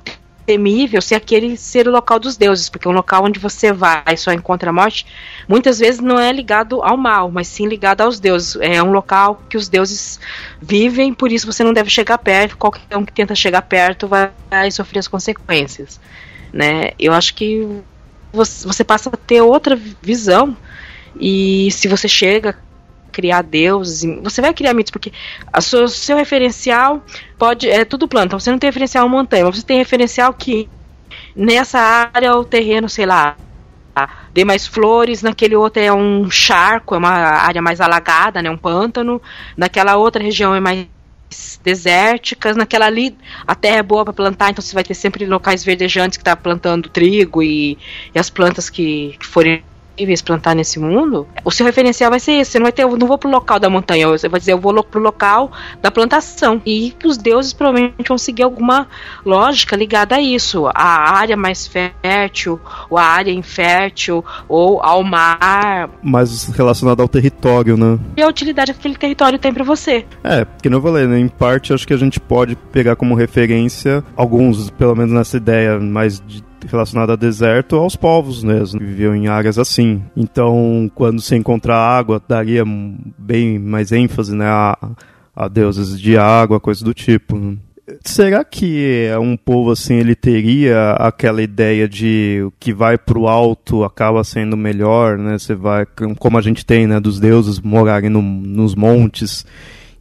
temível 0.49 1.03
se 1.03 1.15
aquele 1.15 1.59
ser 1.59 1.87
o 1.87 1.91
local 1.91 2.19
dos 2.19 2.35
deuses, 2.39 2.71
porque 2.71 2.89
um 2.89 2.93
local 2.93 3.23
onde 3.23 3.39
você 3.39 3.71
vai 3.71 4.03
e 4.15 4.17
só 4.17 4.33
encontra 4.33 4.71
a 4.71 4.73
morte, 4.73 5.05
muitas 5.47 5.79
vezes 5.79 6.01
não 6.01 6.19
é 6.19 6.33
ligado 6.33 6.83
ao 6.83 6.97
mal, 6.97 7.31
mas 7.31 7.49
sim 7.49 7.69
ligado 7.69 8.01
aos 8.01 8.19
deuses. 8.19 8.57
É 8.63 8.83
um 8.83 8.91
local 8.91 9.43
que 9.47 9.59
os 9.59 9.69
deuses 9.69 10.19
vivem, 10.59 11.13
por 11.13 11.31
isso 11.31 11.47
você 11.47 11.63
não 11.63 11.75
deve 11.75 11.91
chegar 11.91 12.17
perto. 12.17 12.57
Qualquer 12.57 12.97
um 12.97 13.05
que 13.05 13.13
tenta 13.13 13.35
chegar 13.35 13.61
perto 13.61 14.09
vai, 14.09 14.71
sofrer 14.71 15.01
as 15.01 15.07
consequências. 15.07 16.01
Né? 16.51 16.93
Eu 16.99 17.13
acho 17.13 17.35
que 17.35 17.83
você 18.33 18.83
passa 18.85 19.11
a 19.11 19.19
ter 19.19 19.43
outra 19.43 19.79
visão 20.01 20.57
e 21.21 21.71
se 21.73 21.89
você 21.89 22.09
chega 22.09 22.57
criar 23.19 23.43
deuses, 23.43 24.09
você 24.23 24.41
vai 24.41 24.55
criar 24.55 24.73
mitos, 24.73 24.93
porque 24.93 25.13
o 25.57 25.61
seu, 25.61 25.89
seu 25.89 26.17
referencial 26.17 27.03
pode. 27.37 27.69
É 27.69 27.85
tudo 27.85 28.07
plano, 28.07 28.27
então 28.27 28.39
você 28.39 28.49
não 28.49 28.61
tem 28.61 28.69
referencial 28.69 29.09
montanha, 29.09 29.45
mas 29.45 29.57
você 29.57 29.67
tem 29.67 29.77
referencial 29.77 30.33
que 30.33 30.69
nessa 31.35 31.81
área 32.15 32.37
o 32.37 32.45
terreno, 32.45 32.89
sei 32.89 33.07
lá, 33.07 33.37
dê 34.33 34.45
mais 34.45 34.69
flores, 34.69 35.21
naquele 35.21 35.57
outro 35.57 35.83
é 35.83 35.93
um 35.93 36.31
charco, 36.31 36.95
é 36.95 36.99
uma 36.99 37.11
área 37.11 37.61
mais 37.61 37.81
alagada, 37.81 38.41
né, 38.41 38.49
um 38.49 38.57
pântano, 38.57 39.21
naquela 39.57 39.97
outra 39.97 40.23
região 40.23 40.55
é 40.55 40.61
mais 40.61 40.87
desérticas, 41.65 42.57
naquela 42.57 42.87
ali 42.87 43.17
a 43.45 43.55
terra 43.57 43.79
é 43.79 43.83
boa 43.83 44.05
para 44.05 44.13
plantar, 44.13 44.51
então 44.51 44.63
você 44.63 44.75
vai 44.75 44.85
ter 44.85 44.95
sempre 44.95 45.27
locais 45.27 45.65
verdejantes 45.65 46.17
que 46.17 46.23
está 46.23 46.37
plantando 46.37 46.89
trigo 46.89 47.43
e, 47.43 47.77
e 48.15 48.19
as 48.19 48.31
plantas 48.31 48.71
que, 48.71 49.17
que 49.19 49.27
forem 49.27 49.65
possíveis 49.99 50.23
plantar 50.23 50.55
nesse 50.55 50.79
mundo, 50.79 51.27
o 51.45 51.51
seu 51.51 51.67
referencial 51.67 52.11
vai 52.11 52.21
ser 52.21 52.33
esse. 52.33 52.53
Você 52.53 52.59
não 52.59 52.65
vai 52.65 52.73
ter, 52.73 52.85
eu 52.85 52.97
não 52.97 53.07
vou 53.07 53.19
pro 53.19 53.29
local 53.29 53.59
da 53.59 53.69
montanha, 53.69 54.07
você 54.07 54.29
vai 54.29 54.39
dizer, 54.39 54.53
eu 54.53 54.59
vou 54.59 54.83
pro 54.85 55.01
local 55.01 55.51
da 55.83 55.91
plantação. 55.91 56.63
E 56.65 56.95
os 57.05 57.19
deuses 57.19 57.53
provavelmente 57.53 58.07
vão 58.07 58.17
seguir 58.17 58.45
alguma 58.45 58.87
lógica 59.27 59.75
ligada 59.75 60.15
a 60.17 60.21
isso. 60.21 60.67
A 60.73 61.19
área 61.19 61.37
mais 61.37 61.67
fértil, 61.67 62.61
ou 62.89 62.97
a 62.97 63.03
área 63.03 63.33
infértil, 63.33 64.25
ou 64.49 64.81
ao 64.81 65.03
mar. 65.03 65.91
Mais 66.03 66.45
relacionado 66.49 67.01
ao 67.01 67.09
território, 67.09 67.77
né? 67.77 67.99
E 68.17 68.23
a 68.23 68.29
utilidade 68.29 68.73
que 68.73 68.79
aquele 68.79 68.97
território 68.97 69.39
tem 69.39 69.53
para 69.53 69.65
você. 69.65 70.05
É, 70.23 70.45
porque 70.45 70.69
não 70.69 70.79
eu 70.79 70.83
falei, 70.83 71.07
né? 71.07 71.19
Em 71.19 71.29
parte, 71.29 71.73
acho 71.73 71.87
que 71.87 71.95
a 71.95 71.99
gente 71.99 72.21
pode 72.21 72.55
pegar 72.55 72.95
como 72.95 73.15
referência 73.15 74.05
alguns, 74.17 74.71
pelo 74.71 74.95
menos 74.95 75.13
nessa 75.13 75.37
ideia 75.37 75.81
mais 75.81 76.23
de 76.25 76.48
relacionada 76.67 77.13
a 77.13 77.17
deserto 77.17 77.77
aos 77.77 77.97
povos 77.97 78.43
mesmo, 78.43 78.81
que 78.81 78.87
viviam 78.87 79.15
em 79.15 79.29
áreas 79.29 79.59
assim. 79.59 80.03
Então, 80.17 80.91
quando 80.95 81.21
se 81.21 81.37
encontrar 81.37 81.77
água, 81.77 82.23
daria 82.27 82.65
bem 83.19 83.59
mais 83.59 83.93
ênfase 83.93 84.35
né, 84.35 84.47
a, 84.47 84.77
a 85.35 85.49
deuses 85.49 85.99
de 85.99 86.19
água, 86.19 86.61
coisa 86.61 86.85
do 86.85 86.93
tipo. 86.93 87.57
Será 88.05 88.45
que 88.45 89.09
um 89.21 89.37
povo 89.37 89.71
assim 89.71 89.95
ele 89.95 90.15
teria 90.15 90.93
aquela 90.93 91.43
ideia 91.43 91.89
de 91.89 92.43
o 92.47 92.53
que 92.61 92.73
vai 92.73 92.99
para 92.99 93.19
o 93.19 93.27
alto 93.27 93.83
acaba 93.83 94.23
sendo 94.25 94.57
melhor, 94.57 95.17
né? 95.17 95.39
Você 95.39 95.55
vai 95.55 95.87
como 96.19 96.37
a 96.37 96.43
gente 96.43 96.67
tem, 96.67 96.87
né, 96.87 97.01
dos 97.01 97.19
deuses 97.19 97.59
morarem 97.61 98.11
no, 98.11 98.21
nos 98.21 98.75
montes 98.75 99.47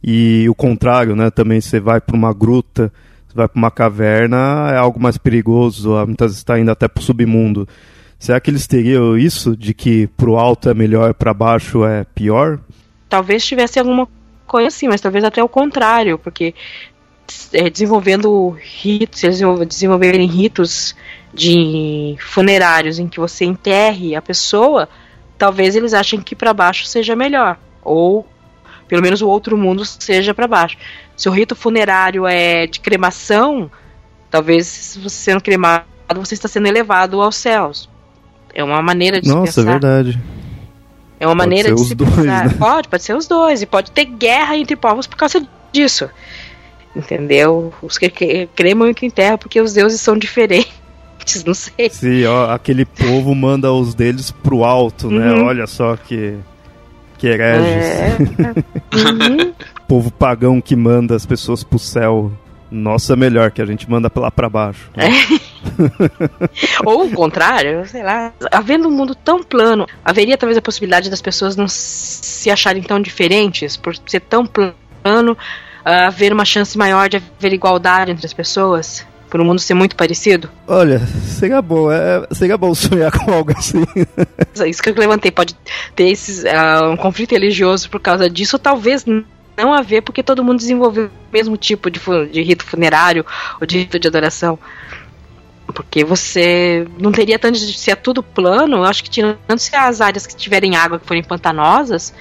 e 0.04 0.46
o 0.48 0.54
contrário, 0.54 1.16
né? 1.16 1.30
Também 1.30 1.60
você 1.60 1.80
vai 1.80 2.00
para 2.00 2.14
uma 2.14 2.32
gruta 2.34 2.92
vai 3.34 3.48
para 3.48 3.58
uma 3.58 3.70
caverna, 3.70 4.70
é 4.72 4.76
algo 4.76 5.00
mais 5.00 5.18
perigoso, 5.18 5.90
muitas 6.06 6.28
vezes 6.28 6.38
está 6.38 6.58
indo 6.58 6.70
até 6.70 6.88
para 6.88 7.00
o 7.00 7.04
submundo. 7.04 7.68
Será 8.18 8.40
que 8.40 8.50
eles 8.50 8.66
teriam 8.66 9.16
isso 9.16 9.56
de 9.56 9.72
que 9.72 10.08
pro 10.08 10.36
alto 10.36 10.68
é 10.68 10.74
melhor, 10.74 11.14
para 11.14 11.32
baixo 11.32 11.84
é 11.84 12.04
pior? 12.14 12.58
Talvez 13.08 13.46
tivesse 13.46 13.78
alguma 13.78 14.08
coisa 14.46 14.68
assim, 14.68 14.88
mas 14.88 15.00
talvez 15.00 15.22
até 15.24 15.42
o 15.42 15.48
contrário, 15.48 16.18
porque 16.18 16.54
é, 17.52 17.70
desenvolvendo 17.70 18.56
ritos, 18.60 19.22
eles 19.22 19.38
desenvolverem 19.68 20.26
ritos 20.26 20.96
de 21.32 22.16
funerários 22.18 22.98
em 22.98 23.06
que 23.06 23.20
você 23.20 23.44
enterre 23.44 24.16
a 24.16 24.22
pessoa, 24.22 24.88
talvez 25.36 25.76
eles 25.76 25.94
achem 25.94 26.20
que 26.20 26.34
para 26.34 26.52
baixo 26.52 26.86
seja 26.86 27.14
melhor, 27.14 27.58
ou 27.82 28.26
pelo 28.88 29.02
menos 29.02 29.22
o 29.22 29.28
outro 29.28 29.56
mundo 29.56 29.84
seja 29.84 30.34
para 30.34 30.48
baixo. 30.48 30.76
Se 31.18 31.28
o 31.28 31.32
rito 31.32 31.56
funerário 31.56 32.28
é 32.28 32.68
de 32.68 32.78
cremação, 32.78 33.68
talvez 34.30 34.68
se 34.68 35.00
você 35.00 35.16
sendo 35.16 35.42
cremado, 35.42 35.84
você 36.14 36.34
está 36.34 36.46
sendo 36.46 36.68
elevado 36.68 37.20
aos 37.20 37.34
céus. 37.34 37.90
É 38.54 38.62
uma 38.62 38.80
maneira 38.80 39.20
de 39.20 39.28
Nossa, 39.28 39.46
pensar. 39.46 39.60
é 39.62 39.64
verdade. 39.64 40.20
É 41.18 41.26
uma 41.26 41.34
pode 41.34 41.48
maneira 41.48 41.74
de 41.74 41.84
se 41.84 41.94
dois, 41.96 42.14
pensar. 42.14 42.46
Né? 42.46 42.54
Pode, 42.56 42.88
pode 42.88 43.02
ser 43.02 43.16
os 43.16 43.26
dois. 43.26 43.60
E 43.60 43.66
pode 43.66 43.90
ter 43.90 44.04
guerra 44.04 44.56
entre 44.56 44.76
povos 44.76 45.08
por 45.08 45.16
causa 45.16 45.44
disso. 45.72 46.08
Entendeu? 46.94 47.74
Os 47.82 47.98
que 47.98 48.08
cremam 48.54 48.88
e 48.88 48.94
que 48.94 49.04
enterram 49.04 49.38
porque 49.38 49.60
os 49.60 49.72
deuses 49.72 50.00
são 50.00 50.16
diferentes. 50.16 50.72
Não 51.44 51.54
sei. 51.54 51.90
Sim, 51.90 52.26
ó, 52.26 52.52
aquele 52.52 52.84
povo 52.84 53.34
manda 53.34 53.72
os 53.72 53.92
deles 53.92 54.30
pro 54.30 54.62
alto, 54.62 55.10
né? 55.10 55.32
Uhum. 55.32 55.46
Olha 55.46 55.66
só 55.66 55.96
que 55.96 56.36
que 57.18 57.26
hereges. 57.26 57.84
É. 57.84 58.16
uhum. 58.96 59.52
Povo 59.86 60.10
pagão 60.10 60.60
que 60.60 60.76
manda 60.76 61.14
as 61.14 61.26
pessoas 61.26 61.64
pro 61.64 61.78
céu. 61.78 62.32
Nossa, 62.70 63.16
melhor, 63.16 63.50
que 63.50 63.62
a 63.62 63.66
gente 63.66 63.88
manda 63.90 64.10
lá 64.14 64.30
pra 64.30 64.48
baixo. 64.48 64.90
É. 64.94 65.08
Ou 66.84 67.06
o 67.06 67.10
contrário, 67.10 67.86
sei 67.86 68.02
lá. 68.02 68.32
Havendo 68.52 68.88
um 68.88 68.90
mundo 68.90 69.14
tão 69.14 69.42
plano, 69.42 69.86
haveria 70.04 70.36
talvez 70.36 70.58
a 70.58 70.62
possibilidade 70.62 71.08
das 71.08 71.22
pessoas 71.22 71.56
não 71.56 71.66
se 71.66 72.50
acharem 72.50 72.82
tão 72.82 73.00
diferentes, 73.00 73.76
por 73.76 73.96
ser 74.06 74.20
tão 74.20 74.44
plano, 74.46 75.36
haver 75.82 76.32
uma 76.32 76.44
chance 76.44 76.76
maior 76.76 77.08
de 77.08 77.16
haver 77.16 77.54
igualdade 77.54 78.10
entre 78.10 78.26
as 78.26 78.34
pessoas? 78.34 79.06
Por 79.28 79.40
um 79.40 79.44
mundo 79.44 79.60
ser 79.60 79.74
muito 79.74 79.94
parecido? 79.94 80.50
Olha, 80.66 80.98
seria 80.98 81.60
bom, 81.62 81.90
é, 81.90 82.26
seria 82.32 82.56
bom 82.56 82.74
sonhar 82.74 83.12
com 83.12 83.32
algo 83.32 83.52
assim. 83.56 83.84
Isso 84.66 84.82
que 84.82 84.90
eu 84.90 84.94
levantei, 84.94 85.30
pode 85.30 85.54
ter 85.94 86.08
esses, 86.08 86.44
uh, 86.44 86.90
um 86.90 86.96
conflito 86.96 87.32
religioso 87.32 87.88
por 87.90 88.00
causa 88.00 88.28
disso, 88.28 88.56
ou 88.56 88.60
talvez 88.60 89.04
não 89.04 89.72
haver, 89.72 90.02
porque 90.02 90.22
todo 90.22 90.44
mundo 90.44 90.58
desenvolveu 90.58 91.06
o 91.06 91.32
mesmo 91.32 91.56
tipo 91.56 91.90
de, 91.90 92.00
de 92.30 92.42
rito 92.42 92.64
funerário 92.64 93.24
ou 93.60 93.66
de 93.66 93.78
rito 93.78 93.98
de 93.98 94.08
adoração. 94.08 94.58
Porque 95.66 96.02
você 96.02 96.86
não 96.98 97.12
teria 97.12 97.38
tanto 97.38 97.58
de 97.58 97.78
se 97.78 97.90
é 97.90 97.94
tudo 97.94 98.22
plano, 98.22 98.78
eu 98.78 98.84
acho 98.84 99.04
que 99.04 99.10
tirando-se 99.10 99.74
as 99.76 100.00
áreas 100.00 100.26
que 100.26 100.34
tiverem 100.34 100.76
água 100.76 100.98
que 100.98 101.06
forem 101.06 101.22
pantanosas, 101.22 102.14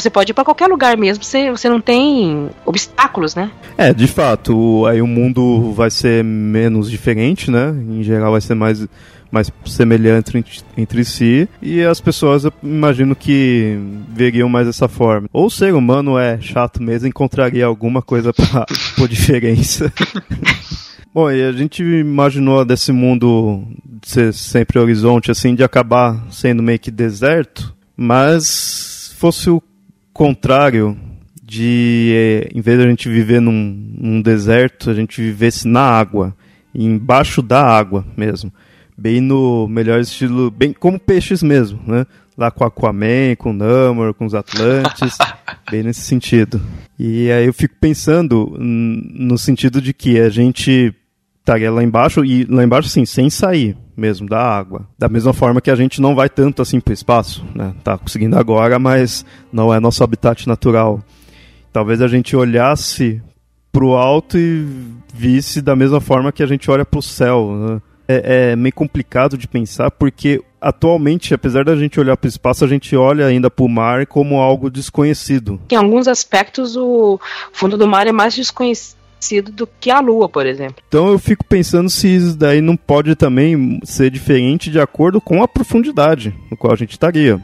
você 0.00 0.10
pode 0.10 0.30
ir 0.30 0.34
para 0.34 0.44
qualquer 0.44 0.66
lugar 0.66 0.96
mesmo, 0.96 1.24
você, 1.24 1.50
você 1.50 1.68
não 1.68 1.80
tem 1.80 2.50
obstáculos, 2.66 3.34
né? 3.34 3.50
É, 3.78 3.94
de 3.94 4.06
fato, 4.06 4.84
aí 4.86 5.00
o 5.00 5.06
mundo 5.06 5.72
vai 5.72 5.90
ser 5.90 6.22
menos 6.22 6.90
diferente, 6.90 7.50
né? 7.50 7.74
Em 7.88 8.02
geral 8.02 8.32
vai 8.32 8.40
ser 8.40 8.54
mais 8.54 8.86
mais 9.28 9.50
semelhante 9.64 10.38
entre, 10.38 10.62
entre 10.76 11.04
si 11.04 11.48
e 11.60 11.82
as 11.82 12.00
pessoas 12.00 12.44
eu 12.44 12.52
imagino 12.62 13.16
que 13.16 13.76
veriam 14.08 14.48
mais 14.48 14.66
dessa 14.66 14.86
forma. 14.86 15.28
Ou 15.32 15.46
o 15.46 15.50
ser 15.50 15.74
humano 15.74 16.16
é 16.16 16.38
chato 16.40 16.80
mesmo, 16.82 17.08
encontraria 17.08 17.66
alguma 17.66 18.00
coisa 18.00 18.32
para 18.32 18.66
por 18.96 19.08
diferença. 19.08 19.92
Bom, 21.12 21.30
e 21.30 21.42
a 21.42 21.50
gente 21.50 21.82
imaginou 21.82 22.64
desse 22.64 22.92
mundo 22.92 23.66
ser 24.02 24.34
sempre 24.34 24.78
horizonte, 24.78 25.30
assim, 25.30 25.54
de 25.54 25.64
acabar 25.64 26.26
sendo 26.30 26.62
meio 26.62 26.78
que 26.78 26.90
deserto, 26.90 27.74
mas 27.96 29.14
fosse 29.18 29.48
o 29.48 29.62
contrário 30.16 30.96
de, 31.42 32.10
é, 32.14 32.48
em 32.54 32.60
vez 32.62 32.78
de 32.78 32.86
a 32.86 32.88
gente 32.88 33.08
viver 33.08 33.38
num, 33.38 33.52
num 33.98 34.22
deserto, 34.22 34.90
a 34.90 34.94
gente 34.94 35.20
vivesse 35.20 35.68
na 35.68 35.82
água, 35.82 36.34
embaixo 36.74 37.42
da 37.42 37.62
água 37.62 38.04
mesmo. 38.16 38.52
Bem 38.96 39.20
no 39.20 39.68
melhor 39.68 40.00
estilo, 40.00 40.50
bem 40.50 40.72
como 40.72 40.98
peixes 40.98 41.42
mesmo, 41.42 41.78
né? 41.86 42.06
Lá 42.36 42.50
com 42.50 42.64
Aquaman, 42.64 43.36
com 43.36 43.52
Namor, 43.52 44.14
com 44.14 44.24
os 44.24 44.34
Atlantes, 44.34 45.18
bem 45.70 45.82
nesse 45.82 46.00
sentido. 46.00 46.60
E 46.98 47.30
aí 47.30 47.46
eu 47.46 47.52
fico 47.52 47.74
pensando 47.78 48.56
no 48.58 49.36
sentido 49.36 49.82
de 49.82 49.92
que 49.92 50.18
a 50.18 50.30
gente 50.30 50.94
estaria 51.46 51.70
lá 51.70 51.80
embaixo, 51.80 52.24
e 52.24 52.44
lá 52.44 52.64
embaixo, 52.64 52.88
sim, 52.88 53.06
sem 53.06 53.30
sair 53.30 53.76
mesmo 53.96 54.28
da 54.28 54.42
água. 54.42 54.86
Da 54.98 55.08
mesma 55.08 55.32
forma 55.32 55.60
que 55.60 55.70
a 55.70 55.76
gente 55.76 56.02
não 56.02 56.14
vai 56.14 56.28
tanto 56.28 56.60
assim 56.60 56.80
para 56.80 56.90
o 56.90 56.94
espaço, 56.94 57.44
né? 57.54 57.72
Tá 57.84 57.96
conseguindo 57.96 58.36
agora, 58.36 58.78
mas 58.78 59.24
não 59.52 59.72
é 59.72 59.78
nosso 59.78 60.02
habitat 60.02 60.46
natural. 60.48 61.00
Talvez 61.72 62.02
a 62.02 62.08
gente 62.08 62.36
olhasse 62.36 63.22
para 63.72 63.84
o 63.84 63.94
alto 63.94 64.36
e 64.36 64.66
visse 65.14 65.62
da 65.62 65.76
mesma 65.76 66.00
forma 66.00 66.32
que 66.32 66.42
a 66.42 66.46
gente 66.46 66.70
olha 66.70 66.84
para 66.84 66.98
o 66.98 67.02
céu. 67.02 67.52
Né? 67.52 67.82
É, 68.08 68.50
é, 68.50 68.56
meio 68.56 68.74
complicado 68.74 69.38
de 69.38 69.48
pensar 69.48 69.90
porque 69.90 70.42
atualmente, 70.60 71.32
apesar 71.34 71.64
da 71.64 71.76
gente 71.76 71.98
olhar 71.98 72.16
para 72.16 72.26
o 72.26 72.28
espaço, 72.28 72.64
a 72.64 72.68
gente 72.68 72.96
olha 72.96 73.26
ainda 73.26 73.50
para 73.50 73.64
o 73.64 73.68
mar 73.68 74.06
como 74.06 74.40
algo 74.40 74.70
desconhecido. 74.70 75.60
Em 75.70 75.76
alguns 75.76 76.08
aspectos, 76.08 76.76
o 76.76 77.20
fundo 77.52 77.76
do 77.76 77.86
mar 77.86 78.06
é 78.06 78.12
mais 78.12 78.34
desconhecido 78.34 78.95
do 79.52 79.66
que 79.80 79.90
a 79.90 80.00
Lua, 80.00 80.28
por 80.28 80.46
exemplo. 80.46 80.76
Então 80.88 81.08
eu 81.08 81.18
fico 81.18 81.44
pensando 81.44 81.90
se 81.90 82.08
isso 82.08 82.36
daí 82.36 82.60
não 82.60 82.76
pode 82.76 83.14
também 83.14 83.80
ser 83.84 84.10
diferente 84.10 84.70
de 84.70 84.80
acordo 84.80 85.20
com 85.20 85.42
a 85.42 85.48
profundidade 85.48 86.34
no 86.50 86.56
qual 86.56 86.72
a 86.72 86.76
gente 86.76 86.92
estaria. 86.92 87.40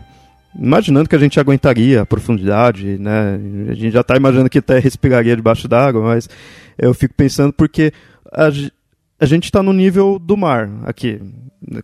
Imaginando 0.54 1.08
que 1.08 1.16
a 1.16 1.18
gente 1.18 1.40
aguentaria 1.40 2.02
a 2.02 2.06
profundidade, 2.06 2.98
né? 2.98 3.40
A 3.70 3.74
gente 3.74 3.92
já 3.92 4.02
está 4.02 4.16
imaginando 4.16 4.50
que 4.50 4.58
até 4.58 4.78
respiraria 4.78 5.35
debaixo 5.35 5.66
d'água, 5.66 6.02
mas 6.02 6.28
eu 6.78 6.92
fico 6.92 7.14
pensando 7.14 7.52
porque 7.52 7.90
a, 8.30 8.50
a 9.22 9.26
gente 9.26 9.44
está 9.44 9.62
no 9.62 9.72
nível 9.72 10.18
do 10.18 10.37
mar 10.37 10.68
aqui. 10.85 11.20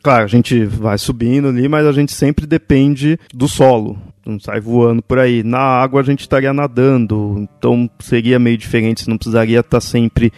Claro, 0.02 0.24
a 0.24 0.28
gente 0.28 0.64
vai 0.64 0.98
subindo 0.98 1.48
ali, 1.48 1.68
mas 1.68 1.86
a 1.86 1.92
gente 1.92 2.12
sempre 2.12 2.46
depende 2.46 3.18
do 3.32 3.46
solo 3.46 3.96
não 4.28 4.38
sai 4.38 4.60
voando 4.60 5.02
por 5.02 5.18
aí. 5.18 5.42
Na 5.42 5.58
água 5.58 6.00
a 6.00 6.04
gente 6.04 6.20
estaria 6.20 6.52
nadando, 6.52 7.48
então 7.56 7.90
seria 7.98 8.38
meio 8.38 8.58
diferente, 8.58 9.02
você 9.02 9.10
não 9.10 9.16
precisaria 9.16 9.60
estar 9.60 9.80
sempre 9.80 10.32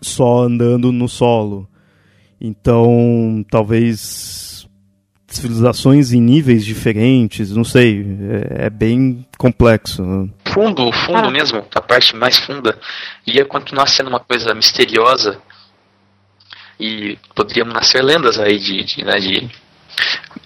só 0.00 0.44
andando 0.44 0.92
no 0.92 1.08
solo. 1.08 1.68
Então, 2.40 3.44
talvez 3.50 4.68
civilizações 5.26 6.12
em 6.12 6.20
níveis 6.20 6.64
diferentes, 6.64 7.50
não 7.50 7.64
sei, 7.64 8.06
é, 8.52 8.66
é 8.66 8.70
bem 8.70 9.26
complexo. 9.36 10.04
Né? 10.04 10.28
Fundo, 10.52 10.92
fundo 10.92 11.26
ah. 11.26 11.30
mesmo, 11.30 11.64
a 11.74 11.80
parte 11.80 12.14
mais 12.14 12.38
funda, 12.38 12.78
ia 13.26 13.44
continuar 13.44 13.88
sendo 13.88 14.08
uma 14.08 14.20
coisa 14.20 14.54
misteriosa 14.54 15.40
e 16.78 17.18
poderiam 17.34 17.66
nascer 17.66 18.02
lendas 18.02 18.38
aí 18.38 18.58
de, 18.58 18.84
de, 18.84 19.04
né, 19.04 19.18
de 19.18 19.50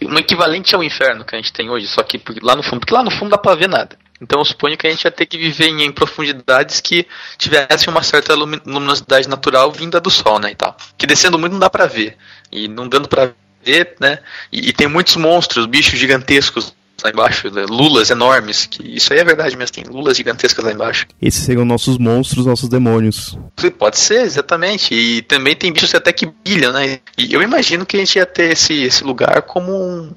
Um 0.03 0.19
equivalente 0.19 0.75
ao 0.75 0.85
inferno 0.85 1.25
que 1.25 1.35
a 1.35 1.39
gente 1.39 1.53
tem 1.53 1.71
hoje, 1.71 1.87
só 1.87 2.03
que 2.03 2.21
lá 2.43 2.55
no 2.55 2.63
fundo, 2.63 2.81
porque 2.81 2.95
lá 2.95 3.03
no 3.03 3.11
fundo 3.11 3.31
dá 3.31 3.39
pra 3.39 3.55
ver 3.55 3.69
nada. 3.69 3.97
Então 4.21 4.41
eu 4.41 4.45
suponho 4.45 4.77
que 4.77 4.87
a 4.87 4.91
gente 4.91 5.05
ia 5.05 5.11
ter 5.11 5.27
que 5.27 5.39
viver 5.39 5.69
em, 5.69 5.83
em 5.85 5.93
profundidades 5.93 6.81
que 6.81 7.07
tivessem 7.37 7.89
uma 7.89 8.03
certa 8.03 8.35
luminosidade 8.35 9.29
natural 9.29 9.71
vinda 9.71 10.01
do 10.01 10.11
sol, 10.11 10.39
né, 10.39 10.51
e 10.51 10.55
tal. 10.55 10.77
Que 10.97 11.07
descendo 11.07 11.39
muito 11.39 11.53
não 11.53 11.61
dá 11.61 11.71
para 11.71 11.87
ver. 11.87 12.17
E 12.51 12.67
não 12.67 12.89
dando 12.89 13.09
para 13.09 13.33
ver, 13.63 13.95
né? 14.01 14.19
E, 14.51 14.69
e, 14.69 14.73
tem 14.73 14.89
muitos 14.89 15.17
monstros, 15.17 15.67
bichos 15.67 15.99
gigantescos 15.99 16.75
lá 17.03 17.11
embaixo, 17.11 17.51
né, 17.51 17.65
lulas 17.69 18.11
enormes, 18.11 18.67
que 18.67 18.97
isso 18.97 19.13
aí 19.13 19.21
é 19.21 19.25
verdade 19.25 19.57
mesmo, 19.57 19.75
tem 19.75 19.85
lulas 19.85 20.17
gigantescas 20.17 20.65
lá 20.65 20.73
embaixo. 20.73 21.07
Esses 21.21 21.45
seriam 21.45 21.65
nossos 21.65 21.99
monstros, 21.99 22.47
nossos 22.47 22.69
demônios. 22.69 23.39
Pode 23.79 23.99
ser, 23.99 24.23
exatamente. 24.23 24.95
E 24.95 25.23
também 25.23 25.55
tem 25.55 25.73
bichos 25.73 25.95
até 25.95 26.13
que 26.13 26.27
brilham, 26.27 26.73
né? 26.73 26.99
E 27.17 27.33
eu 27.33 27.43
imagino 27.43 27.87
que 27.87 27.97
a 27.97 28.01
gente 28.01 28.17
ia 28.17 28.27
ter 28.27 28.53
esse, 28.53 28.83
esse 28.83 29.05
lugar 29.05 29.43
como 29.43 29.73
um, 29.73 30.11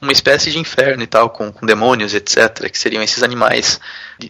uma 0.00 0.12
espécie 0.12 0.50
de 0.50 0.58
inferno 0.58 1.02
e 1.02 1.06
tal, 1.06 1.30
com, 1.30 1.50
com 1.50 1.64
demônios, 1.64 2.14
etc., 2.14 2.70
que 2.70 2.78
seriam 2.78 3.02
esses 3.02 3.22
animais 3.22 3.80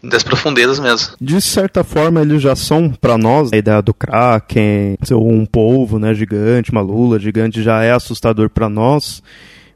das 0.03 0.23
profundezas 0.23 0.79
mesmo. 0.79 1.15
De 1.21 1.41
certa 1.41 1.83
forma, 1.85 2.21
eles 2.21 2.43
já 2.43 2.55
são 2.55 2.91
para 2.91 3.19
nós 3.19 3.53
a 3.53 3.57
ideia 3.57 3.83
do 3.83 3.95
Kraken, 3.95 4.97
um 5.13 5.47
polvo, 5.47 5.99
né, 5.99 6.15
gigante, 6.15 6.71
uma 6.71 6.81
lula 6.81 7.19
gigante 7.19 7.63
já 7.63 7.83
é 7.83 7.93
assustador 7.93 8.49
para 8.51 8.69
nós. 8.69 9.23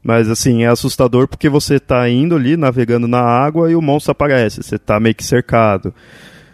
Mas 0.03 0.29
assim, 0.29 0.63
é 0.63 0.67
assustador 0.67 1.27
porque 1.27 1.49
você 1.49 1.79
tá 1.79 2.09
indo 2.09 2.35
ali, 2.35 2.57
navegando 2.57 3.07
na 3.07 3.21
água 3.21 3.71
e 3.71 3.75
o 3.75 3.81
monstro 3.81 4.11
aparece. 4.11 4.63
Você 4.63 4.77
tá 4.77 4.99
meio 4.99 5.15
que 5.15 5.23
cercado. 5.23 5.93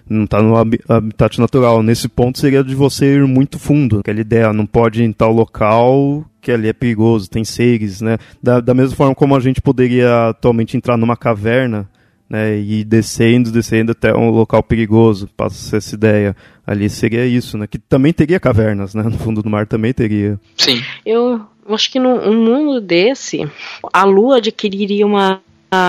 Não 0.10 0.26
tá 0.26 0.42
no 0.42 0.56
habitat 0.56 1.40
natural. 1.40 1.84
Nesse 1.84 2.08
ponto 2.08 2.40
seria 2.40 2.64
de 2.64 2.76
você 2.76 3.16
ir 3.16 3.28
muito 3.28 3.60
fundo. 3.60 4.00
Aquela 4.00 4.20
ideia, 4.20 4.54
não 4.54 4.66
pode 4.66 5.02
ir 5.02 5.06
em 5.06 5.12
tal 5.12 5.32
local 5.32 6.26
que 6.42 6.52
ali 6.52 6.70
é 6.70 6.74
perigoso, 6.74 7.30
tem 7.30 7.44
seres, 7.44 8.00
né? 8.00 8.18
Da, 8.42 8.62
da 8.62 8.74
mesma 8.74 8.96
forma 8.96 9.14
como 9.14 9.36
a 9.36 9.40
gente 9.40 9.62
poderia 9.62 10.30
atualmente 10.30 10.78
entrar 10.78 10.96
numa 10.96 11.18
caverna, 11.18 11.90
né? 12.30 12.58
E 12.58 12.84
descendo, 12.84 13.52
descendo 13.52 13.92
até 13.92 14.14
um 14.14 14.30
local 14.30 14.62
perigoso. 14.64 15.30
Passa 15.36 15.78
essa 15.78 15.96
ideia. 15.96 16.36
Ali 16.66 16.90
seria 16.90 17.26
isso, 17.26 17.58
né? 17.58 17.68
Que 17.68 17.78
também 17.78 18.12
teria 18.12 18.40
cavernas, 18.40 18.94
né? 18.94 19.04
No 19.04 19.18
fundo 19.18 19.42
do 19.42 19.50
mar 19.50 19.66
também 19.66 19.94
teria. 19.94 20.40
Sim. 20.58 20.82
Eu 21.06 21.42
acho 21.70 21.92
que 21.92 22.00
num 22.00 22.34
mundo 22.34 22.82
desse, 22.82 23.50
a 23.92 24.04
Lua 24.04 24.38
adquiriria 24.38 25.06
uma 25.06 25.42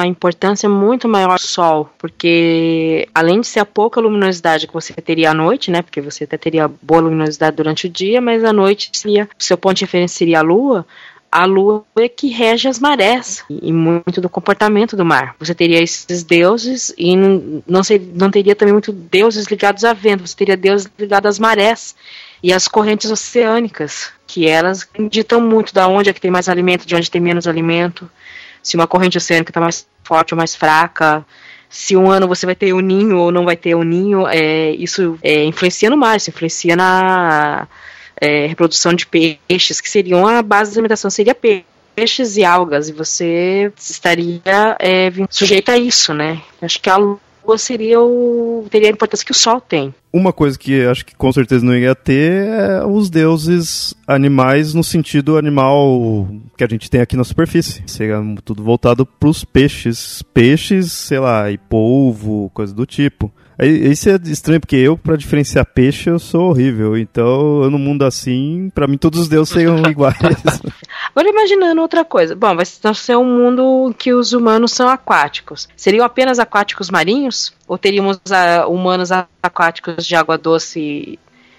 importância 0.06 0.68
muito 0.68 1.08
maior 1.08 1.36
do 1.36 1.40
Sol, 1.40 1.88
porque 1.98 3.08
além 3.14 3.40
de 3.40 3.46
ser 3.46 3.60
a 3.60 3.64
pouca 3.64 4.00
luminosidade 4.00 4.66
que 4.66 4.72
você 4.72 4.92
teria 4.94 5.30
à 5.30 5.34
noite, 5.34 5.70
né, 5.70 5.82
porque 5.82 6.00
você 6.00 6.24
até 6.24 6.36
teria 6.36 6.68
boa 6.82 7.00
luminosidade 7.00 7.56
durante 7.56 7.86
o 7.86 7.88
dia, 7.88 8.20
mas 8.20 8.42
à 8.42 8.52
noite 8.52 8.90
seria, 8.92 9.28
seu 9.38 9.56
ponto 9.56 9.76
de 9.76 9.84
referência 9.84 10.18
seria 10.18 10.40
a 10.40 10.42
Lua, 10.42 10.84
a 11.30 11.44
lua 11.44 11.84
é 11.96 12.08
que 12.08 12.28
rege 12.28 12.68
as 12.68 12.78
marés 12.78 13.44
e 13.50 13.72
muito 13.72 14.20
do 14.20 14.28
comportamento 14.28 14.96
do 14.96 15.04
mar. 15.04 15.34
Você 15.38 15.54
teria 15.54 15.82
esses 15.82 16.22
deuses 16.22 16.92
e 16.96 17.16
não, 17.16 17.62
não, 17.66 17.82
ser, 17.82 18.00
não 18.14 18.30
teria 18.30 18.56
também 18.56 18.72
muito 18.72 18.92
deuses 18.92 19.46
ligados 19.46 19.84
a 19.84 19.92
vento, 19.92 20.26
você 20.26 20.36
teria 20.36 20.56
deuses 20.56 20.90
ligados 20.98 21.28
às 21.28 21.38
marés 21.38 21.94
e 22.42 22.52
às 22.52 22.68
correntes 22.68 23.10
oceânicas, 23.10 24.10
que 24.26 24.48
elas 24.48 24.88
ditam 25.10 25.40
muito 25.40 25.74
da 25.74 25.88
onde 25.88 26.08
é 26.08 26.12
que 26.12 26.20
tem 26.20 26.30
mais 26.30 26.48
alimento, 26.48 26.86
de 26.86 26.94
onde 26.94 27.10
tem 27.10 27.20
menos 27.20 27.46
alimento, 27.46 28.10
se 28.62 28.76
uma 28.76 28.86
corrente 28.86 29.18
oceânica 29.18 29.50
está 29.50 29.60
mais 29.60 29.86
forte 30.04 30.34
ou 30.34 30.38
mais 30.38 30.54
fraca, 30.54 31.24
se 31.68 31.96
um 31.96 32.10
ano 32.10 32.26
você 32.26 32.46
vai 32.46 32.54
ter 32.54 32.72
um 32.72 32.80
ninho 32.80 33.18
ou 33.18 33.30
não 33.30 33.44
vai 33.44 33.56
ter 33.56 33.74
um 33.74 33.82
ninho, 33.82 34.26
é, 34.26 34.70
isso 34.70 35.18
é, 35.22 35.44
influencia 35.44 35.90
no 35.90 35.96
mar, 35.96 36.16
isso 36.16 36.30
influencia 36.30 36.74
na 36.74 37.68
é, 38.20 38.46
reprodução 38.46 38.92
de 38.92 39.06
peixes, 39.06 39.80
que 39.80 39.88
seriam 39.88 40.26
a 40.26 40.42
base 40.42 40.72
da 40.72 40.76
alimentação, 40.76 41.10
seria 41.10 41.34
peixes 41.34 42.36
e 42.36 42.44
algas, 42.44 42.88
e 42.88 42.92
você 42.92 43.72
estaria 43.78 44.76
é, 44.78 45.10
sujeito 45.30 45.70
a 45.70 45.78
isso, 45.78 46.14
né? 46.14 46.40
Acho 46.60 46.80
que 46.80 46.90
a 46.90 46.96
lua 46.96 47.18
seria 47.56 48.00
o, 48.00 48.66
teria 48.70 48.88
a 48.88 48.92
importância 48.92 49.24
que 49.24 49.32
o 49.32 49.34
sol 49.34 49.60
tem. 49.60 49.94
Uma 50.12 50.32
coisa 50.32 50.58
que 50.58 50.84
acho 50.84 51.04
que 51.04 51.14
com 51.14 51.32
certeza 51.32 51.64
não 51.64 51.76
ia 51.76 51.94
ter 51.94 52.46
é 52.46 52.84
os 52.84 53.08
deuses 53.08 53.94
animais 54.06 54.74
no 54.74 54.84
sentido 54.84 55.36
animal 55.36 56.28
que 56.56 56.64
a 56.64 56.68
gente 56.68 56.90
tem 56.90 57.00
aqui 57.00 57.16
na 57.16 57.24
superfície. 57.24 57.82
Seria 57.86 58.18
tudo 58.44 58.62
voltado 58.62 59.04
para 59.04 59.28
os 59.28 59.44
peixes. 59.44 60.22
Peixes, 60.34 60.92
sei 60.92 61.18
lá, 61.18 61.50
e 61.50 61.58
polvo, 61.58 62.50
coisa 62.54 62.74
do 62.74 62.86
tipo. 62.86 63.32
Isso 63.66 64.08
é 64.08 64.18
estranho, 64.24 64.60
porque 64.60 64.76
eu, 64.76 64.96
para 64.96 65.16
diferenciar 65.16 65.66
peixe, 65.66 66.08
eu 66.08 66.18
sou 66.18 66.50
horrível. 66.50 66.96
Então, 66.96 67.62
eu 67.64 67.70
no 67.70 67.78
mundo 67.78 68.04
assim, 68.04 68.70
para 68.72 68.86
mim 68.86 68.96
todos 68.96 69.20
os 69.20 69.28
deuses 69.28 69.52
seriam 69.52 69.78
iguais. 69.90 70.16
Agora 71.10 71.28
imaginando 71.28 71.80
outra 71.80 72.04
coisa. 72.04 72.36
Bom, 72.36 72.54
vai 72.54 72.64
ser 72.64 73.16
um 73.16 73.24
mundo 73.24 73.94
que 73.98 74.12
os 74.12 74.32
humanos 74.32 74.72
são 74.72 74.88
aquáticos. 74.88 75.68
Seriam 75.76 76.06
apenas 76.06 76.38
aquáticos 76.38 76.88
marinhos? 76.88 77.52
Ou 77.66 77.76
teríamos 77.76 78.16
uh, 78.16 78.70
humanos 78.70 79.10
aquáticos 79.42 80.06
de 80.06 80.14
água 80.14 80.38
doce 80.38 81.18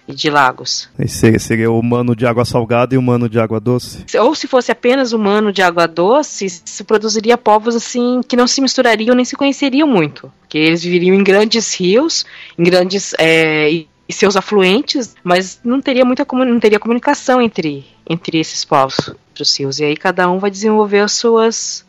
e 0.09 0.15
de 0.15 0.27
lagos. 0.27 0.89
Seria, 1.07 1.37
seria 1.37 1.71
humano 1.71 2.15
de 2.15 2.25
água 2.25 2.43
salgada 2.43 2.95
e 2.95 2.97
humano 2.97 3.29
de 3.29 3.39
água 3.39 3.59
doce? 3.59 4.03
Ou 4.19 4.33
se 4.33 4.47
fosse 4.47 4.71
apenas 4.71 5.13
humano 5.13 5.53
de 5.53 5.61
água 5.61 5.87
doce, 5.87 6.49
se 6.49 6.83
produziria 6.83 7.37
povos 7.37 7.75
assim 7.75 8.21
que 8.27 8.35
não 8.35 8.47
se 8.47 8.59
misturariam 8.59 9.15
nem 9.15 9.23
se 9.23 9.35
conheceriam 9.35 9.87
muito. 9.87 10.31
Porque 10.39 10.57
eles 10.57 10.81
viveriam 10.81 11.15
em 11.15 11.23
grandes 11.23 11.75
rios, 11.79 12.25
em 12.57 12.63
grandes. 12.63 13.13
É, 13.19 13.69
e 13.71 14.13
seus 14.13 14.35
afluentes, 14.35 15.15
mas 15.23 15.59
não 15.63 15.79
teria 15.79 16.03
muita 16.03 16.25
não 16.31 16.59
teria 16.59 16.79
comunicação 16.79 17.39
entre, 17.39 17.85
entre 18.09 18.39
esses 18.39 18.65
povos, 18.65 19.13
os 19.39 19.59
rios. 19.59 19.79
E 19.79 19.85
aí 19.85 19.95
cada 19.95 20.27
um 20.27 20.39
vai 20.39 20.49
desenvolver 20.49 21.01
as 21.01 21.11
suas, 21.11 21.85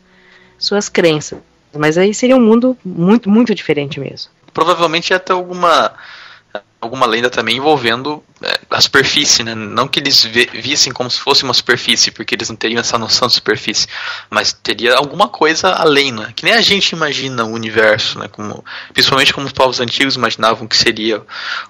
suas 0.59 0.87
crenças. 0.87 1.39
Mas 1.75 1.97
aí 1.97 2.13
seria 2.13 2.35
um 2.35 2.39
mundo 2.39 2.77
muito, 2.85 3.27
muito 3.27 3.55
diferente 3.55 3.99
mesmo. 3.99 4.29
Provavelmente 4.53 5.09
ia 5.09 5.19
ter 5.19 5.33
alguma 5.33 5.93
alguma 6.81 7.05
lenda 7.05 7.29
também 7.29 7.57
envolvendo 7.57 8.23
é, 8.41 8.59
a 8.71 8.81
superfície, 8.81 9.43
né? 9.43 9.53
Não 9.53 9.87
que 9.87 9.99
eles 9.99 10.23
vissem 10.25 10.91
como 10.91 11.09
se 11.11 11.19
fosse 11.19 11.43
uma 11.43 11.53
superfície, 11.53 12.09
porque 12.09 12.33
eles 12.33 12.49
não 12.49 12.55
teriam 12.55 12.79
essa 12.79 12.97
noção 12.97 13.27
de 13.27 13.35
superfície, 13.35 13.87
mas 14.31 14.51
teria 14.51 14.95
alguma 14.95 15.29
coisa 15.29 15.69
além, 15.69 16.11
né? 16.11 16.33
Que 16.35 16.43
nem 16.43 16.53
a 16.53 16.61
gente 16.61 16.93
imagina 16.93 17.45
o 17.45 17.53
universo, 17.53 18.17
né? 18.17 18.27
Como, 18.27 18.65
principalmente 18.91 19.31
como 19.31 19.45
os 19.45 19.53
povos 19.53 19.79
antigos 19.79 20.15
imaginavam 20.15 20.67
que 20.67 20.75
seria 20.75 21.21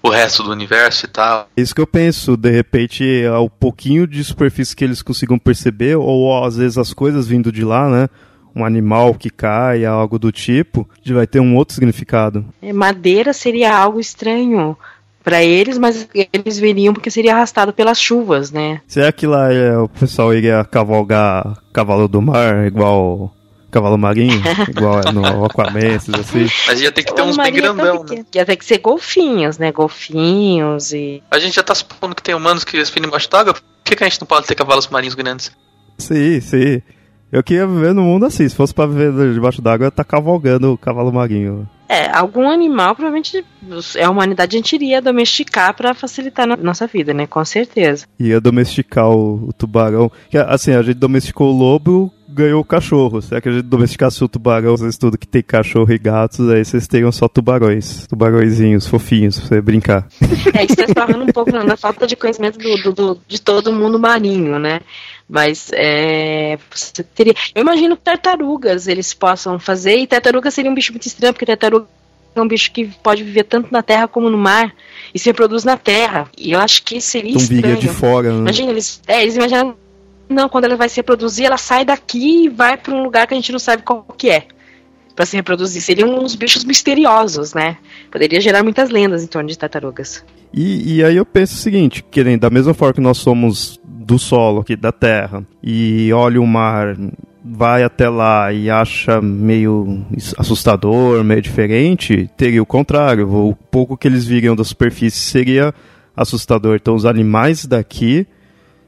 o 0.01 0.09
resto 0.09 0.43
do 0.43 0.51
universo 0.51 1.05
e 1.05 1.09
tal. 1.09 1.49
Isso 1.57 1.75
que 1.75 1.81
eu 1.81 1.87
penso, 1.87 2.37
de 2.37 2.49
repente, 2.49 3.25
ao 3.25 3.49
pouquinho 3.49 4.07
de 4.07 4.23
superfície 4.23 4.73
que 4.73 4.85
eles 4.85 5.01
consigam 5.01 5.37
perceber, 5.37 5.97
ou 5.97 6.41
às 6.41 6.55
vezes 6.55 6.77
as 6.77 6.93
coisas 6.93 7.27
vindo 7.27 7.51
de 7.51 7.65
lá, 7.65 7.89
né? 7.89 8.07
um 8.55 8.65
animal 8.65 9.13
que 9.15 9.29
cai, 9.29 9.85
algo 9.85 10.19
do 10.19 10.31
tipo, 10.31 10.87
vai 11.07 11.25
ter 11.25 11.39
um 11.39 11.55
outro 11.55 11.73
significado. 11.73 12.45
É, 12.61 12.73
madeira 12.73 13.31
seria 13.33 13.73
algo 13.73 13.99
estranho 13.99 14.77
para 15.23 15.43
eles, 15.43 15.77
mas 15.77 16.07
eles 16.33 16.59
viriam 16.59 16.93
porque 16.93 17.11
seria 17.11 17.33
arrastado 17.35 17.73
pelas 17.73 17.99
chuvas, 17.99 18.51
né? 18.51 18.81
Será 18.87 19.11
que 19.11 19.27
lá 19.27 19.51
é, 19.51 19.77
o 19.77 19.87
pessoal 19.87 20.33
iria 20.33 20.63
cavalgar 20.63 21.57
cavalo 21.73 22.07
do 22.07 22.21
mar 22.21 22.65
igual 22.65 23.33
cavalo 23.71 23.97
marinho, 23.97 24.41
igual 24.67 24.99
é 24.99 25.11
no 25.11 25.45
Aquaman, 25.45 25.95
assim. 25.95 26.45
Mas 26.67 26.81
ia 26.81 26.91
ter 26.91 27.03
que 27.03 27.15
ter 27.15 27.21
uns 27.21 27.37
bem 27.37 27.53
grandão, 27.53 28.03
né? 28.03 28.25
Ia 28.35 28.45
ter 28.45 28.57
que 28.57 28.65
ser 28.65 28.79
golfinhos, 28.79 29.57
né? 29.57 29.71
Golfinhos 29.71 30.91
e. 30.91 31.23
A 31.31 31.39
gente 31.39 31.55
já 31.55 31.63
tá 31.63 31.73
supondo 31.73 32.13
que 32.13 32.21
tem 32.21 32.35
humanos 32.35 32.63
que 32.63 32.77
respiram 32.77 33.07
embaixo 33.07 33.29
d'água, 33.29 33.53
por 33.53 33.63
que, 33.85 33.95
que 33.95 34.03
a 34.03 34.09
gente 34.09 34.19
não 34.19 34.27
pode 34.27 34.45
ter 34.45 34.55
cavalos 34.55 34.87
marinhos 34.89 35.15
grandes? 35.15 35.51
Sim, 35.97 36.41
sim. 36.41 36.81
Eu 37.31 37.41
queria 37.41 37.65
viver 37.65 37.93
no 37.93 38.01
mundo 38.01 38.25
assim, 38.25 38.47
se 38.47 38.55
fosse 38.55 38.73
pra 38.73 38.85
viver 38.85 39.33
debaixo 39.33 39.61
d'água, 39.61 39.85
eu 39.85 39.87
ia 39.87 39.89
estar 39.89 40.03
tá 40.03 40.09
cavalgando 40.09 40.73
o 40.73 40.77
cavalo 40.77 41.13
marinho. 41.13 41.67
É, 41.91 42.09
algum 42.09 42.49
animal 42.49 42.95
provavelmente 42.95 43.43
a 44.01 44.09
humanidade 44.09 44.55
a 44.55 44.59
gente 44.59 44.73
iria 44.75 45.01
domesticar 45.01 45.75
para 45.75 45.93
facilitar 45.93 46.49
a 46.49 46.55
nossa 46.55 46.87
vida, 46.87 47.13
né? 47.13 47.27
Com 47.27 47.43
certeza. 47.43 48.05
Ia 48.17 48.39
domesticar 48.39 49.09
o, 49.09 49.49
o 49.49 49.51
tubarão. 49.51 50.09
Assim, 50.47 50.71
a 50.71 50.81
gente 50.81 50.95
domesticou 50.95 51.53
o 51.53 51.57
lobo, 51.57 52.09
ganhou 52.29 52.61
o 52.61 52.65
cachorro. 52.65 53.21
Será 53.21 53.41
que 53.41 53.49
a 53.49 53.51
gente 53.51 53.63
domesticasse 53.63 54.23
o 54.23 54.29
tubarão, 54.29 54.77
vocês 54.77 54.97
tudo 54.97 55.17
que 55.17 55.27
tem 55.27 55.43
cachorro 55.43 55.91
e 55.91 55.99
gatos, 55.99 56.49
aí 56.49 56.63
vocês 56.63 56.87
teriam 56.87 57.11
só 57.11 57.27
tubarões. 57.27 58.07
Tubarõezinhos, 58.07 58.87
fofinhos, 58.87 59.37
pra 59.37 59.47
você 59.49 59.61
brincar. 59.61 60.07
É, 60.53 60.63
isso 60.63 60.75
tá 60.93 61.05
falando 61.05 61.23
um 61.23 61.33
pouco 61.33 61.51
na 61.51 61.75
falta 61.75 62.07
de 62.07 62.15
conhecimento 62.15 62.57
do, 62.57 62.83
do, 62.83 62.93
do, 62.93 63.21
de 63.27 63.41
todo 63.41 63.73
mundo 63.73 63.99
marinho, 63.99 64.57
né? 64.57 64.79
Mas 65.31 65.71
é, 65.73 66.59
você 66.69 67.01
teria. 67.03 67.33
Eu 67.55 67.61
imagino 67.61 67.95
tartarugas 67.95 68.85
eles 68.85 69.13
possam 69.13 69.57
fazer, 69.57 69.95
e 69.95 70.05
tartaruga 70.05 70.51
seria 70.51 70.69
um 70.69 70.75
bicho 70.75 70.91
muito 70.91 71.07
estranho, 71.07 71.31
porque 71.31 71.45
tartaruga 71.45 71.87
é 72.35 72.41
um 72.41 72.47
bicho 72.47 72.69
que 72.69 72.87
pode 73.01 73.23
viver 73.23 73.45
tanto 73.45 73.71
na 73.71 73.81
terra 73.81 74.09
como 74.09 74.29
no 74.29 74.37
mar 74.37 74.75
e 75.13 75.17
se 75.17 75.29
reproduz 75.29 75.63
na 75.63 75.77
terra. 75.77 76.29
E 76.37 76.51
eu 76.51 76.59
acho 76.59 76.83
que 76.83 76.99
seria 76.99 77.31
então, 77.31 77.41
estranho. 77.43 77.77
de 77.77 77.87
fora, 77.87 78.29
né? 78.33 78.39
Imagina, 78.39 78.71
eles, 78.71 79.01
é, 79.07 79.21
eles 79.21 79.37
imaginam. 79.37 79.73
Não, 80.27 80.49
quando 80.49 80.65
ela 80.65 80.75
vai 80.75 80.89
se 80.89 80.97
reproduzir, 80.97 81.45
ela 81.45 81.57
sai 81.57 81.85
daqui 81.85 82.45
e 82.45 82.49
vai 82.49 82.75
para 82.75 82.93
um 82.93 83.01
lugar 83.01 83.25
que 83.25 83.33
a 83.33 83.37
gente 83.37 83.53
não 83.53 83.59
sabe 83.59 83.83
qual 83.83 84.03
que 84.17 84.29
é 84.29 84.47
para 85.15 85.25
se 85.25 85.37
reproduzir. 85.37 85.81
Seriam 85.81 86.09
uns 86.21 86.35
bichos 86.35 86.65
misteriosos, 86.65 87.53
né? 87.53 87.77
Poderia 88.11 88.41
gerar 88.41 88.63
muitas 88.63 88.89
lendas 88.89 89.23
em 89.23 89.27
torno 89.27 89.47
de 89.47 89.57
tartarugas. 89.57 90.25
E, 90.53 90.97
e 90.97 91.03
aí 91.05 91.15
eu 91.15 91.25
penso 91.25 91.55
o 91.55 91.57
seguinte, 91.57 92.03
que 92.11 92.37
da 92.37 92.49
mesma 92.49 92.73
forma 92.73 92.93
que 92.95 93.01
nós 93.01 93.17
somos 93.17 93.79
do 94.11 94.19
solo 94.19 94.59
aqui 94.59 94.75
da 94.75 94.91
Terra 94.91 95.41
e 95.63 96.11
olha 96.11 96.41
o 96.41 96.45
mar, 96.45 96.97
vai 97.43 97.81
até 97.81 98.09
lá 98.09 98.51
e 98.51 98.69
acha 98.69 99.21
meio 99.21 100.05
assustador, 100.37 101.23
meio 101.23 101.41
diferente, 101.41 102.29
teria 102.35 102.61
o 102.61 102.65
contrário. 102.65 103.33
O 103.33 103.55
pouco 103.55 103.95
que 103.95 104.09
eles 104.09 104.25
viriam 104.25 104.53
da 104.53 104.65
superfície 104.65 105.17
seria 105.17 105.73
assustador. 106.13 106.75
Então 106.75 106.93
os 106.93 107.05
animais 107.05 107.65
daqui 107.65 108.27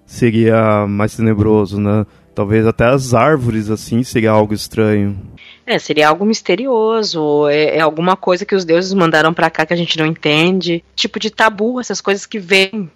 seria 0.06 0.86
mais 0.88 1.16
tenebroso, 1.16 1.80
né? 1.80 2.06
Talvez 2.36 2.68
até 2.68 2.86
as 2.86 3.14
árvores 3.14 3.70
assim 3.70 4.04
seria 4.04 4.32
algo 4.32 4.54
estranho. 4.54 5.18
É, 5.66 5.80
seria 5.80 6.10
algo 6.10 6.26
misterioso, 6.26 7.48
é, 7.48 7.78
é 7.78 7.80
alguma 7.80 8.18
coisa 8.18 8.46
que 8.46 8.56
os 8.56 8.66
deuses 8.66 8.94
mandaram 8.94 9.34
para 9.34 9.50
cá 9.50 9.66
que 9.66 9.74
a 9.74 9.78
gente 9.78 9.98
não 9.98 10.06
entende. 10.06 10.84
Tipo 10.94 11.18
de 11.18 11.30
tabu, 11.30 11.80
essas 11.80 12.02
coisas 12.02 12.26
que 12.26 12.40
vêm 12.40 12.92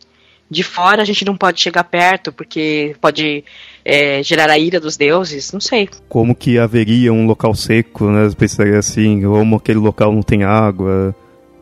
de 0.50 0.64
fora 0.64 1.02
a 1.02 1.06
gente 1.06 1.26
não 1.26 1.36
pode 1.36 1.60
chegar 1.60 1.84
perto 1.84 2.32
porque 2.32 2.96
pode 3.02 3.44
é, 3.84 4.22
gerar 4.24 4.50
a 4.50 4.58
ira 4.58 4.80
dos 4.80 4.98
deuses, 4.98 5.52
não 5.52 5.60
sei. 5.60 5.90
Como 6.08 6.36
que 6.36 6.58
haveria 6.58 7.14
um 7.14 7.26
local 7.26 7.54
seco, 7.54 8.06
né? 8.10 8.30
Pensaria 8.38 8.80
assim, 8.80 9.22
como 9.22 9.58
aquele 9.58 9.80
local 9.80 10.12
não 10.12 10.22
tem 10.22 10.44
água. 10.44 11.16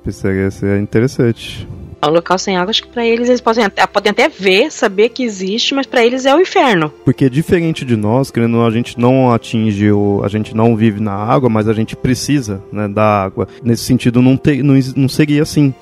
Pensaria 0.04 0.50
interessante. 0.80 1.68
É 2.02 2.08
um 2.08 2.12
local 2.12 2.38
sem 2.38 2.56
água, 2.56 2.70
acho 2.70 2.84
que 2.84 2.90
para 2.90 3.06
eles 3.06 3.30
eles 3.30 3.42
podem 3.42 3.64
até, 3.64 3.88
podem 3.88 4.12
até 4.12 4.30
ver, 4.30 4.72
saber 4.72 5.10
que 5.10 5.24
existe, 5.24 5.74
mas 5.74 5.88
para 5.88 6.06
eles 6.06 6.26
é 6.26 6.36
o 6.36 6.40
inferno. 6.40 6.94
Porque 7.04 7.28
diferente 7.30 7.84
de 7.84 7.96
nós, 7.96 8.30
querendo 8.30 8.62
a 8.62 8.70
gente 8.70 9.00
não 9.00 9.32
atinge 9.32 9.92
o, 9.92 10.22
a 10.24 10.28
gente 10.28 10.56
não 10.56 10.76
vive 10.76 11.00
na 11.00 11.14
água, 11.14 11.50
mas 11.50 11.68
a 11.68 11.74
gente 11.74 11.96
precisa, 11.96 12.62
né, 12.72 12.88
da 12.88 13.24
água. 13.24 13.48
Nesse 13.64 13.84
sentido 13.84 14.22
não, 14.22 14.38
te, 14.38 14.62
não, 14.62 14.76
não 14.96 15.10
seria 15.10 15.42
assim. 15.42 15.74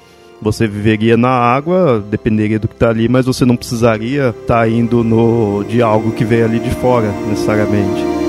Você 0.44 0.68
viveria 0.68 1.16
na 1.16 1.30
água, 1.30 2.04
dependeria 2.10 2.60
do 2.60 2.68
que 2.68 2.74
está 2.74 2.90
ali, 2.90 3.08
mas 3.08 3.26
você 3.26 3.46
não 3.46 3.56
precisaria 3.56 4.30
estar 4.30 4.60
tá 4.60 4.68
indo 4.68 5.04
no 5.04 5.64
de 5.64 5.82
algo 5.82 6.12
que 6.12 6.26
veio 6.26 6.46
ali 6.46 6.60
de 6.60 6.72
fora, 6.72 7.10
necessariamente. 7.28 8.23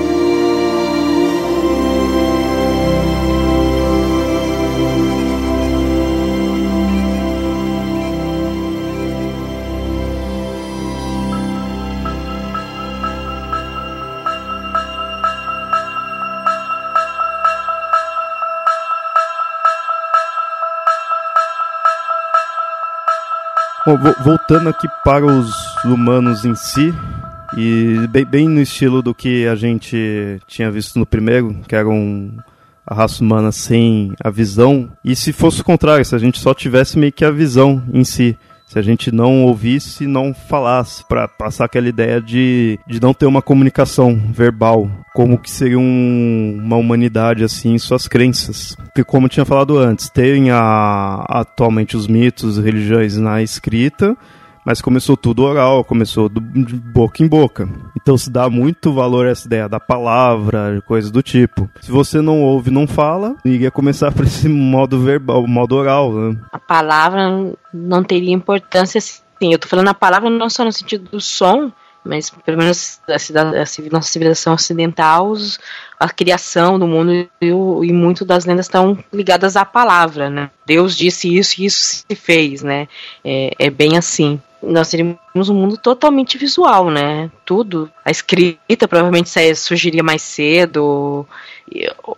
Bom, 23.85 23.99
voltando 24.23 24.67
aqui 24.67 24.87
para 25.03 25.23
os 25.27 25.53
humanos 25.85 26.43
em 26.43 26.55
si, 26.55 26.91
e 27.55 28.07
bem, 28.09 28.25
bem, 28.25 28.49
no 28.49 28.59
estilo 28.59 28.99
do 28.99 29.13
que 29.13 29.45
a 29.45 29.53
gente 29.53 30.41
tinha 30.47 30.71
visto 30.71 30.97
no 30.97 31.05
primeiro, 31.05 31.53
que 31.67 31.75
era 31.75 31.87
um, 31.87 32.35
a 32.83 32.95
raça 32.95 33.23
humana 33.23 33.51
sem 33.51 34.13
a 34.19 34.31
visão. 34.31 34.91
E 35.03 35.15
se 35.15 35.31
fosse 35.31 35.61
o 35.61 35.63
contrário, 35.63 36.03
se 36.03 36.15
a 36.15 36.17
gente 36.17 36.39
só 36.39 36.51
tivesse 36.51 36.97
meio 36.97 37.13
que 37.13 37.23
a 37.23 37.29
visão 37.29 37.83
em 37.93 38.03
si 38.03 38.35
se 38.75 38.79
a 38.79 38.81
gente 38.81 39.09
não 39.09 39.45
ouvisse, 39.45 40.05
não 40.05 40.33
falasse, 40.33 41.01
para 41.07 41.29
passar 41.29 41.63
aquela 41.63 41.87
ideia 41.87 42.19
de, 42.19 42.77
de 42.85 43.01
não 43.01 43.13
ter 43.13 43.25
uma 43.25 43.41
comunicação 43.41 44.21
verbal, 44.33 44.91
como 45.13 45.37
que 45.37 45.49
seria 45.49 45.79
um, 45.79 46.59
uma 46.61 46.75
humanidade 46.75 47.41
assim, 47.41 47.77
suas 47.77 48.05
crenças. 48.05 48.75
Porque 48.75 49.01
como 49.01 49.27
eu 49.27 49.29
tinha 49.29 49.45
falado 49.45 49.77
antes, 49.77 50.09
tem 50.09 50.51
a, 50.51 51.23
atualmente 51.29 51.95
os 51.95 52.05
mitos, 52.05 52.57
religiões 52.57 53.15
na 53.15 53.41
escrita, 53.41 54.17
mas 54.65 54.81
começou 54.81 55.15
tudo 55.15 55.43
oral, 55.43 55.83
começou 55.83 56.27
do, 56.27 56.41
de 56.41 56.75
boca 56.75 57.23
em 57.23 57.27
boca. 57.27 57.69
Então 57.95 58.17
se 58.17 58.31
dá 58.31 58.49
muito 58.49 58.91
valor 58.91 59.27
a 59.27 59.29
essa 59.29 59.45
ideia 59.45 59.69
da 59.69 59.79
palavra, 59.79 60.81
coisas 60.87 61.11
do 61.11 61.21
tipo. 61.21 61.69
Se 61.81 61.91
você 61.91 62.19
não 62.19 62.41
ouve, 62.41 62.71
não 62.71 62.87
fala, 62.87 63.35
iria 63.45 63.69
começar 63.69 64.11
por 64.11 64.25
esse 64.25 64.49
modo 64.49 64.99
verbal, 64.99 65.45
modo 65.45 65.75
oral. 65.75 66.11
Né? 66.11 66.37
A 66.51 66.57
palavra 66.57 67.53
não 67.71 68.03
teria 68.03 68.33
importância 68.33 68.97
assim. 68.97 69.21
Eu 69.41 69.59
tô 69.59 69.67
falando 69.67 69.89
a 69.89 69.93
palavra 69.93 70.29
não 70.29 70.49
só 70.49 70.65
no 70.65 70.71
sentido 70.71 71.09
do 71.11 71.21
som, 71.21 71.71
mas 72.03 72.29
pelo 72.29 72.57
menos 72.57 72.99
a, 73.07 73.13
a, 73.13 73.61
a 73.61 73.89
nossa 73.91 74.11
civilização 74.11 74.53
ocidental, 74.53 75.33
a 75.99 76.09
criação 76.09 76.79
do 76.79 76.87
mundo 76.87 77.11
e, 77.11 77.29
e 77.41 77.93
muito 77.93 78.25
das 78.25 78.45
lendas 78.45 78.65
estão 78.65 78.97
ligadas 79.11 79.55
à 79.55 79.65
palavra, 79.65 80.29
né? 80.29 80.49
Deus 80.65 80.95
disse 80.95 81.35
isso 81.35 81.61
e 81.61 81.65
isso 81.65 82.05
se 82.07 82.15
fez, 82.15 82.63
né? 82.63 82.87
É, 83.23 83.51
é 83.59 83.69
bem 83.69 83.97
assim 83.97 84.39
nós 84.65 84.89
teríamos 84.89 85.49
um 85.49 85.53
mundo 85.53 85.77
totalmente 85.77 86.37
visual, 86.37 86.89
né? 86.89 87.29
Tudo. 87.45 87.91
A 88.03 88.11
escrita 88.11 88.87
provavelmente 88.87 89.29
surgiria 89.55 90.03
mais 90.03 90.21
cedo. 90.21 91.25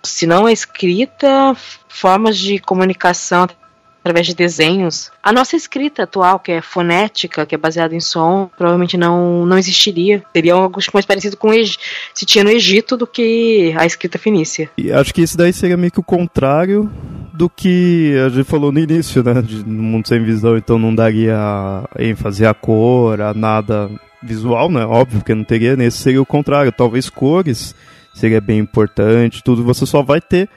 Se 0.04 0.26
não 0.26 0.46
a 0.46 0.52
escrita, 0.52 1.56
formas 1.88 2.38
de 2.38 2.60
comunicação 2.60 3.48
através 4.08 4.26
de 4.26 4.34
desenhos. 4.34 5.12
A 5.22 5.34
nossa 5.34 5.56
escrita 5.56 6.04
atual, 6.04 6.40
que 6.40 6.54
é 6.54 6.62
fonética, 6.62 7.46
que 7.46 7.54
é 7.54 7.58
baseada 7.58 7.94
em 7.94 8.00
som, 8.00 8.50
provavelmente 8.58 8.98
não, 8.98 9.46
não 9.46 9.58
existiria. 9.58 10.24
Seria 10.34 10.54
algo 10.54 10.80
mais 10.94 11.06
parecido 11.06 11.36
com 11.36 11.52
se 12.14 12.26
tinha 12.26 12.44
no 12.44 12.50
Egito 12.50 12.96
do 12.96 13.08
que 13.08 13.74
a 13.78 13.86
escrita 13.86 14.18
fenícia. 14.18 14.70
E 14.78 14.92
acho 14.92 15.14
que 15.14 15.22
isso 15.22 15.38
daí 15.38 15.52
seria 15.52 15.76
meio 15.76 15.92
que 15.92 16.00
o 16.00 16.04
contrário 16.04 16.90
do 17.34 17.50
que 17.50 18.16
a 18.26 18.30
gente 18.30 18.46
falou 18.46 18.72
no 18.72 18.80
início, 18.80 19.24
né? 19.24 19.42
De, 19.42 19.66
no 19.66 19.84
mundo 19.84 20.08
sem 20.08 20.24
visão, 20.24 20.58
então 20.58 20.78
não 20.78 20.94
daria 20.94 21.84
ênfase 21.98 22.46
à 22.46 22.54
cor, 22.54 23.22
a 23.22 23.34
nada 23.34 23.90
visual, 24.22 24.70
né? 24.70 24.86
Óbvio 24.86 25.24
que 25.24 25.34
não 25.34 25.44
teria. 25.44 25.76
Nesse 25.76 25.98
seria 25.98 26.22
o 26.22 26.26
contrário. 26.26 26.72
Talvez 26.72 27.10
cores 27.10 27.76
seria 28.14 28.40
bem 28.40 28.60
importante, 28.60 29.44
tudo. 29.44 29.64
Você 29.64 29.86
só 29.86 30.02
vai 30.02 30.22
ter 30.22 30.48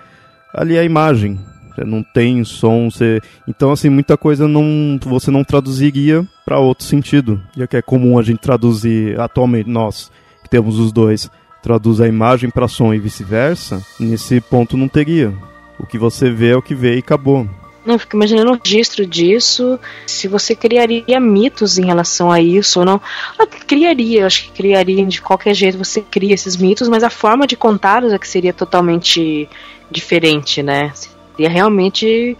ali 0.54 0.78
a 0.78 0.84
imagem. 0.84 1.38
Você 1.80 1.84
não 1.84 2.02
tem 2.02 2.44
som, 2.44 2.90
você... 2.90 3.22
então 3.48 3.72
assim 3.72 3.88
muita 3.88 4.14
coisa 4.14 4.46
não 4.46 4.98
você 5.02 5.30
não 5.30 5.42
traduziria 5.42 6.26
para 6.44 6.58
outro 6.58 6.84
sentido. 6.84 7.40
Já 7.56 7.66
que 7.66 7.76
é 7.76 7.82
comum 7.82 8.18
a 8.18 8.22
gente 8.22 8.40
traduzir 8.40 9.18
atualmente 9.18 9.68
nós 9.68 10.12
que 10.42 10.50
temos 10.50 10.78
os 10.78 10.92
dois 10.92 11.30
traduz 11.62 12.00
a 12.00 12.08
imagem 12.08 12.50
para 12.50 12.68
som 12.68 12.92
e 12.92 12.98
vice-versa. 12.98 13.82
Nesse 13.98 14.40
ponto 14.40 14.76
não 14.76 14.88
teria. 14.88 15.32
O 15.78 15.86
que 15.86 15.98
você 15.98 16.30
vê 16.30 16.50
é 16.50 16.56
o 16.56 16.62
que 16.62 16.74
vê 16.74 16.96
e 16.96 16.98
acabou. 16.98 17.48
Não, 17.84 17.98
fico 17.98 18.14
imaginando 18.14 18.52
o 18.52 18.60
registro 18.62 19.06
disso, 19.06 19.78
se 20.06 20.28
você 20.28 20.54
criaria 20.54 21.18
mitos 21.18 21.78
em 21.78 21.86
relação 21.86 22.30
a 22.30 22.38
isso 22.38 22.80
ou 22.80 22.84
não. 22.84 23.00
Eu 23.38 23.46
criaria, 23.46 24.26
acho 24.26 24.44
que 24.44 24.52
criaria 24.52 25.04
de 25.06 25.22
qualquer 25.22 25.54
jeito, 25.54 25.78
você 25.78 26.02
cria 26.02 26.34
esses 26.34 26.58
mitos, 26.58 26.88
mas 26.88 27.02
a 27.02 27.08
forma 27.08 27.46
de 27.46 27.56
contá-los 27.56 28.12
é 28.12 28.18
que 28.18 28.28
seria 28.28 28.52
totalmente 28.52 29.48
diferente, 29.90 30.62
né? 30.62 30.92
Seria 31.40 31.48
realmente 31.48 32.36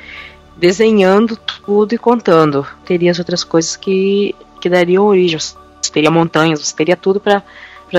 desenhando 0.58 1.34
tudo 1.34 1.94
e 1.94 1.98
contando. 1.98 2.66
Teria 2.84 3.10
as 3.10 3.18
outras 3.18 3.42
coisas 3.42 3.74
que, 3.74 4.34
que 4.60 4.68
dariam 4.68 5.06
origem. 5.06 5.38
Você 5.38 5.90
teria 5.90 6.10
montanhas, 6.10 6.60
você 6.60 6.76
teria 6.76 6.98
tudo 6.98 7.18
para 7.18 7.42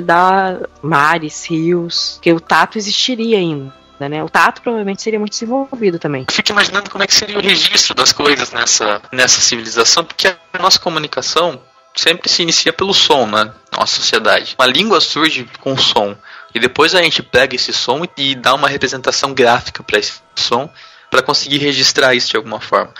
dar 0.03 0.59
mares, 0.79 1.43
rios, 1.49 2.19
que 2.21 2.31
o 2.31 2.39
tato 2.39 2.77
existiria 2.77 3.39
ainda 3.39 3.81
né? 3.99 4.23
O 4.23 4.29
tato 4.29 4.63
provavelmente 4.63 4.99
seria 4.99 5.19
muito 5.19 5.33
desenvolvido 5.33 5.99
também. 5.99 6.25
Eu 6.27 6.33
fico 6.33 6.51
imaginando 6.51 6.89
como 6.89 7.03
é 7.03 7.07
que 7.07 7.13
seria 7.13 7.37
o 7.37 7.41
registro 7.41 7.93
das 7.93 8.11
coisas 8.11 8.51
nessa, 8.51 8.99
nessa 9.11 9.39
civilização, 9.39 10.03
porque 10.03 10.27
a 10.27 10.59
nossa 10.59 10.79
comunicação 10.79 11.61
sempre 11.95 12.27
se 12.27 12.41
inicia 12.41 12.73
pelo 12.73 12.95
som, 12.95 13.27
né? 13.27 13.53
Nossa 13.71 13.97
sociedade. 13.97 14.55
Uma 14.57 14.65
língua 14.65 14.99
surge 14.99 15.47
com 15.59 15.77
som. 15.77 16.15
E 16.53 16.59
depois 16.59 16.95
a 16.95 17.01
gente 17.03 17.21
pega 17.21 17.55
esse 17.55 17.71
som 17.71 18.03
e 18.17 18.33
dá 18.33 18.55
uma 18.55 18.67
representação 18.67 19.35
gráfica 19.35 19.83
para 19.83 19.99
esse 19.99 20.13
som 20.35 20.67
para 21.11 21.21
conseguir 21.21 21.57
registrar 21.57 22.15
isso 22.15 22.31
de 22.31 22.37
alguma 22.37 22.61
forma. 22.61 22.93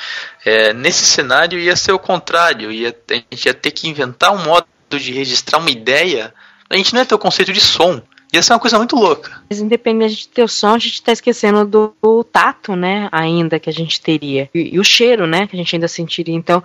É, 0.46 0.74
nesse 0.74 1.06
cenário 1.06 1.58
ia 1.58 1.76
ser 1.76 1.94
o 1.94 2.00
contrário, 2.00 2.72
ia, 2.72 2.96
a 3.10 3.14
gente 3.14 3.46
ia 3.46 3.54
ter 3.54 3.72
que 3.72 3.88
inventar 3.88 4.34
um 4.34 4.44
modo 4.44 4.68
de 4.92 5.12
registrar 5.14 5.58
uma 5.58 5.72
ideia. 5.72 6.34
A 6.70 6.76
gente 6.76 6.94
não 6.94 7.02
ia 7.02 7.06
ter 7.06 7.16
o 7.16 7.20
conceito 7.20 7.52
de 7.54 7.62
som, 7.62 8.02
Ia 8.34 8.42
ser 8.42 8.54
uma 8.54 8.60
coisa 8.60 8.78
muito 8.78 8.96
louca. 8.96 9.42
Mas 9.50 9.60
independente 9.60 10.16
de 10.16 10.28
ter 10.30 10.42
o 10.42 10.48
som, 10.48 10.76
a 10.76 10.80
gente 10.80 10.94
está 10.94 11.12
esquecendo 11.12 11.66
do, 11.66 11.94
do, 12.02 12.24
tato, 12.24 12.78
né? 12.78 13.10
Ainda 13.12 13.60
que 13.60 13.70
a 13.70 13.74
gente 13.74 14.00
teria. 14.00 14.50
E, 14.56 14.76
e, 14.76 14.80
o 14.80 14.84
cheiro, 14.86 15.28
né? 15.28 15.48
Que 15.48 15.56
a 15.56 15.60
gente 15.60 15.76
ainda 15.76 15.88
sentiria. 15.90 16.34
Então, 16.34 16.64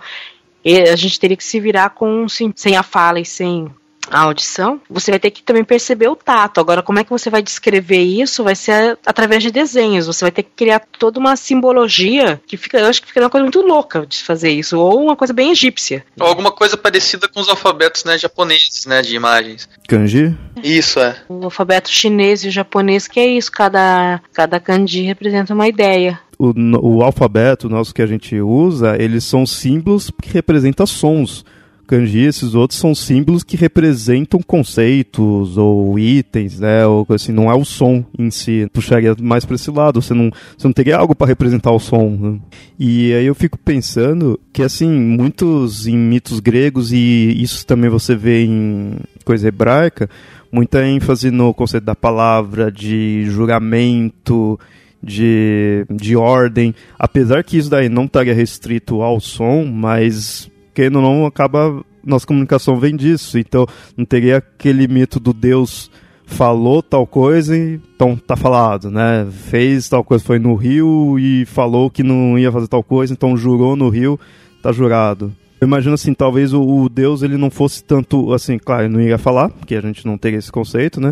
a 0.65 0.95
gente 0.95 1.19
teria 1.19 1.35
que 1.35 1.43
se 1.43 1.59
virar 1.59 1.89
com 1.89 2.25
sem 2.29 2.77
a 2.77 2.83
fala 2.83 3.19
e 3.19 3.25
sem 3.25 3.69
a 4.11 4.21
audição, 4.21 4.79
você 4.89 5.11
vai 5.11 5.19
ter 5.19 5.31
que 5.31 5.43
também 5.43 5.63
perceber 5.63 6.07
o 6.07 6.15
tato. 6.15 6.59
Agora, 6.59 6.81
como 6.81 6.99
é 6.99 7.03
que 7.03 7.09
você 7.09 7.29
vai 7.29 7.41
descrever 7.41 8.01
isso? 8.01 8.43
Vai 8.43 8.55
ser 8.55 8.97
através 9.05 9.43
de 9.43 9.51
desenhos. 9.51 10.07
Você 10.07 10.25
vai 10.25 10.31
ter 10.31 10.43
que 10.43 10.51
criar 10.55 10.81
toda 10.99 11.19
uma 11.19 11.35
simbologia 11.35 12.41
que 12.45 12.57
fica, 12.57 12.79
eu 12.79 12.87
acho 12.87 13.01
que 13.01 13.07
fica 13.07 13.21
uma 13.21 13.29
coisa 13.29 13.43
muito 13.43 13.61
louca 13.61 14.05
de 14.05 14.23
fazer 14.23 14.51
isso, 14.51 14.77
ou 14.77 15.03
uma 15.03 15.15
coisa 15.15 15.33
bem 15.33 15.51
egípcia. 15.51 16.03
Ou 16.19 16.27
alguma 16.27 16.51
coisa 16.51 16.77
parecida 16.77 17.27
com 17.27 17.39
os 17.39 17.49
alfabetos, 17.49 18.03
né, 18.03 18.17
japoneses, 18.17 18.85
né, 18.85 19.01
de 19.01 19.15
imagens. 19.15 19.69
Kanji? 19.87 20.35
Isso 20.63 20.99
é. 20.99 21.15
O 21.29 21.45
alfabeto 21.45 21.89
chinês 21.89 22.43
e 22.43 22.47
o 22.47 22.51
japonês 22.51 23.07
que 23.07 23.19
é 23.19 23.27
isso, 23.27 23.51
cada 23.51 24.21
cada 24.33 24.59
kanji 24.59 25.01
representa 25.01 25.53
uma 25.53 25.67
ideia. 25.67 26.19
O, 26.37 26.53
o 26.79 27.03
alfabeto 27.03 27.67
nosso 27.69 27.93
que 27.93 28.01
a 28.01 28.07
gente 28.07 28.39
usa, 28.39 28.95
eles 29.01 29.23
são 29.23 29.45
símbolos 29.45 30.11
que 30.21 30.29
representam 30.29 30.85
sons 30.85 31.43
kanji, 31.87 32.19
esses 32.19 32.53
outros 32.53 32.79
são 32.79 32.93
símbolos 32.93 33.43
que 33.43 33.55
representam 33.55 34.41
conceitos 34.41 35.57
ou 35.57 35.97
itens, 35.97 36.59
né? 36.59 36.85
Ou 36.85 37.07
assim, 37.09 37.31
não 37.31 37.49
é 37.49 37.55
o 37.55 37.63
som 37.63 38.03
em 38.19 38.29
si. 38.29 38.67
Puxaria 38.73 39.15
mais 39.21 39.45
para 39.45 39.55
esse 39.55 39.71
lado. 39.71 40.01
Você 40.01 40.13
não, 40.13 40.29
você 40.57 40.67
não 40.67 40.73
teria 40.73 40.97
algo 40.97 41.15
para 41.15 41.27
representar 41.27 41.71
o 41.71 41.79
som. 41.79 42.09
Né? 42.09 42.39
E 42.77 43.13
aí 43.13 43.25
eu 43.25 43.33
fico 43.33 43.57
pensando 43.57 44.39
que 44.51 44.61
assim, 44.61 44.89
muitos 44.89 45.87
em 45.87 45.97
mitos 45.97 46.39
gregos 46.39 46.91
e 46.91 47.41
isso 47.41 47.65
também 47.65 47.89
você 47.89 48.15
vê 48.15 48.43
em 48.43 48.97
coisa 49.23 49.47
hebraica, 49.47 50.09
muita 50.51 50.85
ênfase 50.85 51.31
no 51.31 51.53
conceito 51.53 51.85
da 51.85 51.95
palavra, 51.95 52.71
de 52.71 53.23
juramento, 53.25 54.59
de, 55.01 55.85
de 55.89 56.15
ordem, 56.15 56.73
apesar 56.97 57.43
que 57.43 57.57
isso 57.57 57.69
daí 57.69 57.87
não 57.87 58.05
estaria 58.05 58.33
restrito 58.33 59.01
ao 59.01 59.19
som, 59.19 59.63
mas 59.65 60.49
quem 60.77 60.91
não 60.91 61.25
acaba 61.25 61.83
nossa 62.05 62.27
comunicação 62.27 62.79
vem 62.79 62.95
disso, 62.95 63.39
então 63.39 63.65
não 63.97 64.05
teria 64.05 64.37
aquele 64.37 64.87
mito 64.87 65.19
do 65.19 65.33
Deus 65.33 65.89
falou 66.23 66.83
tal 66.83 67.07
coisa, 67.07 67.57
então 67.57 68.15
tá 68.15 68.35
falado, 68.35 68.91
né? 68.91 69.27
Fez 69.31 69.89
tal 69.89 70.03
coisa, 70.03 70.23
foi 70.23 70.37
no 70.37 70.53
rio 70.53 71.17
e 71.17 71.45
falou 71.45 71.89
que 71.89 72.03
não 72.03 72.37
ia 72.37 72.51
fazer 72.51 72.67
tal 72.67 72.83
coisa, 72.83 73.11
então 73.11 73.35
jurou 73.35 73.75
no 73.75 73.89
rio, 73.89 74.19
tá 74.61 74.71
jurado. 74.71 75.33
Eu 75.59 75.67
imagino 75.67 75.95
assim, 75.95 76.13
talvez 76.13 76.53
o, 76.53 76.61
o 76.61 76.87
Deus 76.87 77.23
ele 77.23 77.37
não 77.37 77.49
fosse 77.49 77.83
tanto 77.83 78.31
assim, 78.31 78.59
claro, 78.59 78.83
ele 78.83 78.93
não 78.93 79.01
ia 79.01 79.17
falar, 79.17 79.49
porque 79.49 79.73
a 79.73 79.81
gente 79.81 80.05
não 80.05 80.15
teria 80.15 80.37
esse 80.37 80.51
conceito, 80.51 81.01
né? 81.01 81.11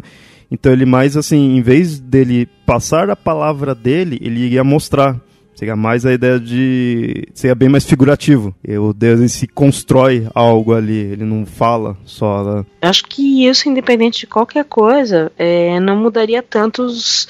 Então 0.52 0.72
ele 0.72 0.86
mais 0.86 1.18
assim, 1.18 1.58
em 1.58 1.62
vez 1.64 2.00
dele 2.00 2.48
passar 2.68 3.10
a 3.10 3.16
palavra 3.16 3.74
dele, 3.74 4.20
ele 4.22 4.42
iria 4.42 4.64
mostrar. 4.64 5.20
Seria 5.56 5.76
mais 5.76 6.06
a 6.06 6.12
ideia 6.12 6.38
de. 6.38 7.30
Seria 7.34 7.56
bem 7.56 7.70
mais 7.70 7.86
figurativo. 7.86 8.54
O 8.68 8.94
Deus 8.94 9.22
em 9.22 9.28
si 9.30 9.48
constrói 9.48 10.28
algo 10.36 10.74
ali, 10.74 10.98
ele 10.98 11.24
não 11.24 11.46
fala 11.46 11.98
só. 12.06 12.44
Né? 12.44 12.66
Acho 12.82 13.06
que 13.06 13.48
isso, 13.48 13.70
independente 13.70 14.20
de 14.20 14.28
qualquer 14.28 14.66
coisa, 14.66 15.32
é, 15.38 15.80
não 15.80 15.96
mudaria 15.96 16.44
tanto 16.44 16.84
os, 16.84 17.28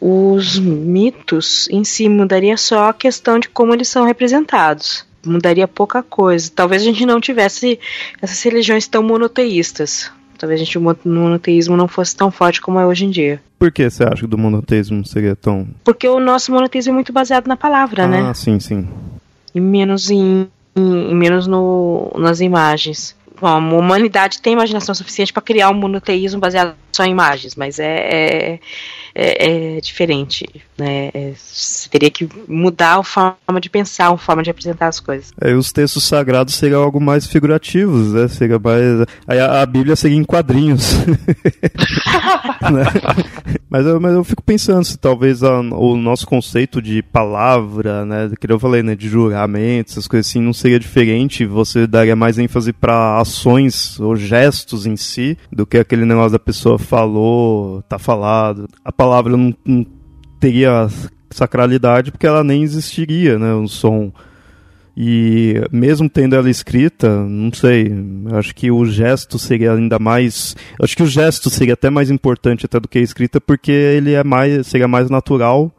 os 0.00 0.58
mitos 0.58 1.68
em 1.70 1.84
si, 1.84 2.08
mudaria 2.08 2.56
só 2.56 2.88
a 2.88 2.94
questão 2.94 3.38
de 3.38 3.50
como 3.50 3.74
eles 3.74 3.88
são 3.88 4.06
representados. 4.06 5.04
Mudaria 5.24 5.68
pouca 5.68 6.02
coisa. 6.02 6.50
Talvez 6.54 6.80
a 6.80 6.86
gente 6.86 7.04
não 7.04 7.20
tivesse 7.20 7.78
essas 8.22 8.42
religiões 8.42 8.88
tão 8.88 9.02
monoteístas. 9.02 10.10
Talvez 10.40 10.58
a 10.58 10.64
gente, 10.64 10.78
o 10.78 10.96
monoteísmo 11.04 11.76
não 11.76 11.86
fosse 11.86 12.16
tão 12.16 12.30
forte 12.30 12.62
como 12.62 12.78
é 12.78 12.86
hoje 12.86 13.04
em 13.04 13.10
dia. 13.10 13.42
Por 13.58 13.70
que 13.70 13.90
você 13.90 14.04
acha 14.04 14.26
que 14.26 14.34
o 14.34 14.38
monoteísmo 14.38 15.04
seria 15.06 15.36
tão. 15.36 15.68
Porque 15.84 16.08
o 16.08 16.18
nosso 16.18 16.50
monoteísmo 16.50 16.92
é 16.92 16.94
muito 16.94 17.12
baseado 17.12 17.46
na 17.46 17.58
palavra, 17.58 18.04
ah, 18.04 18.08
né? 18.08 18.20
Ah, 18.30 18.32
sim, 18.32 18.58
sim. 18.58 18.88
E 19.54 19.60
menos 19.60 20.10
em, 20.10 20.48
em, 20.74 21.14
menos 21.14 21.46
no, 21.46 22.10
nas 22.16 22.40
imagens. 22.40 23.14
Bom, 23.38 23.48
a 23.48 23.58
humanidade 23.58 24.40
tem 24.40 24.54
imaginação 24.54 24.94
suficiente 24.94 25.30
para 25.30 25.42
criar 25.42 25.68
um 25.68 25.74
monoteísmo 25.74 26.40
baseado 26.40 26.74
só 26.90 27.04
em 27.04 27.10
imagens, 27.10 27.54
mas 27.54 27.78
é, 27.78 28.54
é 28.54 28.60
é, 29.20 29.76
é 29.76 29.80
diferente. 29.82 30.48
Né? 30.78 31.10
É, 31.12 31.34
teria 31.90 32.10
que 32.10 32.26
mudar 32.48 32.98
a 32.98 33.02
forma 33.02 33.60
de 33.60 33.68
pensar, 33.68 34.10
a 34.10 34.16
forma 34.16 34.42
de 34.42 34.48
apresentar 34.48 34.88
as 34.88 34.98
coisas. 34.98 35.30
É, 35.38 35.52
os 35.52 35.70
textos 35.70 36.04
sagrados 36.04 36.54
seriam 36.54 36.82
algo 36.82 36.98
mais 36.98 37.26
figurativos, 37.26 38.14
né? 38.14 38.28
Seria 38.28 38.58
mais. 38.58 39.06
Aí 39.28 39.38
a, 39.38 39.60
a 39.60 39.66
Bíblia 39.66 39.94
seria 39.94 40.16
em 40.16 40.24
quadrinhos. 40.24 41.04
né? 42.62 42.84
mas, 43.68 43.84
eu, 43.84 44.00
mas 44.00 44.14
eu 44.14 44.24
fico 44.24 44.42
pensando 44.42 44.84
se 44.84 44.96
talvez 44.96 45.42
a, 45.42 45.60
o 45.60 45.96
nosso 45.96 46.26
conceito 46.26 46.80
de 46.80 47.02
palavra, 47.02 48.06
né? 48.06 48.30
Que 48.40 48.50
eu 48.50 48.58
falei, 48.58 48.82
né? 48.82 48.94
De 48.94 49.06
juramento, 49.06 49.90
essas 49.90 50.08
coisas 50.08 50.30
assim, 50.30 50.40
não 50.40 50.54
seria 50.54 50.80
diferente. 50.80 51.44
Você 51.44 51.86
daria 51.86 52.16
mais 52.16 52.38
ênfase 52.38 52.72
para 52.72 53.20
ações 53.20 54.00
ou 54.00 54.16
gestos 54.16 54.86
em 54.86 54.96
si 54.96 55.36
do 55.52 55.66
que 55.66 55.76
aquele 55.76 56.06
negócio 56.06 56.32
da 56.32 56.38
pessoa 56.38 56.78
falou, 56.78 57.82
tá 57.82 57.98
falado. 57.98 58.66
A 58.82 58.90
palavra 58.90 59.09
não, 59.36 59.54
não 59.64 59.86
teria 60.38 60.88
sacralidade 61.30 62.10
porque 62.10 62.26
ela 62.26 62.42
nem 62.42 62.62
existiria, 62.62 63.38
né? 63.38 63.54
O 63.54 63.68
som. 63.68 64.12
E 64.96 65.54
mesmo 65.72 66.10
tendo 66.10 66.34
ela 66.34 66.50
escrita, 66.50 67.24
não 67.24 67.52
sei, 67.52 67.90
acho 68.32 68.54
que 68.54 68.70
o 68.70 68.84
gesto 68.84 69.38
seria 69.38 69.72
ainda 69.72 69.98
mais. 69.98 70.56
Acho 70.82 70.96
que 70.96 71.02
o 71.02 71.06
gesto 71.06 71.48
seria 71.48 71.74
até 71.74 71.88
mais 71.88 72.10
importante 72.10 72.66
até 72.66 72.78
do 72.78 72.88
que 72.88 72.98
a 72.98 73.02
escrita, 73.02 73.40
porque 73.40 73.70
ele 73.70 74.12
é 74.12 74.24
mais, 74.24 74.66
seria 74.66 74.88
mais 74.88 75.08
natural 75.08 75.72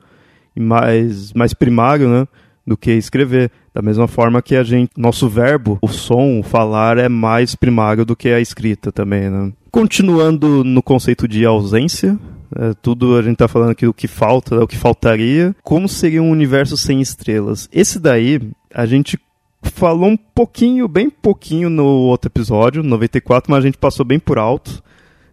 e 0.55 0.59
mais, 0.59 1.33
mais 1.33 1.53
primário, 1.53 2.09
né? 2.09 2.27
Do 2.65 2.77
que 2.77 2.91
escrever. 2.91 3.51
Da 3.73 3.81
mesma 3.81 4.07
forma 4.07 4.41
que 4.41 4.55
a 4.55 4.63
gente, 4.63 4.91
nosso 4.97 5.29
verbo, 5.29 5.77
o 5.81 5.87
som, 5.87 6.39
o 6.39 6.43
falar 6.43 6.97
é 6.97 7.07
mais 7.07 7.55
primário 7.55 8.05
do 8.05 8.15
que 8.15 8.29
a 8.29 8.39
escrita 8.39 8.91
também, 8.91 9.29
né? 9.29 9.51
Continuando 9.69 10.63
no 10.63 10.81
conceito 10.81 11.27
de 11.27 11.45
ausência, 11.45 12.19
é, 12.55 12.73
tudo 12.81 13.17
a 13.17 13.21
gente 13.21 13.37
tá 13.37 13.47
falando 13.47 13.71
aqui 13.71 13.87
o 13.87 13.93
que 13.93 14.07
falta, 14.07 14.63
o 14.63 14.67
que 14.67 14.77
faltaria. 14.77 15.55
Como 15.63 15.87
seria 15.87 16.21
um 16.21 16.31
universo 16.31 16.75
sem 16.77 17.01
estrelas? 17.01 17.69
Esse 17.71 17.99
daí, 17.99 18.41
a 18.73 18.85
gente 18.85 19.19
falou 19.61 20.09
um 20.09 20.17
pouquinho, 20.17 20.87
bem 20.87 21.09
pouquinho 21.09 21.69
no 21.69 21.85
outro 21.85 22.29
episódio, 22.29 22.83
94, 22.83 23.49
mas 23.49 23.59
a 23.59 23.67
gente 23.67 23.77
passou 23.77 24.05
bem 24.05 24.19
por 24.19 24.37
alto. 24.37 24.83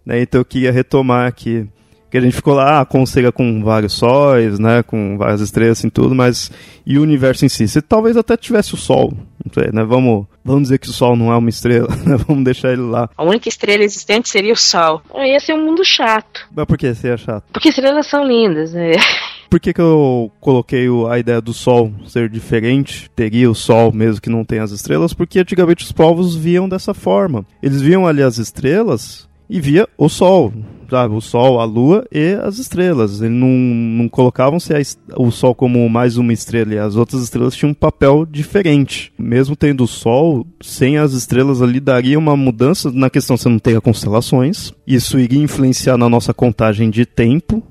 Né? 0.05 0.23
Então 0.23 0.41
eu 0.41 0.45
queria 0.45 0.73
retomar 0.73 1.27
aqui 1.27 1.69
que 2.11 2.17
a 2.17 2.21
gente 2.21 2.35
ficou 2.35 2.55
lá, 2.55 2.81
ah, 2.81 2.87
conselha 2.87 3.31
com 3.31 3.63
vários 3.63 3.93
sóis, 3.93 4.59
né, 4.59 4.83
com 4.83 5.19
várias 5.19 5.41
estrelas 5.41 5.79
e 5.79 5.81
assim, 5.81 5.91
tudo, 5.91 6.15
mas 6.15 6.51
e 6.87 6.99
o 6.99 7.03
universo 7.03 7.45
em 7.45 7.49
si? 7.49 7.69
Se 7.69 7.83
talvez 7.83 8.17
até 8.17 8.37
tivesse 8.37 8.73
o 8.75 8.79
Sol, 8.79 9.13
não 9.45 9.53
sei, 9.53 9.71
né, 9.73 9.85
vamos, 9.85 10.27
vamos 10.49 10.63
dizer 10.65 10.79
que 10.79 10.89
o 10.89 10.93
Sol 10.93 11.15
não 11.15 11.33
é 11.33 11.37
uma 11.37 11.49
estrela, 11.49 11.89
né, 12.05 12.17
vamos 12.27 12.45
deixar 12.45 12.73
ele 12.73 12.83
lá. 12.83 13.09
A 13.17 13.25
única 13.25 13.49
estrela 13.49 13.85
existente 13.85 14.29
seria 14.29 14.53
o 14.53 14.57
Sol. 14.57 15.03
Ia 15.15 15.39
ser 15.39 15.55
um 15.55 15.65
mundo 15.65 15.85
chato. 15.85 16.49
Mas 16.55 16.65
por 16.65 16.79
que 16.79 16.93
seria 16.95 17.17
chato? 17.17 17.45
Porque 17.53 17.69
estrelas 17.69 18.07
são 18.07 18.27
lindas, 18.27 18.73
né? 18.73 18.93
Por 19.51 19.59
que, 19.59 19.73
que 19.73 19.81
eu 19.81 20.31
coloquei 20.41 20.87
a 21.11 21.19
ideia 21.19 21.41
do 21.41 21.55
Sol 21.55 21.91
ser 22.07 22.29
diferente? 22.29 23.11
Teria 23.17 23.51
o 23.51 23.55
Sol 23.55 23.91
mesmo 23.91 24.21
que 24.21 24.29
não 24.29 24.45
tem 24.45 24.59
as 24.59 24.73
estrelas? 24.73 25.15
Porque 25.15 25.39
antigamente 25.39 25.83
os 25.83 25.91
povos 25.91 26.37
viam 26.37 26.69
dessa 26.69 26.93
forma. 26.93 27.47
Eles 27.63 27.81
viam 27.81 28.07
ali 28.07 28.23
as 28.23 28.37
estrelas 28.37 29.27
e 29.49 29.59
via 29.59 29.89
o 29.97 30.07
Sol, 30.11 30.53
sabe? 30.89 31.15
O 31.15 31.21
Sol, 31.21 31.61
a 31.61 31.65
Lua 31.65 32.05
e 32.13 32.33
as 32.43 32.59
estrelas. 32.59 33.21
Eles 33.21 33.37
não, 33.37 33.49
não 33.49 34.09
colocavam-se 34.09 34.73
o 35.17 35.31
Sol 35.31 35.55
como 35.55 35.89
mais 35.89 36.17
uma 36.17 36.33
estrela 36.33 36.75
e 36.75 36.79
as 36.79 36.97
outras 36.97 37.23
estrelas 37.23 37.55
tinham 37.55 37.71
um 37.71 37.75
papel 37.75 38.27
diferente. 38.27 39.13
Mesmo 39.19 39.57
tendo 39.57 39.85
o 39.85 39.89
Sol, 39.89 40.47
sem 40.61 40.99
as 40.99 41.13
estrelas 41.13 41.63
ali 41.63 41.81
daria 41.81 42.19
uma 42.19 42.37
mudança 42.37 42.91
na 42.91 43.11
questão 43.11 43.37
você 43.37 43.49
não 43.49 43.59
ter 43.59 43.81
constelações. 43.81 44.73
Isso 44.87 45.19
iria 45.19 45.43
influenciar 45.43 45.97
na 45.97 46.09
nossa 46.09 46.33
contagem 46.33 46.91
de 46.91 47.05
tempo, 47.05 47.63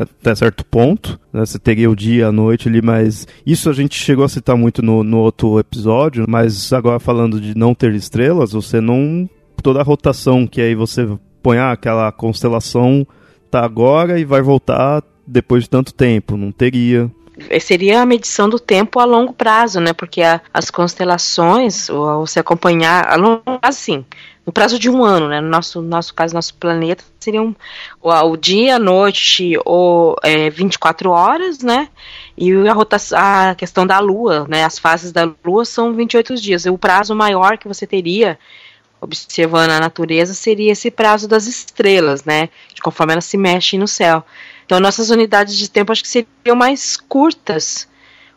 até 0.00 0.34
certo 0.34 0.64
ponto. 0.64 1.18
Né? 1.32 1.44
Você 1.44 1.58
teria 1.58 1.90
o 1.90 1.96
dia, 1.96 2.28
a 2.28 2.32
noite 2.32 2.68
ali, 2.68 2.82
mas 2.82 3.26
isso 3.46 3.70
a 3.70 3.72
gente 3.72 3.94
chegou 3.94 4.24
a 4.24 4.28
citar 4.28 4.56
muito 4.56 4.82
no, 4.82 5.02
no 5.02 5.18
outro 5.18 5.58
episódio. 5.58 6.24
Mas 6.28 6.72
agora 6.72 7.00
falando 7.00 7.40
de 7.40 7.56
não 7.56 7.74
ter 7.74 7.94
estrelas, 7.94 8.52
você 8.52 8.80
não 8.80 9.28
toda 9.62 9.80
a 9.80 9.84
rotação 9.84 10.46
que 10.46 10.60
aí 10.60 10.74
você 10.74 11.06
põe 11.42 11.58
ah, 11.58 11.72
aquela 11.72 12.10
constelação 12.12 13.06
tá 13.50 13.64
agora 13.64 14.18
e 14.18 14.24
vai 14.24 14.40
voltar 14.40 15.02
depois 15.26 15.64
de 15.64 15.70
tanto 15.70 15.92
tempo, 15.92 16.36
não 16.36 16.52
teria. 16.52 17.10
Seria 17.60 18.02
a 18.02 18.06
medição 18.06 18.48
do 18.48 18.58
tempo 18.58 19.00
a 19.00 19.04
longo 19.04 19.32
prazo, 19.32 19.80
né? 19.80 19.92
Porque 19.92 20.22
a, 20.22 20.40
as 20.52 20.70
constelações, 20.70 21.88
ou 21.88 22.26
você 22.26 22.40
acompanhar 22.40 23.08
a 23.08 23.16
longo 23.16 23.42
prazo, 23.58 23.78
sim, 23.78 24.04
no 24.44 24.52
prazo 24.52 24.78
de 24.78 24.90
um 24.90 25.02
ano, 25.04 25.28
né? 25.28 25.40
No 25.40 25.48
nosso, 25.48 25.80
nosso 25.80 26.12
caso, 26.12 26.34
nosso 26.34 26.54
planeta 26.54 27.04
seria 27.18 27.40
um, 27.40 27.54
o, 28.02 28.10
o 28.10 28.36
dia, 28.36 28.76
a 28.76 28.78
noite 28.78 29.54
ou 29.64 30.16
é, 30.22 30.50
24 30.50 31.10
horas, 31.10 31.60
né? 31.60 31.88
E 32.36 32.52
a, 32.68 32.72
rotação, 32.72 33.18
a 33.18 33.54
questão 33.54 33.86
da 33.86 33.98
Lua, 34.00 34.46
né? 34.48 34.64
As 34.64 34.78
fases 34.78 35.12
da 35.12 35.30
Lua 35.44 35.64
são 35.64 35.94
28 35.94 36.34
dias. 36.36 36.66
E 36.66 36.70
o 36.70 36.76
prazo 36.76 37.14
maior 37.14 37.56
que 37.56 37.68
você 37.68 37.86
teria 37.86 38.38
observando 39.00 39.70
a 39.70 39.80
natureza 39.80 40.34
seria 40.34 40.72
esse 40.72 40.90
prazo 40.90 41.26
das 41.26 41.46
estrelas, 41.46 42.24
né? 42.24 42.48
De 42.74 42.82
conforme 42.82 43.12
elas 43.14 43.24
se 43.24 43.36
mexem 43.36 43.78
no 43.78 43.88
céu. 43.88 44.24
Então, 44.64 44.78
nossas 44.78 45.10
unidades 45.10 45.56
de 45.56 45.68
tempo 45.68 45.90
acho 45.90 46.02
que 46.02 46.08
seriam 46.08 46.56
mais 46.56 46.96
curtas. 46.96 47.88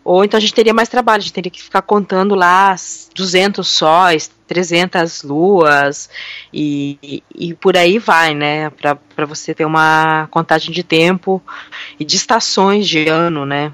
Ou 0.04 0.26
então 0.26 0.38
a 0.38 0.42
gente 0.42 0.54
teria 0.54 0.74
mais 0.74 0.90
trabalho, 0.90 1.20
a 1.20 1.22
gente 1.22 1.34
teria 1.34 1.52
que 1.52 1.64
ficar 1.64 1.82
contando 1.82 2.36
lá 2.36 2.76
200 3.16 3.66
sóis, 3.66 4.30
300 4.48 5.24
luas 5.24 6.10
e, 6.52 7.24
e, 7.34 7.54
por 7.54 7.78
aí 7.78 8.00
vai, 8.00 8.34
né? 8.34 8.70
Para 8.70 9.26
você 9.26 9.54
ter 9.54 9.64
uma 9.64 10.28
contagem 10.30 10.74
de 10.74 10.84
tempo 10.84 11.42
e 11.98 12.04
de 12.04 12.18
estações 12.18 12.86
de 12.88 13.08
ano, 13.08 13.46
né? 13.46 13.72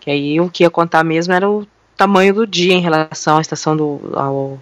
Que 0.00 0.10
aí 0.10 0.40
o 0.40 0.48
que 0.48 0.62
ia 0.62 0.70
contar 0.70 1.04
mesmo 1.04 1.34
era 1.34 1.48
o 1.48 1.66
tamanho 1.94 2.32
do 2.32 2.46
dia 2.46 2.72
em 2.72 2.80
relação 2.80 3.36
à 3.36 3.40
estação 3.42 3.76
do 3.76 4.00
ao, 4.14 4.58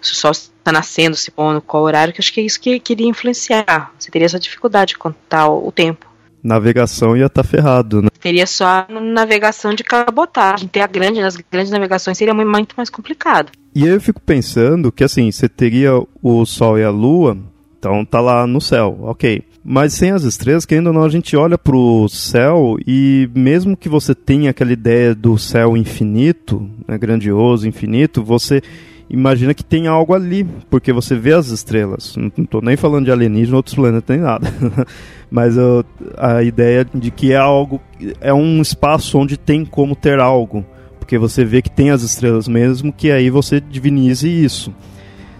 se 0.00 0.12
o 0.12 0.16
sol 0.16 0.32
está 0.66 0.72
nascendo, 0.72 1.16
se 1.16 1.30
pondo, 1.30 1.60
qual 1.60 1.84
horário, 1.84 2.12
que 2.12 2.20
acho 2.20 2.32
que 2.32 2.40
é 2.40 2.44
isso 2.44 2.60
que 2.60 2.80
queria 2.80 3.06
influenciar. 3.06 3.92
Você 3.98 4.10
teria 4.10 4.26
essa 4.26 4.38
dificuldade 4.38 4.90
de 4.90 4.98
contar 4.98 5.48
o 5.48 5.70
tempo. 5.70 6.06
navegação 6.42 7.16
ia 7.16 7.26
estar 7.26 7.42
tá 7.42 7.48
ferrado, 7.48 8.02
né? 8.02 8.08
Teria 8.20 8.46
só 8.46 8.86
navegação 8.88 9.74
de 9.74 9.84
cabotagem. 9.84 10.68
Ter 10.68 10.80
a 10.80 10.86
grande, 10.86 11.20
as 11.20 11.36
grandes 11.36 11.70
navegações 11.70 12.18
seria 12.18 12.34
muito 12.34 12.74
mais 12.76 12.90
complicado. 12.90 13.52
E 13.74 13.84
aí 13.84 13.90
eu 13.90 14.00
fico 14.00 14.20
pensando 14.20 14.90
que 14.90 15.04
assim, 15.04 15.30
você 15.30 15.48
teria 15.48 15.92
o 16.22 16.44
Sol 16.44 16.78
e 16.78 16.82
a 16.82 16.90
Lua, 16.90 17.36
então 17.78 18.04
tá 18.04 18.20
lá 18.20 18.46
no 18.46 18.60
céu, 18.60 18.98
ok. 19.02 19.44
Mas 19.62 19.94
sem 19.94 20.12
as 20.12 20.22
estrelas, 20.22 20.64
que 20.64 20.76
ainda 20.76 20.92
não, 20.92 21.02
a 21.02 21.08
gente 21.08 21.36
olha 21.36 21.58
pro 21.58 22.08
céu 22.08 22.76
e 22.86 23.28
mesmo 23.34 23.76
que 23.76 23.88
você 23.88 24.14
tenha 24.14 24.50
aquela 24.50 24.72
ideia 24.72 25.14
do 25.14 25.36
céu 25.36 25.76
infinito, 25.76 26.68
né, 26.86 26.96
grandioso, 26.96 27.68
infinito, 27.68 28.22
você 28.22 28.62
imagina 29.08 29.54
que 29.54 29.64
tem 29.64 29.86
algo 29.86 30.14
ali, 30.14 30.44
porque 30.70 30.92
você 30.92 31.14
vê 31.14 31.32
as 31.32 31.48
estrelas. 31.48 32.14
Não 32.16 32.44
estou 32.44 32.60
nem 32.62 32.76
falando 32.76 33.06
de 33.06 33.12
alienígena, 33.12 33.56
outros 33.56 33.74
planetas, 33.74 34.16
nem 34.16 34.24
nada. 34.24 34.46
Mas 35.30 35.56
eu, 35.56 35.84
a 36.16 36.42
ideia 36.42 36.86
de 36.94 37.10
que 37.10 37.32
é 37.32 37.36
algo, 37.36 37.80
é 38.20 38.32
um 38.32 38.60
espaço 38.60 39.18
onde 39.18 39.36
tem 39.36 39.64
como 39.64 39.96
ter 39.96 40.20
algo, 40.20 40.64
porque 40.98 41.18
você 41.18 41.44
vê 41.44 41.60
que 41.60 41.70
tem 41.70 41.90
as 41.90 42.02
estrelas 42.02 42.46
mesmo, 42.46 42.92
que 42.92 43.10
aí 43.10 43.30
você 43.30 43.60
divinize 43.60 44.28
isso. 44.28 44.72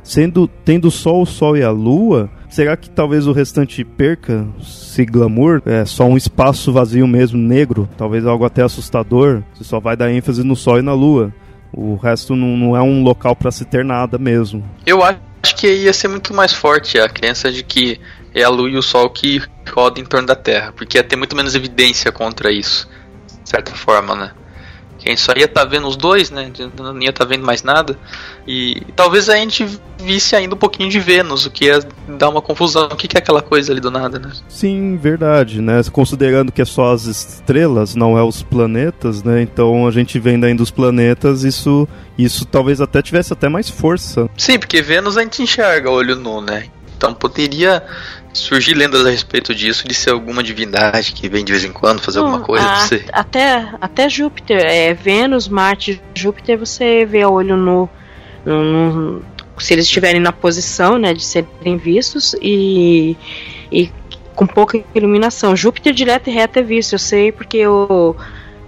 Sendo 0.03 0.47
tendo 0.47 0.89
só 0.89 1.21
o 1.21 1.27
Sol 1.27 1.57
e 1.57 1.65
a 1.65 1.71
Lua, 1.71 2.31
será 2.49 2.77
que 2.77 2.89
talvez 2.89 3.27
o 3.27 3.33
restante 3.33 3.85
perca 3.85 4.47
esse 4.61 5.05
glamour? 5.05 5.61
É 5.67 5.85
só 5.85 6.05
um 6.05 6.17
espaço 6.17 6.73
vazio 6.73 7.09
mesmo, 7.09 7.37
negro, 7.37 7.89
talvez 7.99 8.25
algo 8.25 8.45
até 8.45 8.63
assustador. 8.63 9.43
Você 9.53 9.65
só 9.65 9.81
vai 9.81 9.97
dar 9.97 10.13
ênfase 10.13 10.45
no 10.45 10.55
Sol 10.55 10.79
e 10.79 10.83
na 10.83 10.95
Lua. 10.95 11.33
O 11.77 11.95
resto 11.97 12.35
não, 12.35 12.57
não 12.57 12.77
é 12.77 12.81
um 12.81 13.03
local 13.03 13.37
para 13.37 13.51
se 13.51 13.67
ter 13.67 13.85
nada 13.85 14.17
mesmo. 14.17 14.65
Eu 14.87 15.05
acho 15.05 15.21
que 15.57 15.71
ia 15.71 15.93
ser 15.93 16.09
muito 16.09 16.33
mais 16.33 16.55
forte 16.55 16.99
a 16.99 17.07
crença 17.07 17.53
de 17.53 17.63
que 17.63 18.01
é 18.35 18.43
a 18.43 18.49
Lua 18.49 18.71
e 18.71 18.77
o 18.77 18.83
Sol 18.83 19.11
que 19.11 19.43
rodam 19.71 20.03
em 20.03 20.07
torno 20.07 20.27
da 20.27 20.35
Terra, 20.35 20.73
porque 20.73 20.97
ia 20.97 21.05
ter 21.05 21.17
muito 21.17 21.37
menos 21.37 21.55
evidência 21.55 22.11
contra 22.11 22.51
isso, 22.51 22.89
de 23.43 23.51
certa 23.51 23.73
forma, 23.73 24.15
né? 24.15 24.33
Quem 25.07 25.17
só 25.17 25.33
ia 25.37 25.45
estar 25.45 25.61
tá 25.61 25.65
vendo 25.65 25.87
os 25.87 25.95
dois, 25.95 26.33
né? 26.33 26.51
Não 26.77 27.01
ia 27.01 27.11
estar 27.11 27.25
tá 27.25 27.29
vendo 27.31 27.47
mais 27.47 27.63
nada. 27.63 27.97
E 28.45 28.83
talvez 28.97 29.29
a 29.29 29.37
gente 29.37 29.65
visse 30.03 30.35
ainda 30.35 30.57
um 30.57 30.59
pouquinho 30.59 30.91
de 30.91 30.99
Vênus, 30.99 31.47
o 31.47 31.51
que 31.51 31.67
ia 31.67 31.79
dar 32.19 32.29
uma 32.29 32.43
confusão. 32.43 32.87
O 32.87 32.97
que 32.97 33.17
é 33.17 33.21
aquela 33.21 33.41
coisa 33.41 33.73
ali 33.73 33.81
do 33.81 33.89
nada, 33.89 34.19
né? 34.19 34.33
Sim, 34.49 34.97
verdade, 34.97 35.63
né? 35.63 35.81
Considerando 35.93 36.51
que 36.51 36.61
é 36.61 36.65
só 36.65 36.93
as 36.93 37.05
estrelas, 37.05 37.95
não 37.95 38.19
é 38.19 38.25
os 38.25 38.43
planetas, 38.43 39.23
né? 39.23 39.43
Então 39.43 39.87
a 39.87 39.93
gente 39.93 40.19
vendo 40.19 40.43
ainda 40.43 40.61
os 40.61 40.73
planetas, 40.73 41.45
isso, 41.45 41.87
isso 42.19 42.45
talvez 42.45 42.81
até 42.81 43.01
tivesse 43.01 43.33
até 43.33 43.49
mais 43.49 43.71
força. 43.71 44.29
Sim, 44.37 44.59
porque 44.59 44.83
Vênus 44.83 45.17
a 45.17 45.23
gente 45.23 45.41
enxerga 45.41 45.89
olho 45.89 46.17
nu, 46.17 46.41
né? 46.41 46.65
Então 47.07 47.15
poderia 47.15 47.85
surgir 48.33 48.75
lendas 48.75 49.07
a 49.07 49.11
respeito 49.11 49.55
disso, 49.55 49.87
de 49.87 49.95
ser 49.95 50.11
alguma 50.11 50.43
divindade 50.43 51.13
que 51.13 51.29
vem 51.29 51.45
de 51.45 51.53
vez 51.53 51.65
em 51.65 51.73
quando 51.73 52.03
fazer 52.03 52.19
alguma 52.19 52.41
coisa. 52.41 52.67
A, 52.67 52.77
você... 52.81 53.05
até, 53.13 53.69
até 53.81 54.09
Júpiter, 54.09 54.61
é, 54.61 54.93
Vênus, 54.93 55.47
Marte, 55.47 56.03
Júpiter, 56.15 56.59
você 56.59 57.07
vê 57.07 57.23
a 57.23 57.29
olho 57.29 57.57
nu. 57.57 57.89
No, 58.45 58.65
no, 58.65 59.23
se 59.59 59.73
eles 59.73 59.87
estiverem 59.87 60.21
na 60.21 60.33
posição 60.33 60.99
né, 60.99 61.15
de 61.15 61.25
serem 61.25 61.77
vistos 61.79 62.35
e, 62.43 63.17
e 63.71 63.91
com 64.35 64.47
pouca 64.47 64.83
iluminação. 64.95 65.55
Júpiter 65.55 65.93
direto 65.95 66.29
e 66.29 66.33
reto 66.33 66.59
é 66.59 66.63
visto, 66.63 66.95
eu 66.95 66.99
sei 66.99 67.33
porque 67.33 67.67
o, 67.67 68.15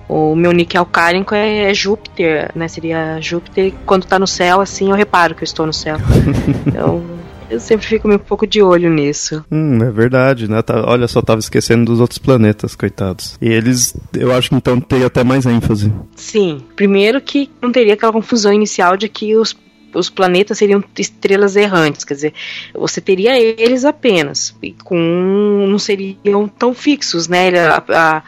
o 0.08 0.34
meu 0.34 0.52
nick 0.52 0.76
alcálico 0.76 1.34
é, 1.34 1.70
é 1.70 1.74
Júpiter, 1.74 2.50
né? 2.54 2.68
Seria 2.68 3.20
Júpiter. 3.20 3.74
Quando 3.84 4.06
tá 4.06 4.18
no 4.18 4.26
céu, 4.26 4.60
assim, 4.60 4.90
eu 4.90 4.96
reparo 4.96 5.34
que 5.34 5.42
eu 5.42 5.46
estou 5.46 5.66
no 5.66 5.72
céu. 5.72 5.96
então, 6.66 7.17
eu 7.50 7.60
sempre 7.60 7.86
fico 7.86 8.08
meio 8.08 8.20
um 8.20 8.24
pouco 8.24 8.46
de 8.46 8.62
olho 8.62 8.90
nisso. 8.90 9.44
Hum, 9.50 9.82
é 9.82 9.90
verdade, 9.90 10.50
né? 10.50 10.60
Tá, 10.62 10.84
olha 10.86 11.08
só, 11.08 11.22
tava 11.22 11.40
esquecendo 11.40 11.84
dos 11.84 12.00
outros 12.00 12.18
planetas, 12.18 12.74
coitados. 12.74 13.36
E 13.40 13.48
eles, 13.48 13.96
eu 14.14 14.32
acho 14.32 14.50
que 14.50 14.54
então 14.54 14.80
teria 14.80 15.06
até 15.06 15.24
mais 15.24 15.46
ênfase. 15.46 15.92
Sim. 16.16 16.62
Primeiro 16.76 17.20
que 17.20 17.50
não 17.60 17.72
teria 17.72 17.94
aquela 17.94 18.12
confusão 18.12 18.52
inicial 18.52 18.96
de 18.96 19.08
que 19.08 19.36
os 19.36 19.56
os 19.94 20.10
planetas 20.10 20.58
seriam 20.58 20.82
estrelas 20.98 21.56
errantes, 21.56 22.04
quer 22.04 22.14
dizer, 22.14 22.34
você 22.74 23.00
teria 23.00 23.38
eles 23.38 23.84
apenas, 23.84 24.54
e 24.62 24.72
com 24.72 25.66
não 25.68 25.78
seriam 25.78 26.46
tão 26.46 26.74
fixos, 26.74 27.28
né? 27.28 27.48
A, 27.68 27.82
a, 27.88 28.22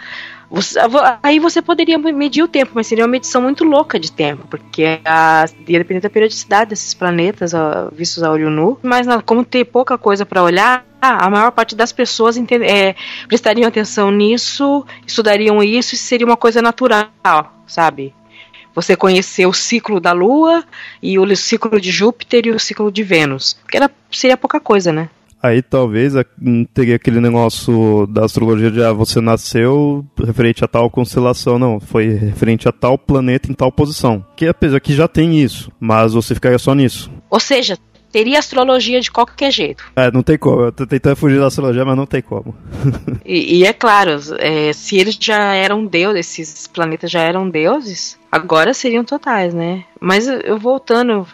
você, 0.51 0.78
aí 1.22 1.38
você 1.38 1.62
poderia 1.62 1.96
medir 1.96 2.42
o 2.42 2.48
tempo, 2.48 2.72
mas 2.74 2.88
seria 2.88 3.05
uma 3.05 3.11
medição 3.11 3.40
muito 3.40 3.62
louca 3.62 4.01
de 4.01 4.11
tempo, 4.11 4.48
porque 4.48 5.01
a, 5.05 5.46
ia 5.68 5.78
depender 5.78 6.01
da 6.01 6.11
periodicidade 6.11 6.70
desses 6.70 6.92
planetas 6.92 7.55
ó, 7.55 7.88
vistos 7.92 8.24
a 8.24 8.32
olho 8.32 8.51
nu. 8.51 8.76
Mas 8.82 9.07
como 9.24 9.44
ter 9.44 9.64
pouca 9.66 9.96
coisa 9.96 10.26
para 10.26 10.42
olhar, 10.42 10.84
a 11.01 11.30
maior 11.30 11.53
parte 11.53 11.76
das 11.76 11.92
pessoas 11.92 12.36
é, 12.36 12.96
prestariam 13.28 13.68
atenção 13.68 14.11
nisso, 14.11 14.84
estudariam 15.07 15.62
isso 15.62 15.94
e 15.94 15.98
seria 15.98 16.26
uma 16.26 16.36
coisa 16.36 16.61
natural, 16.61 17.09
sabe? 17.66 18.12
Você 18.74 18.96
conhecer 18.96 19.46
o 19.46 19.53
ciclo 19.53 20.01
da 20.01 20.12
Lua 20.12 20.64
e 21.01 21.16
o 21.16 21.36
ciclo 21.36 21.80
de 21.80 21.92
Júpiter 21.92 22.46
e 22.46 22.51
o 22.51 22.59
ciclo 22.59 22.90
de 22.90 23.05
Vênus. 23.05 23.57
Porque 23.62 23.76
era, 23.76 23.90
seria 24.11 24.36
pouca 24.36 24.59
coisa, 24.59 24.92
né? 24.92 25.09
Aí 25.43 25.62
talvez 25.62 26.12
teria 26.74 26.97
aquele 26.97 27.20
negócio 27.20 28.07
da 28.07 28.24
astrologia 28.24 28.70
de 28.70 28.82
ah, 28.82 28.93
você 28.93 29.20
nasceu 29.20 30.05
referente 30.18 30.64
a 30.64 30.68
tal 30.68 30.91
constelação, 30.91 31.59
não, 31.59 31.80
foi 31.80 32.09
referente 32.09 32.68
a 32.68 32.72
tal 32.72 32.99
planeta 32.99 33.51
em 33.51 33.55
tal 33.55 33.72
posição. 33.72 34.24
Que 34.36 34.47
apesar 34.47 34.80
que 34.80 34.95
já 34.95 35.09
tem 35.09 35.41
isso, 35.41 35.72
mas 35.80 36.12
você 36.12 36.34
ficaria 36.34 36.59
só 36.59 36.74
nisso. 36.74 37.11
Ou 37.30 37.41
seja, 37.41 37.78
teria 38.11 38.38
astrologia 38.38 39.01
de 39.01 39.11
qualquer 39.11 39.51
jeito. 39.51 39.84
É, 39.97 40.11
não 40.11 40.22
tem 40.22 40.36
como. 40.36 40.62
Eu 40.62 40.72
tô 40.72 40.86
tentando 40.86 41.16
fugir 41.16 41.38
da 41.38 41.47
astrologia, 41.47 41.84
mas 41.84 41.97
não 41.97 42.07
tem 42.07 42.20
como. 42.20 42.55
e, 43.24 43.59
e, 43.59 43.64
é 43.64 43.72
claro, 43.72 44.18
é, 44.38 44.72
se 44.72 44.99
eles 44.99 45.16
já 45.18 45.55
eram 45.55 45.86
deuses, 45.86 46.38
esses 46.38 46.66
planetas 46.66 47.11
já 47.11 47.20
eram 47.20 47.49
deuses, 47.49 48.18
agora 48.30 48.74
seriam 48.74 49.05
totais, 49.05 49.55
né? 49.55 49.84
Mas 50.01 50.26
eu 50.26 50.59
voltando 50.59 51.26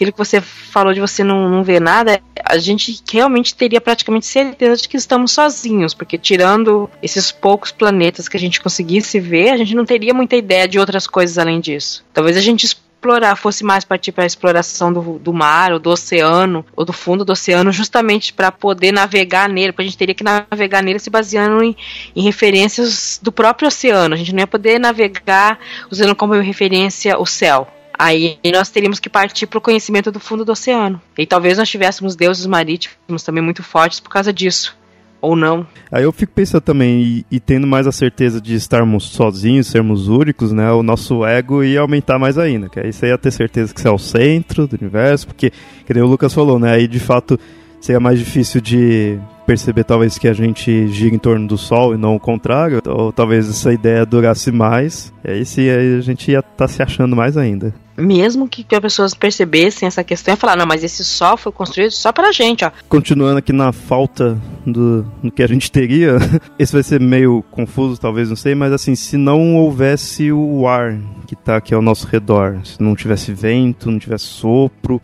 aquilo 0.00 0.12
que 0.12 0.18
você 0.18 0.40
falou 0.40 0.94
de 0.94 1.00
você 1.00 1.22
não, 1.22 1.46
não 1.50 1.62
ver 1.62 1.78
nada, 1.78 2.22
a 2.42 2.56
gente 2.56 3.02
realmente 3.12 3.54
teria 3.54 3.82
praticamente 3.82 4.24
certeza 4.24 4.80
de 4.80 4.88
que 4.88 4.96
estamos 4.96 5.32
sozinhos, 5.32 5.92
porque 5.92 6.16
tirando 6.16 6.88
esses 7.02 7.30
poucos 7.30 7.70
planetas 7.70 8.26
que 8.26 8.36
a 8.36 8.40
gente 8.40 8.62
conseguisse 8.62 9.20
ver, 9.20 9.50
a 9.50 9.58
gente 9.58 9.74
não 9.74 9.84
teria 9.84 10.14
muita 10.14 10.36
ideia 10.36 10.66
de 10.66 10.78
outras 10.78 11.06
coisas 11.06 11.36
além 11.36 11.60
disso. 11.60 12.02
Talvez 12.14 12.34
a 12.38 12.40
gente 12.40 12.64
explorar, 12.64 13.36
fosse 13.36 13.62
mais 13.62 13.84
partir 13.84 14.10
para 14.10 14.24
a 14.24 14.26
exploração 14.26 14.90
do, 14.90 15.18
do 15.18 15.34
mar, 15.34 15.70
ou 15.70 15.78
do 15.78 15.90
oceano, 15.90 16.64
ou 16.74 16.82
do 16.82 16.94
fundo 16.94 17.22
do 17.22 17.32
oceano, 17.32 17.70
justamente 17.70 18.32
para 18.32 18.50
poder 18.50 18.92
navegar 18.92 19.50
nele, 19.50 19.70
porque 19.70 19.82
a 19.82 19.84
gente 19.84 19.98
teria 19.98 20.14
que 20.14 20.24
navegar 20.24 20.82
nele 20.82 20.98
se 20.98 21.10
baseando 21.10 21.62
em, 21.62 21.76
em, 22.16 22.22
referências 22.22 23.20
do 23.22 23.30
próprio 23.30 23.68
oceano. 23.68 24.14
A 24.14 24.16
gente 24.16 24.32
não 24.32 24.40
ia 24.40 24.46
poder 24.46 24.78
navegar 24.78 25.58
usando 25.90 26.14
como 26.14 26.32
referência 26.32 27.18
o 27.18 27.26
céu. 27.26 27.68
Aí 28.00 28.38
nós 28.50 28.70
teríamos 28.70 28.98
que 28.98 29.10
partir 29.10 29.46
para 29.46 29.58
o 29.58 29.60
conhecimento 29.60 30.10
do 30.10 30.18
fundo 30.18 30.42
do 30.42 30.52
oceano. 30.52 30.98
E 31.18 31.26
talvez 31.26 31.58
nós 31.58 31.68
tivéssemos 31.68 32.16
deuses 32.16 32.46
marítimos 32.46 33.22
também 33.22 33.44
muito 33.44 33.62
fortes 33.62 34.00
por 34.00 34.08
causa 34.08 34.32
disso. 34.32 34.74
Ou 35.20 35.36
não. 35.36 35.66
Aí 35.92 36.04
eu 36.04 36.10
fico 36.10 36.32
pensando 36.32 36.62
também, 36.62 37.02
e, 37.02 37.26
e, 37.30 37.38
tendo 37.38 37.66
mais 37.66 37.86
a 37.86 37.92
certeza 37.92 38.40
de 38.40 38.54
estarmos 38.54 39.04
sozinhos, 39.04 39.66
sermos 39.66 40.08
únicos, 40.08 40.50
né? 40.50 40.72
O 40.72 40.82
nosso 40.82 41.26
ego 41.26 41.62
ia 41.62 41.82
aumentar 41.82 42.18
mais 42.18 42.38
ainda. 42.38 42.70
Que 42.70 42.80
aí 42.80 42.90
você 42.90 43.08
ia 43.08 43.18
ter 43.18 43.30
certeza 43.32 43.74
que 43.74 43.78
você 43.82 43.88
é 43.88 43.90
o 43.90 43.98
centro 43.98 44.66
do 44.66 44.78
universo, 44.80 45.26
porque, 45.26 45.52
que 45.84 45.92
nem 45.92 46.02
o 46.02 46.06
Lucas 46.06 46.32
falou, 46.32 46.58
né? 46.58 46.72
Aí 46.72 46.88
de 46.88 47.00
fato 47.00 47.38
seria 47.80 48.00
mais 48.00 48.18
difícil 48.18 48.60
de 48.60 49.18
perceber 49.50 49.82
talvez 49.82 50.16
que 50.16 50.28
a 50.28 50.32
gente 50.32 50.86
gira 50.88 51.12
em 51.12 51.18
torno 51.18 51.48
do 51.48 51.58
Sol 51.58 51.92
e 51.92 51.96
não 51.96 52.14
o 52.14 52.20
contrário, 52.20 52.80
ou 52.86 53.12
talvez 53.12 53.48
essa 53.48 53.72
ideia 53.72 54.06
durasse 54.06 54.52
mais, 54.52 55.12
e 55.24 55.30
aí 55.30 55.44
sim 55.44 55.68
aí 55.68 55.98
a 55.98 56.00
gente 56.00 56.30
ia 56.30 56.38
estar 56.38 56.52
tá 56.56 56.68
se 56.68 56.80
achando 56.80 57.16
mais 57.16 57.36
ainda. 57.36 57.74
Mesmo 57.96 58.48
que, 58.48 58.62
que 58.62 58.74
as 58.74 58.80
pessoas 58.80 59.12
percebessem 59.12 59.88
essa 59.88 60.04
questão 60.04 60.34
e 60.34 60.36
falar, 60.36 60.56
não, 60.56 60.66
mas 60.66 60.84
esse 60.84 61.04
sol 61.04 61.36
foi 61.36 61.50
construído 61.50 61.90
só 61.90 62.12
pra 62.12 62.30
gente, 62.30 62.64
ó. 62.64 62.70
Continuando 62.88 63.38
aqui 63.38 63.52
na 63.52 63.72
falta 63.72 64.40
do, 64.64 65.02
do 65.22 65.32
que 65.32 65.42
a 65.42 65.48
gente 65.48 65.70
teria, 65.70 66.16
esse 66.56 66.72
vai 66.72 66.84
ser 66.84 67.00
meio 67.00 67.44
confuso, 67.50 68.00
talvez, 68.00 68.28
não 68.28 68.36
sei, 68.36 68.54
mas 68.54 68.72
assim, 68.72 68.94
se 68.94 69.16
não 69.16 69.56
houvesse 69.56 70.30
o 70.30 70.68
ar 70.68 70.96
que 71.26 71.34
tá 71.34 71.56
aqui 71.56 71.74
ao 71.74 71.82
nosso 71.82 72.06
redor, 72.06 72.60
se 72.64 72.80
não 72.80 72.94
tivesse 72.94 73.32
vento, 73.32 73.90
não 73.90 73.98
tivesse 73.98 74.26
sopro, 74.26 75.00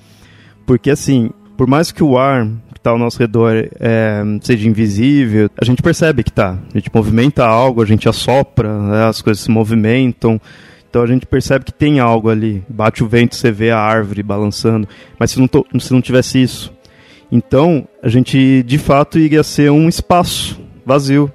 porque 0.64 0.88
assim, 0.90 1.30
por 1.56 1.66
mais 1.66 1.90
que 1.90 2.04
o 2.04 2.16
ar 2.16 2.48
está 2.87 2.91
ao 2.93 2.99
nosso 2.99 3.18
redor 3.18 3.68
é, 3.80 4.22
seja 4.41 4.68
invisível, 4.68 5.51
a 5.61 5.64
gente 5.64 5.82
percebe 5.82 6.22
que 6.22 6.30
tá. 6.30 6.57
A 6.72 6.78
gente 6.78 6.89
movimenta 6.95 7.45
algo, 7.45 7.82
a 7.82 7.84
gente 7.84 8.09
assopra, 8.09 8.78
né, 8.78 9.05
as 9.07 9.20
coisas 9.20 9.43
se 9.43 9.51
movimentam. 9.51 10.41
Então 10.89 11.03
a 11.03 11.07
gente 11.07 11.26
percebe 11.26 11.64
que 11.64 11.72
tem 11.72 11.99
algo 11.99 12.30
ali. 12.30 12.62
Bate 12.68 13.03
o 13.03 13.09
vento, 13.09 13.34
você 13.34 13.51
vê 13.51 13.72
a 13.72 13.78
árvore 13.78 14.22
balançando. 14.22 14.89
Mas 15.18 15.32
se 15.32 15.41
não, 15.41 15.49
to, 15.49 15.66
se 15.80 15.93
não 15.93 16.01
tivesse 16.01 16.41
isso, 16.41 16.72
então 17.30 17.87
a 18.01 18.09
gente 18.09 18.62
de 18.62 18.78
fato 18.78 19.18
iria 19.18 19.43
ser 19.43 19.70
um 19.72 19.89
espaço 19.89 20.61
vazio 20.84 21.30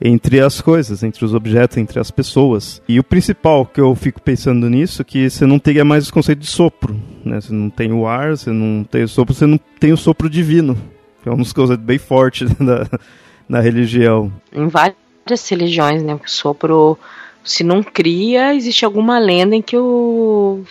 entre 0.00 0.40
as 0.40 0.60
coisas, 0.60 1.02
entre 1.02 1.24
os 1.24 1.34
objetos, 1.34 1.76
entre 1.76 1.98
as 1.98 2.10
pessoas. 2.10 2.82
E 2.88 2.98
o 2.98 3.04
principal 3.04 3.64
que 3.66 3.80
eu 3.80 3.94
fico 3.94 4.20
pensando 4.20 4.68
nisso 4.68 5.02
é 5.02 5.04
que 5.04 5.30
você 5.30 5.46
não 5.46 5.58
teria 5.58 5.84
mais 5.84 6.08
o 6.08 6.12
conceito 6.12 6.40
de 6.40 6.46
sopro. 6.46 6.98
Né? 7.24 7.40
Você 7.40 7.52
não 7.52 7.70
tem 7.70 7.92
o 7.92 8.06
ar, 8.06 8.36
você 8.36 8.50
não 8.50 8.84
tem 8.84 9.04
o 9.04 9.08
sopro, 9.08 9.34
você 9.34 9.46
não 9.46 9.58
tem 9.78 9.92
o 9.92 9.96
sopro 9.96 10.28
divino. 10.28 10.76
Que 11.22 11.28
é 11.28 11.32
um 11.32 11.36
dos 11.36 11.52
conceitos 11.52 11.84
bem 11.84 11.98
fortes 11.98 12.50
da, 13.48 13.60
religião. 13.60 14.32
Em 14.52 14.68
várias 14.68 15.48
religiões, 15.48 16.02
né? 16.02 16.14
O 16.14 16.20
sopro, 16.26 16.98
se 17.42 17.64
não 17.64 17.82
cria, 17.82 18.54
existe 18.54 18.84
alguma 18.84 19.18
lenda 19.18 19.56
em 19.56 19.62
que 19.62 19.76
o, 19.76 20.62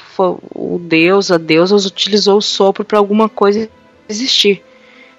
o 0.53 0.79
Deus, 0.79 1.31
a 1.31 1.37
deusa, 1.37 1.75
utilizou 1.75 2.37
o 2.37 2.41
sopro 2.41 2.85
para 2.85 2.99
alguma 2.99 3.27
coisa 3.27 3.67
existir, 4.07 4.61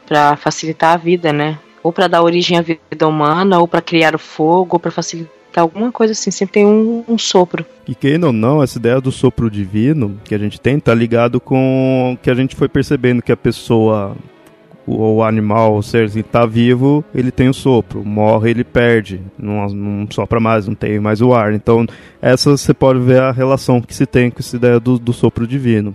para 0.07 0.37
facilitar 0.37 0.95
a 0.95 0.97
vida, 0.97 1.33
né? 1.33 1.59
Ou 1.85 1.93
para 1.93 2.09
dar 2.09 2.23
origem 2.23 2.59
à 2.59 2.63
vida 2.63 3.07
humana, 3.07 3.61
ou 3.61 3.69
para 3.69 3.81
criar 3.81 4.17
o 4.17 4.19
fogo, 4.19 4.71
ou 4.73 4.81
para 4.81 4.91
facilitar 4.91 5.63
alguma 5.63 5.93
coisa 5.93 6.13
assim, 6.13 6.33
sempre 6.33 6.55
tem 6.55 6.67
um, 6.67 7.05
um, 7.07 7.17
sopro. 7.17 7.65
E 7.87 7.95
quem 7.95 8.23
ou 8.25 8.33
não, 8.33 8.61
essa 8.61 8.79
ideia 8.79 9.01
do 9.01 9.13
sopro 9.13 9.49
divino 9.49 10.19
que 10.25 10.35
a 10.35 10.39
gente 10.39 10.61
tem 10.61 10.81
tá 10.81 10.93
ligado 10.93 11.41
com 11.41 12.19
que 12.21 12.31
a 12.31 12.35
gente 12.35 12.57
foi 12.57 12.69
percebendo 12.69 13.23
que 13.23 13.31
a 13.31 13.37
pessoa 13.37 14.17
o, 14.87 15.23
animal, 15.23 15.77
o 15.77 15.83
ser 15.83 16.05
está 16.05 16.45
vivo, 16.45 17.05
ele 17.15 17.31
tem 17.31 17.49
o 17.49 17.55
sopro, 17.55 18.05
morre, 18.05 18.51
ele 18.51 18.65
perde, 18.65 19.21
não, 19.39 19.67
não 19.69 20.07
sopra 20.11 20.39
mais, 20.39 20.67
não 20.67 20.75
tem 20.75 21.01
mais 21.01 21.21
o 21.21 21.33
ar. 21.33 21.55
Então, 21.55 21.87
essa 22.21 22.51
você 22.51 22.75
pode 22.75 23.01
ver 23.01 23.21
a 23.21 23.33
relação 23.33 23.81
que 23.81 23.95
se 23.95 24.07
tem 24.07 24.31
com 24.31 24.41
essa 24.41 24.57
ideia 24.57 24.79
do, 24.79 24.99
do 24.99 25.13
sopro 25.13 25.47
divino. 25.47 25.95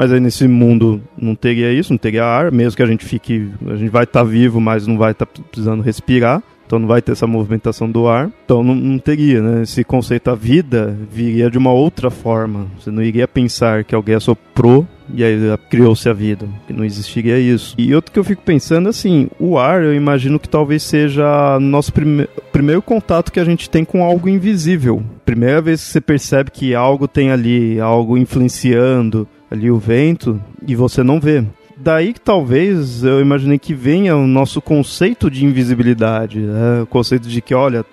Mas 0.00 0.10
aí 0.10 0.18
nesse 0.18 0.48
mundo 0.48 0.98
não 1.14 1.34
teria 1.34 1.70
isso, 1.70 1.92
não 1.92 1.98
teria 1.98 2.24
ar, 2.24 2.50
mesmo 2.50 2.74
que 2.74 2.82
a 2.82 2.86
gente 2.86 3.04
fique, 3.04 3.50
a 3.68 3.76
gente 3.76 3.90
vai 3.90 4.04
estar 4.04 4.20
tá 4.20 4.24
vivo, 4.24 4.58
mas 4.58 4.86
não 4.86 4.96
vai 4.96 5.12
estar 5.12 5.26
tá 5.26 5.42
precisando 5.50 5.82
respirar 5.82 6.42
então 6.70 6.78
não 6.78 6.86
vai 6.86 7.02
ter 7.02 7.10
essa 7.10 7.26
movimentação 7.26 7.90
do 7.90 8.06
ar. 8.06 8.30
Então 8.44 8.62
não, 8.62 8.76
não, 8.76 8.96
teria, 8.96 9.42
né? 9.42 9.62
Esse 9.62 9.82
conceito 9.82 10.30
a 10.30 10.36
vida 10.36 10.96
viria 11.10 11.50
de 11.50 11.58
uma 11.58 11.72
outra 11.72 12.10
forma. 12.10 12.68
Você 12.78 12.92
não 12.92 13.02
iria 13.02 13.26
pensar 13.26 13.82
que 13.82 13.92
alguém 13.92 14.14
assoprou 14.14 14.86
e 15.12 15.24
aí 15.24 15.36
criou-se 15.68 16.08
a 16.08 16.12
vida, 16.12 16.48
que 16.68 16.72
não 16.72 16.84
existiria 16.84 17.40
isso. 17.40 17.74
E 17.76 17.92
outro 17.92 18.12
que 18.12 18.18
eu 18.20 18.22
fico 18.22 18.42
pensando 18.42 18.88
assim, 18.88 19.28
o 19.36 19.58
ar 19.58 19.82
eu 19.82 19.92
imagino 19.92 20.38
que 20.38 20.48
talvez 20.48 20.84
seja 20.84 21.58
nosso 21.58 21.92
prime 21.92 22.28
primeiro 22.52 22.80
contato 22.80 23.32
que 23.32 23.40
a 23.40 23.44
gente 23.44 23.68
tem 23.68 23.84
com 23.84 24.04
algo 24.04 24.28
invisível. 24.28 25.02
Primeira 25.24 25.60
vez 25.60 25.84
que 25.84 25.90
você 25.90 26.00
percebe 26.00 26.52
que 26.52 26.72
algo 26.72 27.08
tem 27.08 27.32
ali, 27.32 27.80
algo 27.80 28.16
influenciando 28.16 29.26
ali 29.50 29.70
o 29.70 29.78
vento 29.78 30.40
e 30.66 30.74
você 30.74 31.02
não 31.02 31.20
vê 31.20 31.44
daí 31.80 32.12
que 32.12 32.20
talvez 32.20 33.02
eu 33.02 33.20
imaginei 33.20 33.58
que 33.58 33.74
venha 33.74 34.14
o 34.16 34.26
nosso 34.26 34.60
conceito 34.60 35.30
de 35.30 35.44
invisibilidade, 35.44 36.38
né? 36.38 36.82
o 36.82 36.86
conceito 36.86 37.26
de 37.26 37.40
que, 37.40 37.54
olha, 37.54 37.84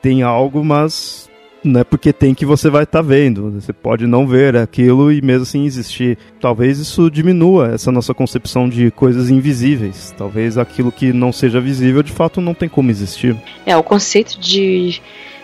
tem 0.00 0.22
algo, 0.22 0.64
mas 0.64 1.28
não 1.64 1.80
é 1.80 1.84
porque 1.84 2.12
tem 2.12 2.34
que 2.34 2.44
você 2.44 2.68
vai 2.70 2.84
estar 2.84 3.00
tá 3.00 3.02
vendo. 3.02 3.50
Você 3.52 3.72
pode 3.72 4.06
não 4.06 4.26
ver 4.26 4.56
aquilo 4.56 5.12
e 5.12 5.20
mesmo 5.22 5.42
assim 5.42 5.64
existir. 5.64 6.18
Talvez 6.40 6.78
isso 6.78 7.10
diminua 7.10 7.72
essa 7.74 7.92
nossa 7.92 8.12
concepção 8.14 8.68
de 8.68 8.90
coisas 8.90 9.30
invisíveis. 9.30 10.14
Talvez 10.16 10.58
aquilo 10.58 10.90
que 10.90 11.12
não 11.12 11.32
seja 11.32 11.60
visível 11.60 12.02
de 12.02 12.12
fato 12.12 12.40
não 12.40 12.54
tem 12.54 12.68
como 12.68 12.90
existir. 12.90 13.36
É, 13.64 13.76
o 13.76 13.82
conceito 13.82 14.40
de, 14.40 15.00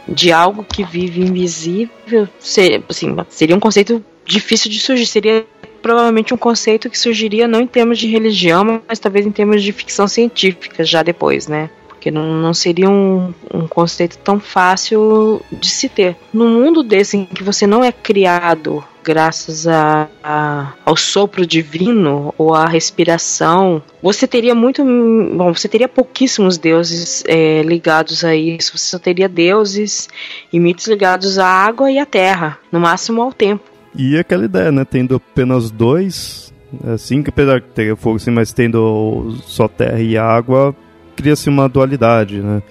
de 0.08 0.32
algo 0.32 0.64
que 0.64 0.84
vive 0.84 1.20
invisível 1.20 2.28
ser, 2.38 2.82
assim, 2.88 3.14
seria 3.28 3.54
um 3.54 3.60
conceito 3.60 4.04
difícil 4.24 4.70
de 4.70 4.80
surgir. 4.80 5.06
Seria 5.06 5.46
provavelmente 5.82 6.34
um 6.34 6.36
conceito 6.36 6.90
que 6.90 6.98
surgiria 6.98 7.48
não 7.48 7.60
em 7.60 7.66
termos 7.66 7.98
de 7.98 8.06
religião, 8.06 8.82
mas 8.86 8.98
talvez 8.98 9.26
em 9.26 9.30
termos 9.30 9.62
de 9.62 9.72
ficção 9.72 10.06
científica 10.06 10.84
já 10.84 11.02
depois, 11.02 11.46
né? 11.46 11.70
Porque 11.88 12.10
não, 12.10 12.34
não 12.34 12.54
seria 12.54 12.88
um, 12.88 13.34
um 13.52 13.66
conceito 13.66 14.18
tão 14.18 14.38
fácil 14.38 15.40
de 15.50 15.68
se 15.68 15.88
ter. 15.88 16.16
Num 16.32 16.48
mundo 16.48 16.82
desse 16.82 17.16
em 17.16 17.24
que 17.24 17.42
você 17.42 17.66
não 17.66 17.82
é 17.82 17.90
criado 17.90 18.84
graças 19.08 19.66
a, 19.66 20.06
a, 20.22 20.74
ao 20.84 20.94
sopro 20.94 21.46
divino 21.46 22.34
ou 22.36 22.54
à 22.54 22.66
respiração, 22.66 23.82
você 24.02 24.26
teria 24.26 24.54
muito. 24.54 24.84
Bom, 24.84 25.54
você 25.54 25.66
teria 25.66 25.88
pouquíssimos 25.88 26.58
deuses 26.58 27.24
é, 27.26 27.62
ligados 27.62 28.22
a 28.22 28.36
isso. 28.36 28.76
Você 28.76 28.90
só 28.90 28.98
teria 28.98 29.26
deuses 29.26 30.10
e 30.52 30.60
mitos 30.60 30.86
ligados 30.86 31.38
à 31.38 31.46
água 31.46 31.90
e 31.90 31.98
à 31.98 32.04
terra, 32.04 32.58
no 32.70 32.78
máximo 32.78 33.22
ao 33.22 33.32
tempo. 33.32 33.77
E 33.94 34.18
aquela 34.18 34.44
ideia, 34.44 34.70
né? 34.70 34.84
Tendo 34.84 35.16
apenas 35.16 35.70
dois, 35.70 36.52
assim, 36.92 37.22
que 37.22 37.30
apesar 37.30 37.60
de 37.60 37.66
ter 37.66 37.96
fogo 37.96 38.16
assim, 38.16 38.30
mas 38.30 38.52
tendo 38.52 39.36
só 39.42 39.68
terra 39.68 40.00
e 40.00 40.16
água, 40.16 40.74
cria-se 41.16 41.48
uma 41.48 41.68
dualidade, 41.68 42.40
né? 42.40 42.62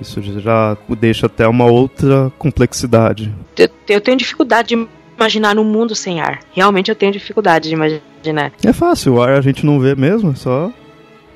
Isso 0.00 0.22
já 0.40 0.76
deixa 1.00 1.26
até 1.26 1.46
uma 1.48 1.64
outra 1.64 2.30
complexidade. 2.38 3.34
Eu, 3.56 3.68
eu 3.88 4.00
tenho 4.00 4.16
dificuldade 4.16 4.68
de 4.68 4.88
imaginar 5.16 5.58
um 5.58 5.64
mundo 5.64 5.94
sem 5.94 6.20
ar. 6.20 6.38
Realmente 6.52 6.90
eu 6.90 6.94
tenho 6.94 7.10
dificuldade 7.10 7.68
de 7.68 7.74
imaginar. 7.74 8.52
É 8.64 8.72
fácil, 8.72 9.14
o 9.14 9.22
ar 9.22 9.30
a 9.30 9.40
gente 9.40 9.66
não 9.66 9.80
vê 9.80 9.96
mesmo, 9.96 10.30
é 10.30 10.34
só. 10.36 10.70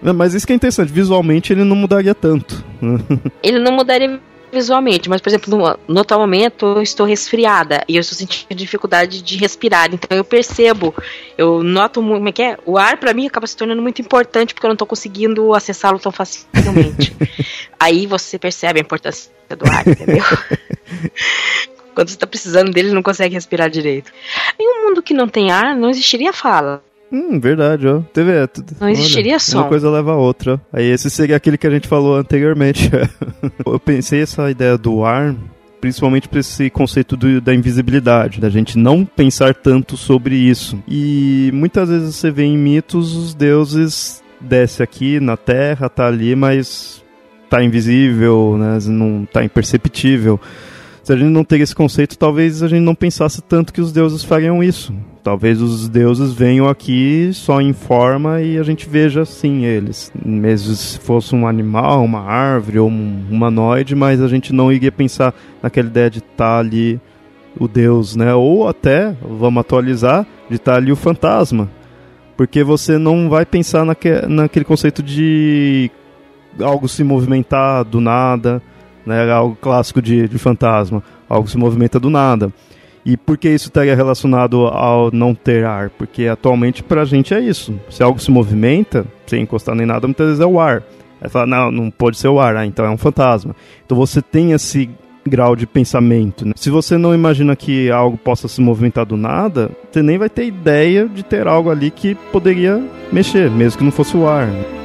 Mas 0.01 0.35
isso 0.35 0.47
que 0.47 0.53
é 0.53 0.57
interessante, 0.57 0.93
visualmente 0.93 1.53
ele 1.53 1.65
não 1.65 1.77
mudaria 1.77 2.15
tanto. 2.15 2.65
ele 3.43 3.59
não 3.59 3.73
mudaria 3.73 4.21
visualmente, 4.53 5.09
mas, 5.09 5.21
por 5.21 5.31
exemplo, 5.31 5.57
no, 5.57 5.79
no 5.89 6.01
atual 6.01 6.21
momento 6.21 6.67
eu 6.77 6.83
estou 6.83 7.07
resfriada 7.07 7.83
e 7.89 7.97
eu 7.97 8.01
estou 8.01 8.17
sentindo 8.17 8.55
dificuldade 8.55 9.23
de 9.23 9.37
respirar. 9.37 9.89
Então 9.93 10.17
eu 10.17 10.25
percebo, 10.25 10.95
eu 11.39 11.63
noto 11.63 12.03
muito. 12.03 12.19
Como 12.19 12.29
é 12.29 12.33
que 12.33 12.43
é? 12.43 12.59
O 12.67 12.77
ar, 12.77 12.99
para 12.99 13.15
mim, 13.15 13.27
acaba 13.27 13.47
se 13.47 13.57
tornando 13.57 13.81
muito 13.81 14.03
importante 14.03 14.55
porque 14.55 14.67
eu 14.67 14.69
não 14.69 14.75
estou 14.75 14.87
conseguindo 14.87 15.55
acessá-lo 15.55 15.99
tão 15.99 16.13
facilmente. 16.13 17.17
Aí 17.81 18.07
você 18.07 18.39
percebe 18.39 18.79
a 18.79 18.83
importância 18.83 19.31
do 19.57 19.67
ar, 19.69 19.87
entendeu? 19.89 20.25
Quando 21.95 22.09
você 22.09 22.15
está 22.15 22.27
precisando 22.27 22.71
dele, 22.71 22.93
não 22.93 23.03
consegue 23.03 23.35
respirar 23.35 23.69
direito. 23.69 24.13
Em 24.59 24.67
um 24.67 24.89
mundo 24.89 25.03
que 25.03 25.13
não 25.13 25.29
tem 25.29 25.51
ar, 25.51 25.75
não 25.75 25.91
existiria 25.91 26.33
fala. 26.33 26.83
Hum, 27.13 27.39
verdade, 27.39 27.87
ó. 27.87 28.01
TV, 28.13 28.49
não 28.81 28.89
existiria 28.89 29.33
olha, 29.33 29.39
som. 29.39 29.59
Uma 29.59 29.69
coisa 29.69 29.91
leva 29.91 30.13
a 30.13 30.17
outra. 30.17 30.59
Aí 30.73 30.87
esse 30.87 31.11
seria 31.11 31.37
aquele 31.37 31.59
que 31.59 31.67
a 31.67 31.71
gente 31.71 31.87
falou 31.87 32.17
anteriormente. 32.17 32.91
eu 33.67 33.79
pensei 33.79 34.23
essa 34.23 34.51
ideia 34.51 34.79
do 34.79 35.05
ar, 35.05 35.35
principalmente 35.79 36.27
para 36.27 36.41
esse 36.41 36.71
conceito 36.71 37.15
do, 37.15 37.39
da 37.39 37.55
invisibilidade, 37.55 38.41
da 38.41 38.49
gente 38.49 38.79
não 38.79 39.05
pensar 39.05 39.55
tanto 39.55 39.95
sobre 39.97 40.35
isso. 40.35 40.83
E 40.89 41.51
muitas 41.53 41.91
vezes 41.91 42.15
você 42.15 42.31
vê 42.31 42.45
em 42.45 42.57
mitos 42.57 43.15
os 43.15 43.35
deuses 43.35 44.23
desce 44.41 44.83
aqui 44.83 45.21
na 45.21 45.37
Terra, 45.37 45.89
tá 45.89 46.07
ali, 46.07 46.35
mas 46.35 47.03
tá 47.49 47.63
invisível, 47.63 48.57
né? 48.59 48.79
Não 48.87 49.27
tá 49.31 49.45
imperceptível. 49.45 50.41
Se 51.03 51.13
a 51.13 51.17
gente 51.17 51.31
não 51.31 51.43
ter 51.43 51.61
esse 51.61 51.75
conceito, 51.75 52.17
talvez 52.17 52.63
a 52.63 52.69
gente 52.69 52.83
não 52.83 52.95
pensasse 52.95 53.43
tanto 53.43 53.73
que 53.73 53.81
os 53.81 53.91
deuses 53.91 54.23
fariam 54.23 54.63
isso. 54.63 54.95
Talvez 55.23 55.61
os 55.61 55.89
deuses 55.89 56.33
venham 56.33 56.69
aqui 56.69 57.31
só 57.33 57.61
em 57.61 57.73
forma 57.73 58.41
e 58.41 58.57
a 58.57 58.63
gente 58.63 58.89
veja 58.89 59.25
sim 59.25 59.65
eles. 59.65 60.13
Mesmo 60.25 60.75
se 60.75 61.01
fosse 61.01 61.35
um 61.35 61.47
animal, 61.47 62.05
uma 62.05 62.23
árvore 62.23 62.79
ou 62.79 62.89
um 62.89 63.25
humanoide, 63.29 63.97
mas 63.97 64.21
a 64.21 64.29
gente 64.29 64.53
não 64.53 64.71
iria 64.71 64.93
pensar 64.93 65.35
naquela 65.61 65.89
ideia 65.89 66.09
de 66.09 66.19
estar 66.19 66.37
tá 66.37 66.59
ali 66.59 67.01
o 67.59 67.67
deus, 67.67 68.15
né? 68.15 68.33
Ou 68.35 68.69
até, 68.69 69.15
vamos 69.23 69.61
atualizar, 69.61 70.25
de 70.49 70.57
estar 70.57 70.73
tá 70.73 70.79
ali 70.79 70.93
o 70.93 70.97
fantasma. 70.97 71.69
Porque 72.37 72.63
você 72.63 72.97
não 72.97 73.29
vai 73.29 73.45
pensar 73.45 73.85
naque, 73.85 74.25
naquele 74.29 74.65
conceito 74.65 75.03
de 75.03 75.91
algo 76.61 76.89
se 76.89 77.03
movimentar 77.03 77.85
do 77.85 78.01
nada, 78.01 78.63
né? 79.07 79.31
Algo 79.31 79.57
clássico 79.61 80.01
de, 80.01 80.29
de 80.29 80.39
fantasma, 80.39 81.03
algo 81.29 81.49
se 81.49 81.57
movimenta 81.57 81.99
do 81.99 82.11
nada. 82.11 82.53
E 83.05 83.17
por 83.17 83.37
que 83.37 83.49
isso 83.49 83.67
estaria 83.67 83.97
relacionado 83.97 84.67
ao 84.67 85.11
não 85.13 85.35
ter 85.35 85.65
ar? 85.65 85.91
Porque 85.91 86.27
atualmente 86.29 86.83
pra 86.83 87.05
gente 87.05 87.35
é 87.35 87.41
isso. 87.41 87.75
Se 87.91 88.03
algo 88.03 88.21
se 88.21 88.31
movimenta, 88.31 89.05
sem 89.27 89.43
encostar 89.43 89.75
nem 89.75 89.87
nada, 89.87 90.07
muitas 90.07 90.27
vezes 90.27 90.41
é 90.41 90.47
o 90.47 90.61
ar. 90.61 90.85
Aí 91.21 91.29
fala, 91.29 91.47
não, 91.47 91.71
não 91.71 91.91
pode 91.91 92.17
ser 92.17 92.29
o 92.29 92.41
ar, 92.41 92.57
ah, 92.57 92.67
então 92.67 92.85
é 92.85 92.91
um 92.91 92.97
fantasma. 92.97 93.55
Então 93.85 93.97
você 93.97 94.21
tem 94.23 94.53
esse 94.53 94.89
grau 95.27 95.55
de 95.55 95.67
pensamento. 95.67 96.47
Né? 96.47 96.53
Se 96.57 96.71
você 96.71 96.97
não 96.97 97.15
imagina 97.15 97.55
que 97.55 97.91
algo 97.91 98.17
possa 98.17 98.49
se 98.49 98.61
movimentar 98.61 99.07
do 99.07 99.17
nada, 99.17 99.71
você 99.91 100.03
nem 100.03 100.19
vai 100.19 100.29
ter 100.29 100.47
ideia 100.47 101.09
de 101.09 101.23
ter 101.23 101.47
algo 101.47 101.71
ali 101.71 101.91
que 101.91 102.15
poderia 102.33 102.83
mexer, 103.13 103.51
mesmo 103.51 103.79
que 103.79 103.85
não 103.85 103.93
fosse 103.93 104.17
o 104.17 104.29
ar. 104.29 104.49
Né? 104.49 104.82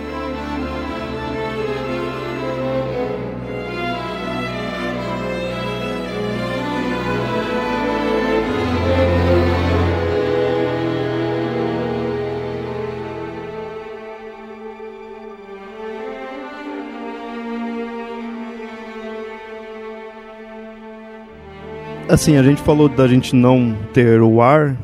Assim, 22.17 22.35
a 22.35 22.41
gente 22.41 22.63
falou 22.63 22.89
da 22.89 23.07
gente 23.07 23.35
não 23.35 23.77
ter 23.93 24.19
o 24.23 24.41
ar, 24.41 24.75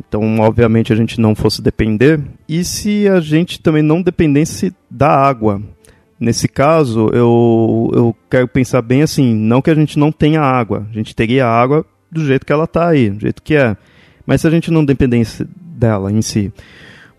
então 0.00 0.40
obviamente 0.40 0.90
a 0.90 0.96
gente 0.96 1.20
não 1.20 1.34
fosse 1.34 1.60
depender. 1.60 2.18
E 2.48 2.64
se 2.64 3.06
a 3.06 3.20
gente 3.20 3.60
também 3.60 3.82
não 3.82 4.00
dependesse 4.00 4.74
da 4.90 5.10
água? 5.10 5.60
Nesse 6.18 6.48
caso, 6.48 7.10
eu, 7.12 7.90
eu 7.92 8.16
quero 8.30 8.48
pensar 8.48 8.80
bem 8.80 9.02
assim, 9.02 9.34
não 9.34 9.60
que 9.60 9.70
a 9.70 9.74
gente 9.74 9.98
não 9.98 10.10
tenha 10.10 10.40
água, 10.40 10.86
a 10.90 10.94
gente 10.94 11.14
teria 11.14 11.46
água 11.46 11.84
do 12.10 12.24
jeito 12.24 12.46
que 12.46 12.52
ela 12.54 12.64
está 12.64 12.88
aí, 12.88 13.10
do 13.10 13.20
jeito 13.20 13.42
que 13.42 13.54
é. 13.54 13.76
Mas 14.24 14.40
se 14.40 14.46
a 14.46 14.50
gente 14.50 14.70
não 14.70 14.82
dependesse 14.82 15.46
dela 15.60 16.10
em 16.10 16.22
si, 16.22 16.50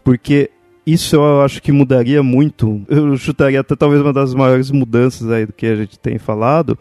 porque 0.04 0.50
isso 0.84 1.16
eu 1.16 1.44
acho 1.44 1.62
que 1.62 1.72
mudaria 1.72 2.24
muito. 2.24 2.82
Eu 2.90 3.16
chutaria 3.18 3.60
até 3.60 3.76
talvez 3.76 4.02
uma 4.02 4.14
das 4.14 4.34
maiores 4.34 4.72
mudanças 4.72 5.30
aí 5.30 5.46
do 5.46 5.54
que 5.54 5.68
a 5.68 5.76
gente 5.76 6.00
tem 6.00 6.18
falado. 6.18 6.76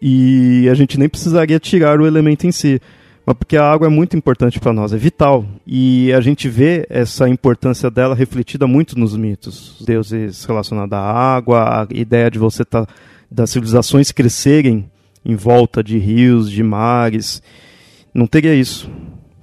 E 0.00 0.68
a 0.70 0.74
gente 0.74 0.98
nem 0.98 1.08
precisaria 1.08 1.58
tirar 1.58 2.00
o 2.00 2.06
elemento 2.06 2.46
em 2.46 2.52
si. 2.52 2.80
Mas 3.24 3.36
porque 3.36 3.56
a 3.56 3.70
água 3.70 3.86
é 3.86 3.90
muito 3.90 4.16
importante 4.16 4.58
para 4.58 4.72
nós, 4.72 4.92
é 4.92 4.96
vital. 4.96 5.44
E 5.66 6.12
a 6.12 6.20
gente 6.20 6.48
vê 6.48 6.86
essa 6.88 7.28
importância 7.28 7.90
dela 7.90 8.14
refletida 8.14 8.66
muito 8.66 8.98
nos 8.98 9.16
mitos. 9.16 9.82
Deuses 9.86 10.44
relacionados 10.44 10.92
à 10.92 11.00
água, 11.00 11.82
a 11.82 11.86
ideia 11.94 12.30
de 12.30 12.38
você 12.38 12.62
estar. 12.62 12.86
Tá, 12.86 12.92
das 13.30 13.50
civilizações 13.50 14.10
crescerem 14.10 14.90
em 15.24 15.36
volta 15.36 15.84
de 15.84 15.98
rios, 15.98 16.50
de 16.50 16.62
mares. 16.62 17.42
Não 18.12 18.26
teria 18.26 18.54
isso. 18.54 18.90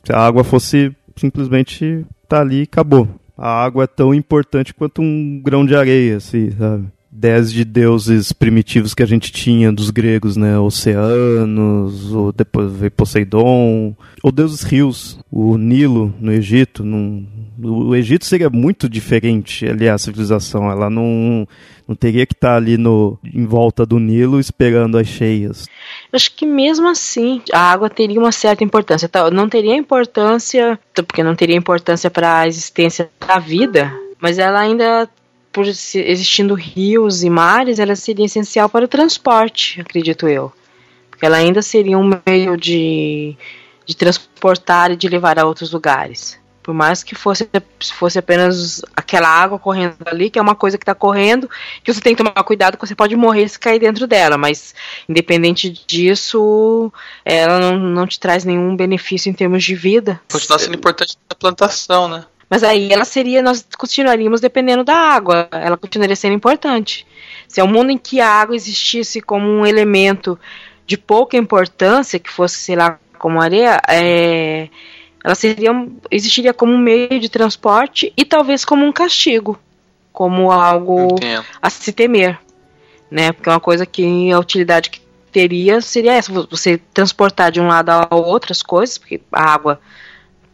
Se 0.03 0.11
a 0.11 0.19
água 0.19 0.43
fosse 0.43 0.93
simplesmente 1.15 2.05
tá 2.27 2.41
ali 2.41 2.59
e 2.59 2.63
acabou. 2.63 3.07
A 3.37 3.63
água 3.63 3.85
é 3.85 3.87
tão 3.87 4.13
importante 4.13 4.73
quanto 4.73 5.01
um 5.01 5.39
grão 5.41 5.65
de 5.65 5.75
areia, 5.75 6.17
assim, 6.17 6.51
sabe? 6.51 6.87
Ideias 7.17 7.51
de 7.51 7.65
deuses 7.65 8.31
primitivos 8.31 8.93
que 8.93 9.01
a 9.01 9.07
gente 9.07 9.31
tinha 9.31 9.71
dos 9.71 9.89
gregos, 9.89 10.37
né? 10.37 10.59
Oceanos, 10.59 12.13
ou 12.13 12.31
depois 12.31 12.71
veio 12.71 12.91
Poseidon, 12.91 13.95
ou 14.21 14.31
deuses 14.31 14.61
rios. 14.61 15.19
O 15.31 15.57
Nilo 15.57 16.13
no 16.19 16.31
Egito, 16.31 16.83
num, 16.83 17.25
o 17.59 17.95
Egito 17.95 18.23
seria 18.23 18.51
muito 18.51 18.87
diferente 18.87 19.67
ali 19.67 19.89
a 19.89 19.97
civilização. 19.97 20.69
Ela 20.69 20.91
não, 20.91 21.47
não 21.87 21.95
teria 21.95 22.23
que 22.25 22.33
estar 22.33 22.55
ali 22.55 22.77
no, 22.77 23.17
em 23.23 23.45
volta 23.45 23.83
do 23.83 23.97
Nilo 23.97 24.39
esperando 24.39 24.95
as 24.97 25.07
cheias. 25.07 25.65
Acho 26.13 26.35
que 26.35 26.45
mesmo 26.45 26.87
assim 26.87 27.41
a 27.51 27.71
água 27.71 27.89
teria 27.89 28.19
uma 28.19 28.31
certa 28.31 28.63
importância. 28.63 29.09
Não 29.33 29.49
teria 29.49 29.75
importância, 29.75 30.79
porque 30.93 31.23
não 31.23 31.35
teria 31.35 31.55
importância 31.55 32.11
para 32.11 32.41
a 32.41 32.47
existência 32.47 33.09
da 33.27 33.39
vida, 33.39 33.91
mas 34.21 34.37
ela 34.37 34.59
ainda, 34.59 35.09
por 35.57 35.65
existindo 35.65 36.53
rios 36.53 37.23
e 37.23 37.31
mares, 37.31 37.79
ela 37.79 37.95
seria 37.95 38.27
essencial 38.27 38.69
para 38.69 38.85
o 38.85 38.87
transporte, 38.87 39.81
acredito 39.81 40.27
eu. 40.27 40.53
Porque 41.09 41.25
ela 41.25 41.37
ainda 41.37 41.63
seria 41.63 41.97
um 41.97 42.11
meio 42.27 42.55
de, 42.55 43.35
de 43.83 43.95
transportar 43.95 44.91
e 44.91 44.95
de 44.95 45.09
levar 45.09 45.39
a 45.39 45.47
outros 45.47 45.71
lugares. 45.71 46.39
Por 46.61 46.75
mais 46.75 47.01
que 47.01 47.15
fosse, 47.15 47.49
fosse 47.91 48.19
apenas 48.19 48.83
aquela 48.95 49.29
água 49.29 49.57
correndo 49.57 49.95
ali, 50.05 50.29
que 50.29 50.37
é 50.37 50.41
uma 50.43 50.53
coisa 50.53 50.77
que 50.77 50.83
está 50.83 50.93
correndo, 50.93 51.49
que 51.83 51.91
você 51.91 52.01
tem 52.01 52.13
que 52.13 52.23
tomar 52.23 52.43
cuidado, 52.43 52.77
que 52.77 52.85
você 52.85 52.93
pode 52.93 53.15
morrer 53.15 53.49
se 53.49 53.57
cair 53.57 53.79
dentro 53.79 54.05
dela, 54.05 54.37
mas 54.37 54.75
independente 55.09 55.71
disso, 55.87 56.93
ela 57.25 57.59
não, 57.59 57.79
não 57.79 58.05
te 58.05 58.19
traz 58.19 58.45
nenhum 58.45 58.75
benefício 58.75 59.27
em 59.27 59.33
termos 59.33 59.63
de 59.63 59.73
vida. 59.73 60.21
Continua 60.31 60.59
sendo 60.59 60.75
importante 60.75 61.17
na 61.27 61.35
plantação, 61.35 62.07
né? 62.07 62.25
Mas 62.49 62.63
aí 62.63 62.91
ela 62.91 63.03
seria, 63.03 63.41
nós 63.41 63.65
continuaríamos 63.77 64.39
dependendo 64.39 64.83
da 64.83 64.95
água, 64.95 65.49
ela 65.51 65.77
continuaria 65.77 66.15
sendo 66.15 66.35
importante. 66.35 67.05
Se 67.47 67.59
é 67.59 67.63
um 67.63 67.67
mundo 67.67 67.91
em 67.91 67.97
que 67.97 68.21
a 68.21 68.29
água 68.29 68.55
existisse 68.55 69.19
como 69.21 69.47
um 69.47 69.65
elemento 69.65 70.39
de 70.85 70.97
pouca 70.97 71.35
importância, 71.35 72.19
que 72.19 72.29
fosse, 72.29 72.57
sei 72.57 72.75
lá, 72.77 72.97
como 73.19 73.41
areia, 73.41 73.81
é, 73.89 74.69
ela 75.23 75.35
seria, 75.35 75.71
existiria 76.09 76.53
como 76.53 76.71
um 76.71 76.77
meio 76.77 77.19
de 77.19 77.27
transporte 77.27 78.13
e 78.15 78.23
talvez 78.23 78.63
como 78.63 78.85
um 78.85 78.93
castigo, 78.93 79.59
como 80.13 80.51
algo 80.51 81.15
Entendo. 81.15 81.45
a 81.61 81.69
se 81.69 81.91
temer, 81.91 82.39
né? 83.11 83.33
Porque 83.33 83.49
uma 83.49 83.59
coisa 83.59 83.85
que 83.85 84.31
a 84.31 84.39
utilidade 84.39 84.89
que 84.89 85.01
teria 85.31 85.81
seria 85.81 86.13
essa, 86.13 86.31
você 86.31 86.77
transportar 86.93 87.51
de 87.51 87.59
um 87.59 87.67
lado 87.67 87.89
a 87.89 88.07
outras 88.15 88.63
coisas, 88.63 88.97
porque 88.97 89.19
a 89.31 89.43
água 89.43 89.81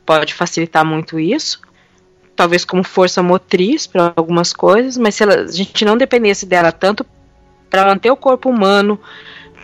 pode 0.06 0.34
facilitar 0.34 0.84
muito 0.84 1.20
isso, 1.20 1.62
talvez 2.36 2.66
como 2.66 2.84
força 2.84 3.22
motriz 3.22 3.86
para 3.88 4.14
algumas 4.16 4.54
coisas, 4.54 4.98
mas 4.98 5.16
se 5.16 5.24
ela, 5.24 5.42
a 5.42 5.52
gente 5.52 5.86
não 5.86 5.98
dependesse 5.98 6.46
dela 6.46 6.72
tanto 6.72 7.06
para 7.70 7.86
manter 7.86 8.12
o 8.12 8.16
corpo 8.16 8.50
humano 8.50 9.00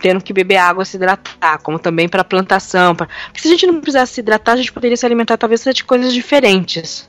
tendo 0.00 0.22
que 0.22 0.32
beber 0.32 0.56
água 0.56 0.84
se 0.84 0.96
hidratar, 0.96 1.60
como 1.62 1.78
também 1.78 2.08
para 2.08 2.24
plantação. 2.24 2.94
Pra... 2.94 3.06
Porque 3.26 3.40
se 3.40 3.48
a 3.48 3.50
gente 3.50 3.66
não 3.66 3.80
precisasse 3.80 4.14
se 4.14 4.20
hidratar, 4.20 4.52
a 4.52 4.56
gente 4.56 4.72
poderia 4.72 4.96
se 4.96 5.04
alimentar 5.04 5.36
talvez 5.36 5.62
de 5.62 5.84
coisas 5.84 6.12
diferentes. 6.12 7.08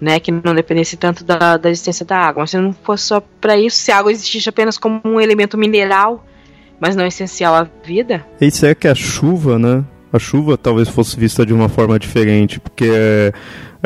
Né, 0.00 0.18
que 0.20 0.30
não 0.30 0.54
dependesse 0.54 0.96
tanto 0.96 1.24
da, 1.24 1.56
da 1.56 1.70
existência 1.70 2.04
da 2.04 2.18
água. 2.18 2.42
Mas 2.42 2.50
se 2.50 2.58
não 2.58 2.72
fosse 2.72 3.04
só 3.04 3.22
para 3.40 3.56
isso, 3.56 3.76
se 3.78 3.92
a 3.92 3.98
água 3.98 4.12
existisse 4.12 4.48
apenas 4.48 4.76
como 4.76 5.00
um 5.04 5.20
elemento 5.20 5.56
mineral, 5.56 6.26
mas 6.80 6.96
não 6.96 7.06
essencial 7.06 7.54
à 7.54 7.66
vida. 7.82 8.26
Isso 8.40 8.66
é 8.66 8.74
que 8.74 8.88
a 8.88 8.94
chuva, 8.94 9.58
né? 9.58 9.84
A 10.12 10.18
chuva 10.18 10.58
talvez 10.58 10.88
fosse 10.88 11.18
vista 11.18 11.46
de 11.46 11.54
uma 11.54 11.68
forma 11.68 11.98
diferente, 11.98 12.60
porque 12.60 13.32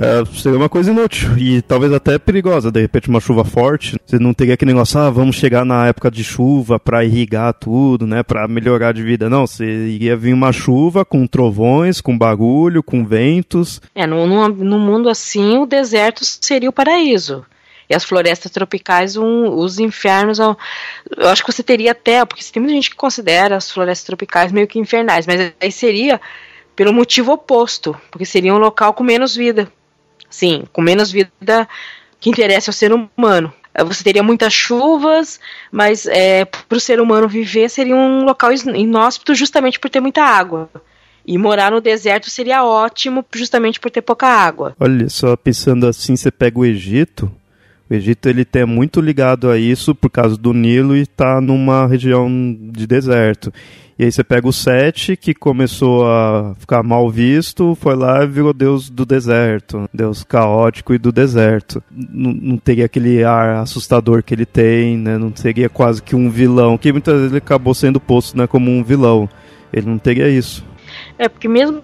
é, 0.00 0.24
seria 0.34 0.56
uma 0.56 0.68
coisa 0.68 0.90
inútil 0.90 1.36
e 1.36 1.60
talvez 1.60 1.92
até 1.92 2.18
perigosa. 2.18 2.70
De 2.70 2.80
repente, 2.80 3.08
uma 3.08 3.20
chuva 3.20 3.44
forte, 3.44 3.96
você 4.06 4.18
não 4.18 4.32
teria 4.32 4.54
aquele 4.54 4.72
negócio, 4.72 4.98
ah, 4.98 5.10
vamos 5.10 5.36
chegar 5.36 5.64
na 5.64 5.88
época 5.88 6.10
de 6.10 6.22
chuva 6.22 6.78
para 6.78 7.04
irrigar 7.04 7.52
tudo, 7.54 8.06
né, 8.06 8.22
para 8.22 8.46
melhorar 8.46 8.92
de 8.92 9.02
vida. 9.02 9.28
Não, 9.28 9.46
você 9.46 9.64
iria 9.64 10.16
vir 10.16 10.32
uma 10.32 10.52
chuva 10.52 11.04
com 11.04 11.26
trovões, 11.26 12.00
com 12.00 12.16
barulho, 12.16 12.82
com 12.82 13.04
ventos. 13.04 13.80
É, 13.94 14.06
no, 14.06 14.26
no, 14.26 14.48
no 14.48 14.78
mundo 14.78 15.08
assim, 15.08 15.58
o 15.58 15.66
deserto 15.66 16.24
seria 16.24 16.68
o 16.68 16.72
paraíso 16.72 17.44
e 17.90 17.94
as 17.94 18.04
florestas 18.04 18.52
tropicais 18.52 19.16
um, 19.16 19.48
os 19.54 19.78
infernos. 19.78 20.38
Eu 20.38 20.56
acho 21.28 21.42
que 21.42 21.52
você 21.52 21.62
teria 21.62 21.92
até, 21.92 22.24
porque 22.24 22.44
tem 22.52 22.62
muita 22.62 22.74
gente 22.74 22.90
que 22.90 22.96
considera 22.96 23.56
as 23.56 23.70
florestas 23.70 24.06
tropicais 24.06 24.52
meio 24.52 24.68
que 24.68 24.78
infernais, 24.78 25.26
mas 25.26 25.52
aí 25.60 25.72
seria 25.72 26.20
pelo 26.76 26.92
motivo 26.92 27.32
oposto, 27.32 27.96
porque 28.10 28.24
seria 28.24 28.54
um 28.54 28.58
local 28.58 28.94
com 28.94 29.02
menos 29.02 29.34
vida. 29.34 29.72
Sim, 30.30 30.64
com 30.72 30.82
menos 30.82 31.10
vida 31.10 31.68
que 32.20 32.30
interessa 32.30 32.70
ao 32.70 32.74
ser 32.74 32.92
humano. 32.92 33.52
Eh, 33.74 33.84
você 33.84 34.02
teria 34.02 34.22
muitas 34.22 34.52
chuvas, 34.52 35.38
mas 35.70 36.06
é, 36.06 36.44
para 36.44 36.76
o 36.76 36.80
ser 36.80 37.00
humano 37.00 37.28
viver 37.28 37.68
seria 37.68 37.94
um 37.94 38.24
local 38.24 38.52
inóspito 38.52 39.34
justamente 39.34 39.78
por 39.78 39.88
ter 39.88 40.00
muita 40.00 40.22
água. 40.22 40.68
E 41.26 41.36
morar 41.36 41.70
no 41.70 41.80
deserto 41.80 42.30
seria 42.30 42.64
ótimo 42.64 43.24
justamente 43.34 43.78
por 43.78 43.90
ter 43.90 44.00
pouca 44.00 44.26
água. 44.26 44.74
Olha, 44.80 45.10
só 45.10 45.36
pensando 45.36 45.86
assim, 45.86 46.16
você 46.16 46.30
pega 46.30 46.58
o 46.58 46.64
Egito. 46.64 47.30
O 47.90 47.94
Egito 47.94 48.28
ele 48.28 48.46
é 48.52 48.64
muito 48.64 49.00
ligado 49.00 49.50
a 49.50 49.58
isso 49.58 49.94
por 49.94 50.10
causa 50.10 50.36
do 50.36 50.52
Nilo 50.52 50.96
e 50.96 51.02
está 51.02 51.40
numa 51.40 51.86
região 51.86 52.28
de 52.70 52.86
deserto. 52.86 53.52
E 53.98 54.04
aí 54.04 54.12
você 54.12 54.22
pega 54.22 54.46
o 54.46 54.52
Sete, 54.52 55.16
que 55.16 55.34
começou 55.34 56.06
a 56.06 56.54
ficar 56.56 56.84
mal 56.84 57.10
visto, 57.10 57.74
foi 57.74 57.96
lá 57.96 58.22
e 58.22 58.28
virou 58.28 58.52
deus 58.52 58.88
do 58.88 59.04
deserto, 59.04 59.90
deus 59.92 60.22
caótico 60.22 60.94
e 60.94 60.98
do 60.98 61.10
deserto. 61.10 61.82
Não, 61.90 62.32
não 62.32 62.56
teria 62.58 62.84
aquele 62.84 63.24
ar 63.24 63.56
assustador 63.56 64.22
que 64.22 64.32
ele 64.32 64.46
tem, 64.46 64.96
né? 64.96 65.18
Não 65.18 65.34
seria 65.34 65.68
quase 65.68 66.00
que 66.00 66.14
um 66.14 66.30
vilão, 66.30 66.78
que 66.78 66.92
muitas 66.92 67.14
vezes 67.14 67.30
ele 67.30 67.38
acabou 67.38 67.74
sendo 67.74 67.98
posto 67.98 68.38
né, 68.38 68.46
como 68.46 68.70
um 68.70 68.84
vilão. 68.84 69.28
Ele 69.72 69.86
não 69.86 69.98
teria 69.98 70.28
isso. 70.28 70.64
É, 71.18 71.28
porque 71.28 71.48
mesmo 71.48 71.82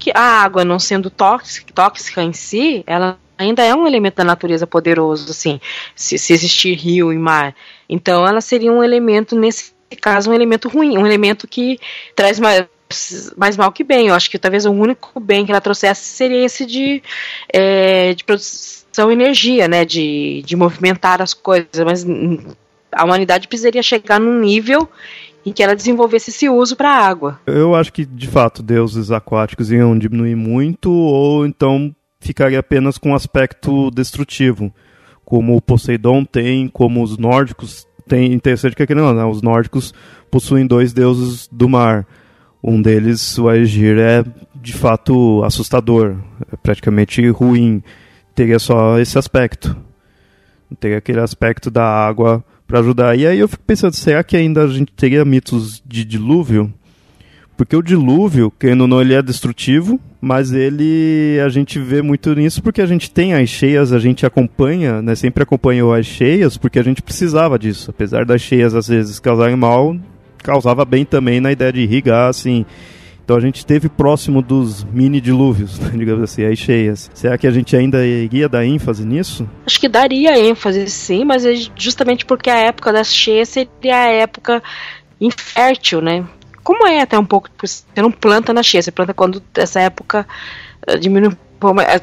que 0.00 0.10
a 0.12 0.42
água 0.42 0.64
não 0.64 0.80
sendo 0.80 1.10
tóxica, 1.10 1.72
tóxica 1.72 2.24
em 2.24 2.32
si, 2.32 2.82
ela 2.88 3.16
ainda 3.42 3.62
é 3.62 3.74
um 3.74 3.86
elemento 3.86 4.16
da 4.16 4.24
natureza 4.24 4.66
poderoso, 4.66 5.30
assim, 5.30 5.60
se, 5.94 6.18
se 6.18 6.32
existir 6.32 6.74
rio 6.74 7.12
e 7.12 7.18
mar. 7.18 7.54
Então 7.88 8.26
ela 8.26 8.40
seria 8.40 8.72
um 8.72 8.82
elemento 8.82 9.36
nesse 9.36 9.72
caso, 10.00 10.30
um 10.30 10.34
elemento 10.34 10.68
ruim, 10.68 10.96
um 10.96 11.06
elemento 11.06 11.46
que 11.46 11.78
traz 12.16 12.38
mais, 12.40 12.66
mais 13.36 13.56
mal 13.56 13.72
que 13.72 13.84
bem. 13.84 14.08
Eu 14.08 14.14
acho 14.14 14.30
que 14.30 14.38
talvez 14.38 14.64
o 14.64 14.70
único 14.70 15.20
bem 15.20 15.44
que 15.44 15.52
ela 15.52 15.60
trouxesse 15.60 16.04
seria 16.04 16.44
esse 16.44 16.64
de, 16.64 17.02
é, 17.52 18.14
de 18.14 18.24
produção 18.24 19.08
de 19.08 19.12
energia, 19.12 19.68
né? 19.68 19.84
De, 19.84 20.42
de 20.44 20.56
movimentar 20.56 21.20
as 21.20 21.34
coisas. 21.34 21.68
Mas 21.84 22.06
a 22.92 23.04
humanidade 23.04 23.48
precisaria 23.48 23.82
chegar 23.82 24.20
num 24.20 24.38
nível 24.38 24.88
em 25.44 25.52
que 25.52 25.62
ela 25.62 25.74
desenvolvesse 25.74 26.30
esse 26.30 26.48
uso 26.48 26.76
para 26.76 26.90
a 26.90 27.06
água. 27.06 27.40
Eu 27.46 27.74
acho 27.74 27.92
que, 27.92 28.04
de 28.04 28.28
fato, 28.28 28.62
deuses 28.62 29.10
aquáticos 29.10 29.72
iam 29.72 29.98
diminuir 29.98 30.36
muito, 30.36 30.90
ou 30.90 31.44
então 31.44 31.94
ficaria 32.22 32.58
apenas 32.58 32.98
com 32.98 33.14
aspecto 33.14 33.90
destrutivo, 33.90 34.72
como 35.24 35.56
o 35.56 35.60
Poseidon 35.60 36.24
tem, 36.24 36.68
como 36.68 37.02
os 37.02 37.18
nórdicos 37.18 37.86
tem 38.08 38.32
interessante 38.32 38.76
que 38.76 38.82
aqui 38.82 38.94
não, 38.94 39.14
né? 39.14 39.24
os 39.24 39.42
nórdicos 39.42 39.94
possuem 40.30 40.66
dois 40.66 40.92
deuses 40.92 41.48
do 41.50 41.68
mar. 41.68 42.06
Um 42.62 42.80
deles, 42.80 43.38
o 43.38 43.48
Aegir, 43.48 43.98
é 43.98 44.24
de 44.54 44.72
fato 44.72 45.42
assustador, 45.44 46.16
é 46.52 46.56
praticamente 46.56 47.26
ruim. 47.30 47.82
Teria 48.34 48.58
só 48.58 48.98
esse 48.98 49.18
aspecto. 49.18 49.76
Teria 50.78 50.98
aquele 50.98 51.20
aspecto 51.20 51.70
da 51.70 51.84
água 51.84 52.44
para 52.66 52.78
ajudar. 52.78 53.18
E 53.18 53.26
aí 53.26 53.38
eu 53.38 53.48
fico 53.48 53.64
pensando, 53.64 53.94
será 53.94 54.22
que 54.22 54.36
ainda 54.36 54.62
a 54.62 54.68
gente 54.68 54.92
teria 54.92 55.24
mitos 55.24 55.82
de 55.84 56.04
dilúvio? 56.04 56.72
Porque 57.56 57.74
o 57.74 57.82
dilúvio, 57.82 58.50
querendo 58.50 58.82
ou 58.82 58.88
não, 58.88 59.00
ele 59.00 59.14
é 59.14 59.22
destrutivo, 59.22 59.98
mas 60.24 60.52
ele 60.52 61.40
a 61.44 61.48
gente 61.48 61.80
vê 61.80 62.00
muito 62.00 62.32
nisso 62.32 62.62
porque 62.62 62.80
a 62.80 62.86
gente 62.86 63.10
tem 63.10 63.34
as 63.34 63.48
cheias, 63.48 63.92
a 63.92 63.98
gente 63.98 64.24
acompanha, 64.24 65.02
né, 65.02 65.16
sempre 65.16 65.42
acompanhou 65.42 65.92
as 65.92 66.06
cheias 66.06 66.56
porque 66.56 66.78
a 66.78 66.82
gente 66.84 67.02
precisava 67.02 67.58
disso. 67.58 67.90
Apesar 67.90 68.24
das 68.24 68.40
cheias 68.40 68.72
às 68.72 68.86
vezes 68.86 69.18
causarem 69.18 69.56
mal, 69.56 69.96
causava 70.38 70.84
bem 70.84 71.04
também 71.04 71.40
na 71.40 71.50
ideia 71.50 71.72
de 71.72 71.80
irrigar, 71.80 72.28
assim. 72.28 72.64
Então 73.24 73.36
a 73.36 73.40
gente 73.40 73.66
teve 73.66 73.88
próximo 73.88 74.40
dos 74.40 74.84
mini 74.84 75.20
dilúvios, 75.20 75.80
digamos 75.92 76.22
assim, 76.22 76.44
aí 76.44 76.56
cheias. 76.56 77.10
Será 77.12 77.36
que 77.36 77.48
a 77.48 77.50
gente 77.50 77.74
ainda 77.74 78.06
iria 78.06 78.48
dar 78.48 78.64
ênfase 78.64 79.04
nisso? 79.04 79.48
Acho 79.66 79.80
que 79.80 79.88
daria 79.88 80.38
ênfase 80.38 80.88
sim, 80.88 81.24
mas 81.24 81.44
é 81.44 81.54
justamente 81.74 82.24
porque 82.24 82.48
a 82.48 82.58
época 82.58 82.92
das 82.92 83.12
cheias 83.12 83.48
seria 83.48 83.96
a 83.96 84.08
época 84.08 84.62
infértil, 85.20 86.00
né? 86.00 86.24
Como 86.62 86.86
é 86.86 87.00
até 87.00 87.18
um 87.18 87.24
pouco, 87.24 87.48
você 87.60 87.84
não 87.96 88.10
planta 88.10 88.52
na 88.52 88.62
cheia, 88.62 88.82
você 88.82 88.90
planta 88.90 89.12
quando 89.12 89.42
essa 89.54 89.80
época 89.80 90.26
uh, 90.88 90.98
diminui 90.98 91.36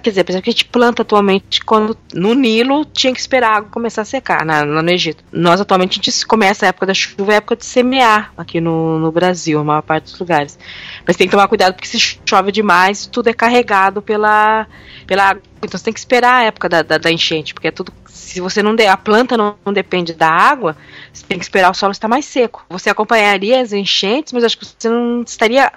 Quer 0.01 0.09
dizer, 0.11 0.21
apesar 0.21 0.41
que 0.41 0.49
a 0.49 0.53
gente 0.53 0.65
planta 0.65 1.01
atualmente 1.01 1.61
quando 1.65 1.97
no 2.13 2.33
Nilo 2.33 2.85
tinha 2.85 3.13
que 3.13 3.19
esperar 3.19 3.51
a 3.51 3.57
água 3.57 3.69
começar 3.69 4.03
a 4.03 4.05
secar, 4.05 4.45
na, 4.45 4.63
no 4.63 4.89
Egito. 4.89 5.21
Nós 5.33 5.59
atualmente 5.59 5.99
a 5.99 6.01
gente 6.01 6.25
começa 6.25 6.65
a 6.65 6.69
época 6.69 6.85
da 6.85 6.93
chuva, 6.93 7.33
a 7.33 7.35
época 7.35 7.57
de 7.57 7.65
semear 7.65 8.31
aqui 8.37 8.61
no, 8.61 8.97
no 8.99 9.11
Brasil, 9.11 9.59
a 9.59 9.63
maior 9.63 9.81
parte 9.81 10.05
dos 10.05 10.17
lugares. 10.17 10.57
Mas 11.05 11.17
tem 11.17 11.27
que 11.27 11.31
tomar 11.31 11.49
cuidado 11.49 11.73
porque 11.73 11.87
se 11.87 11.99
chove 12.25 12.53
demais, 12.53 13.05
tudo 13.05 13.27
é 13.27 13.33
carregado 13.33 14.01
pela, 14.01 14.65
pela 15.05 15.31
água. 15.31 15.43
Então 15.57 15.77
você 15.77 15.83
tem 15.83 15.93
que 15.93 15.99
esperar 15.99 16.35
a 16.35 16.43
época 16.45 16.69
da, 16.69 16.81
da, 16.81 16.97
da 16.97 17.11
enchente, 17.11 17.53
porque 17.53 17.67
é 17.67 17.71
tudo. 17.71 17.91
Se 18.07 18.39
você 18.39 18.63
não 18.63 18.75
de, 18.75 18.87
a 18.87 18.95
planta 18.95 19.35
não, 19.35 19.57
não, 19.65 19.73
depende 19.73 20.13
da 20.13 20.29
água, 20.29 20.77
você 21.13 21.25
tem 21.25 21.37
que 21.37 21.43
esperar 21.43 21.71
o 21.71 21.73
solo 21.73 21.91
estar 21.91 22.07
mais 22.07 22.25
seco. 22.25 22.65
Você 22.69 22.89
acompanharia 22.89 23.61
as 23.61 23.73
enchentes, 23.73 24.33
mas 24.33 24.43
acho 24.43 24.57
que 24.57 24.65
você 24.65 24.89
não 24.89 25.21
estaria 25.21 25.71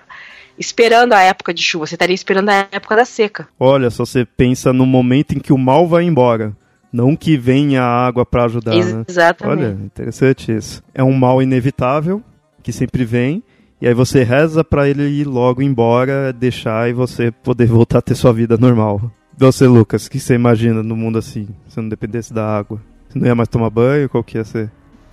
esperando 0.59 1.13
a 1.13 1.21
época 1.21 1.53
de 1.53 1.63
chuva, 1.63 1.87
você 1.87 1.95
estaria 1.95 2.15
esperando 2.15 2.51
a 2.51 2.69
época 2.71 2.97
da 2.97 3.05
seca. 3.05 3.49
Olha, 3.59 3.91
só 3.91 4.05
você 4.05 4.25
pensa 4.25 4.73
no 4.73 4.87
momento 4.87 5.33
em 5.33 5.41
que 5.41 5.53
o 5.53 5.59
mal 5.59 5.87
vai 5.87 6.05
embora. 6.05 6.55
Não 6.93 7.17
que 7.17 7.39
venha 7.39 7.83
a 7.83 8.07
água 8.07 8.27
para 8.27 8.45
ajudar, 8.45 8.75
né? 8.75 9.05
Exatamente. 9.09 9.59
Olha, 9.59 9.79
interessante 9.83 10.55
isso. 10.55 10.83
É 10.93 11.03
um 11.03 11.13
mal 11.13 11.41
inevitável, 11.41 12.23
que 12.63 12.71
sempre 12.71 13.03
vem, 13.03 13.43
e 13.81 13.89
aí 13.89 13.95
você 13.95 14.23
reza 14.23 14.63
para 14.63 14.89
ele 14.89 15.09
ir 15.09 15.25
logo 15.25 15.63
embora, 15.63 16.33
deixar 16.33 16.89
e 16.91 16.93
você 16.93 17.31
poder 17.31 17.67
voltar 17.67 17.99
a 17.99 18.03
ter 18.03 18.15
sua 18.15 18.33
vida 18.33 18.59
normal. 18.59 19.11
Você, 19.37 19.67
Lucas, 19.67 20.07
o 20.07 20.11
que 20.11 20.21
você 20.21 20.35
imagina 20.35 20.83
no 20.83 20.95
mundo 20.95 21.19
assim, 21.19 21.49
se 21.67 21.81
não 21.81 21.89
dependesse 21.89 22.33
da 22.33 22.47
água? 22.47 22.81
Você 23.09 23.19
não 23.19 23.27
ia 23.27 23.35
mais 23.35 23.49
tomar 23.49 23.71
banho? 23.71 24.09
Qual 24.09 24.23
que 24.23 24.37
ia 24.37 24.45
ser? 24.45 24.71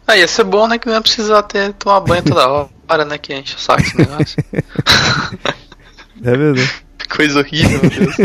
Ah, 0.09 0.17
ia 0.17 0.27
ser 0.27 0.43
bom, 0.43 0.67
né? 0.67 0.79
Que 0.79 0.87
não 0.87 0.95
ia 0.95 1.01
precisar 1.01 1.43
ter, 1.43 1.71
tomar 1.73 1.99
banho 1.99 2.23
toda 2.23 2.49
hora 2.89 3.05
né, 3.05 3.19
que 3.19 3.31
enche 3.31 3.55
o 3.55 3.59
saco 3.59 3.83
esse 3.83 3.95
negócio. 3.95 4.43
é 6.25 6.35
verdade. 6.35 6.83
Coisa 7.15 7.39
horrível, 7.41 7.79
meu 7.81 7.91
Deus. 7.91 8.15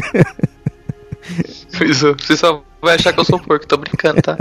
Coisa, 1.77 2.15
você 2.15 2.37
só 2.39 2.63
vai 2.81 2.95
achar 2.95 3.13
que 3.13 3.21
eu 3.21 3.25
sou 3.25 3.39
porco, 3.39 3.67
tô 3.67 3.77
brincando, 3.77 4.23
tá? 4.23 4.39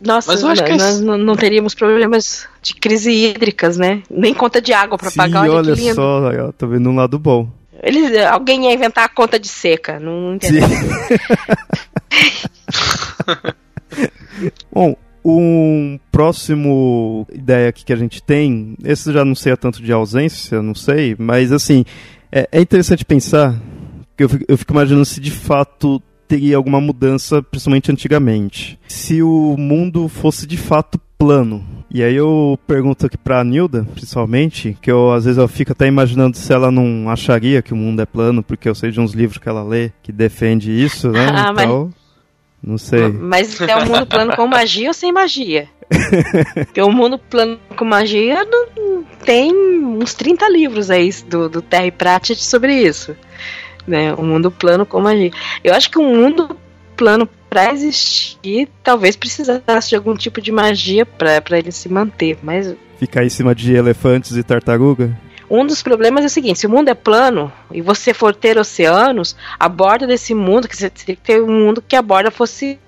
Nossa, 0.00 0.30
Mas 0.30 0.42
eu 0.42 0.48
acho 0.50 0.64
que 0.64 0.72
nós 0.76 1.00
não, 1.00 1.18
não 1.18 1.34
teríamos 1.34 1.74
problemas 1.74 2.46
de 2.62 2.74
crise 2.74 3.10
hídricas, 3.10 3.76
né? 3.76 4.02
Nem 4.08 4.32
conta 4.32 4.60
de 4.60 4.72
água 4.72 4.96
pra 4.96 5.10
Sim, 5.10 5.16
pagar. 5.16 5.42
Olha, 5.42 5.52
olha 5.54 5.74
que 5.74 5.80
lindo. 5.80 5.94
só, 5.96 6.30
ó, 6.48 6.52
tô 6.52 6.68
vendo 6.68 6.90
um 6.90 6.94
lado 6.94 7.18
bom. 7.18 7.48
Eles, 7.82 8.16
alguém 8.26 8.66
ia 8.66 8.74
inventar 8.74 9.04
a 9.04 9.08
conta 9.08 9.38
de 9.38 9.48
seca, 9.48 9.98
não, 9.98 10.20
não 10.20 10.34
entendo. 10.36 10.60
bom, 14.72 14.96
um 15.24 15.98
próximo 16.10 17.26
ideia 17.32 17.68
aqui 17.68 17.84
que 17.84 17.92
a 17.92 17.96
gente 17.96 18.22
tem, 18.22 18.76
esse 18.84 19.12
já 19.12 19.24
não 19.24 19.34
sei 19.34 19.52
a 19.52 19.56
tanto 19.56 19.82
de 19.82 19.92
ausência, 19.92 20.62
não 20.62 20.74
sei, 20.74 21.16
mas 21.18 21.52
assim, 21.52 21.84
é, 22.30 22.48
é 22.50 22.60
interessante 22.60 23.04
pensar, 23.04 23.60
que 24.16 24.24
eu 24.24 24.28
fico, 24.28 24.44
eu 24.48 24.58
fico 24.58 24.72
imaginando 24.72 25.04
se 25.04 25.20
de 25.20 25.30
fato 25.30 26.02
teria 26.28 26.56
alguma 26.56 26.80
mudança, 26.80 27.42
principalmente 27.42 27.90
antigamente. 27.90 28.78
Se 28.86 29.20
o 29.20 29.56
mundo 29.58 30.08
fosse 30.08 30.46
de 30.46 30.56
fato 30.56 31.00
plano. 31.18 31.64
E 31.90 32.04
aí 32.04 32.14
eu 32.14 32.56
pergunto 32.68 33.04
aqui 33.04 33.18
pra 33.18 33.42
Nilda, 33.42 33.84
principalmente, 33.92 34.76
que 34.80 34.90
eu 34.90 35.12
às 35.12 35.24
vezes 35.24 35.38
eu 35.38 35.48
fico 35.48 35.72
até 35.72 35.88
imaginando 35.88 36.36
se 36.36 36.52
ela 36.52 36.70
não 36.70 37.10
acharia 37.10 37.60
que 37.60 37.74
o 37.74 37.76
mundo 37.76 38.00
é 38.00 38.06
plano, 38.06 38.44
porque 38.44 38.68
eu 38.68 38.74
sei 38.76 38.92
de 38.92 39.00
uns 39.00 39.12
livros 39.12 39.38
que 39.38 39.48
ela 39.48 39.64
lê 39.64 39.90
que 40.02 40.12
defende 40.12 40.70
isso, 40.70 41.10
né? 41.10 41.26
Ah, 41.34 41.50
então, 41.52 41.86
mas... 41.86 41.94
Não 42.62 42.76
sei. 42.76 43.08
Mas 43.08 43.60
é 43.60 43.76
um 43.76 43.86
mundo 43.86 44.06
plano 44.06 44.36
com 44.36 44.46
magia 44.46 44.88
ou 44.88 44.94
sem 44.94 45.12
magia? 45.12 45.68
Porque 46.54 46.80
o 46.82 46.90
mundo 46.90 47.18
plano 47.18 47.58
com 47.76 47.84
magia 47.84 48.46
tem 49.24 49.52
uns 49.52 50.14
30 50.14 50.48
livros 50.48 50.90
aí 50.90 51.10
do, 51.26 51.48
do 51.48 51.62
Terry 51.62 51.90
Pratchett 51.90 52.42
sobre 52.44 52.74
isso. 52.74 53.16
Né? 53.86 54.14
O 54.14 54.22
mundo 54.22 54.50
plano 54.50 54.84
com 54.84 55.00
magia. 55.00 55.30
Eu 55.64 55.74
acho 55.74 55.90
que 55.90 55.98
um 55.98 56.14
mundo 56.14 56.56
plano 56.96 57.28
para 57.48 57.72
existir 57.72 58.68
talvez 58.82 59.16
precisasse 59.16 59.88
de 59.88 59.96
algum 59.96 60.14
tipo 60.14 60.40
de 60.40 60.52
magia 60.52 61.06
para 61.06 61.58
ele 61.58 61.72
se 61.72 61.88
manter, 61.88 62.38
mas 62.42 62.76
ficar 62.98 63.24
em 63.24 63.30
cima 63.30 63.54
de 63.54 63.72
elefantes 63.72 64.36
e 64.36 64.42
tartaruga? 64.42 65.18
Um 65.50 65.66
dos 65.66 65.82
problemas 65.82 66.22
é 66.22 66.26
o 66.26 66.30
seguinte: 66.30 66.60
se 66.60 66.66
o 66.66 66.70
mundo 66.70 66.88
é 66.88 66.94
plano 66.94 67.52
e 67.72 67.82
você 67.82 68.14
for 68.14 68.34
ter 68.34 68.56
oceanos, 68.56 69.34
a 69.58 69.68
borda 69.68 70.06
desse 70.06 70.34
mundo, 70.34 70.68
que 70.68 70.76
você 70.76 70.88
teria 70.88 71.16
que 71.16 71.22
ter 71.22 71.42
um 71.42 71.66
mundo 71.66 71.82
que 71.86 71.96
a 71.96 72.02
borda 72.02 72.30
fosse 72.30 72.78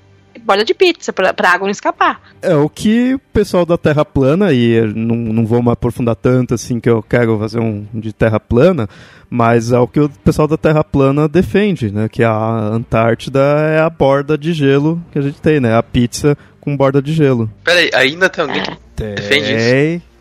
borda 0.40 0.64
de 0.64 0.74
pizza, 0.74 1.12
pra, 1.12 1.34
pra 1.34 1.50
água 1.50 1.66
não 1.66 1.72
escapar. 1.72 2.20
É 2.40 2.54
o 2.54 2.68
que 2.68 3.14
o 3.14 3.18
pessoal 3.18 3.66
da 3.66 3.76
Terra 3.76 4.04
plana, 4.04 4.52
e 4.52 4.80
não, 4.94 5.16
não 5.16 5.46
vou 5.46 5.62
me 5.62 5.70
aprofundar 5.70 6.16
tanto 6.16 6.54
assim 6.54 6.80
que 6.80 6.88
eu 6.88 7.02
quero 7.02 7.38
fazer 7.38 7.60
um 7.60 7.86
de 7.92 8.12
Terra 8.12 8.40
plana, 8.40 8.88
mas 9.28 9.72
é 9.72 9.78
o 9.78 9.86
que 9.86 10.00
o 10.00 10.08
pessoal 10.08 10.48
da 10.48 10.56
Terra 10.56 10.84
plana 10.84 11.28
defende, 11.28 11.90
né? 11.90 12.08
Que 12.08 12.22
a 12.22 12.34
Antártida 12.34 13.40
é 13.40 13.80
a 13.80 13.90
borda 13.90 14.36
de 14.38 14.52
gelo 14.52 15.02
que 15.12 15.18
a 15.18 15.22
gente 15.22 15.40
tem, 15.40 15.60
né? 15.60 15.76
A 15.76 15.82
pizza 15.82 16.36
com 16.60 16.76
borda 16.76 17.02
de 17.02 17.12
gelo. 17.12 17.50
Peraí, 17.64 17.90
ainda 17.92 18.28
tem 18.28 18.42
alguém 18.42 18.62
que 18.62 18.76
defende 18.96 19.54
isso? 19.54 20.11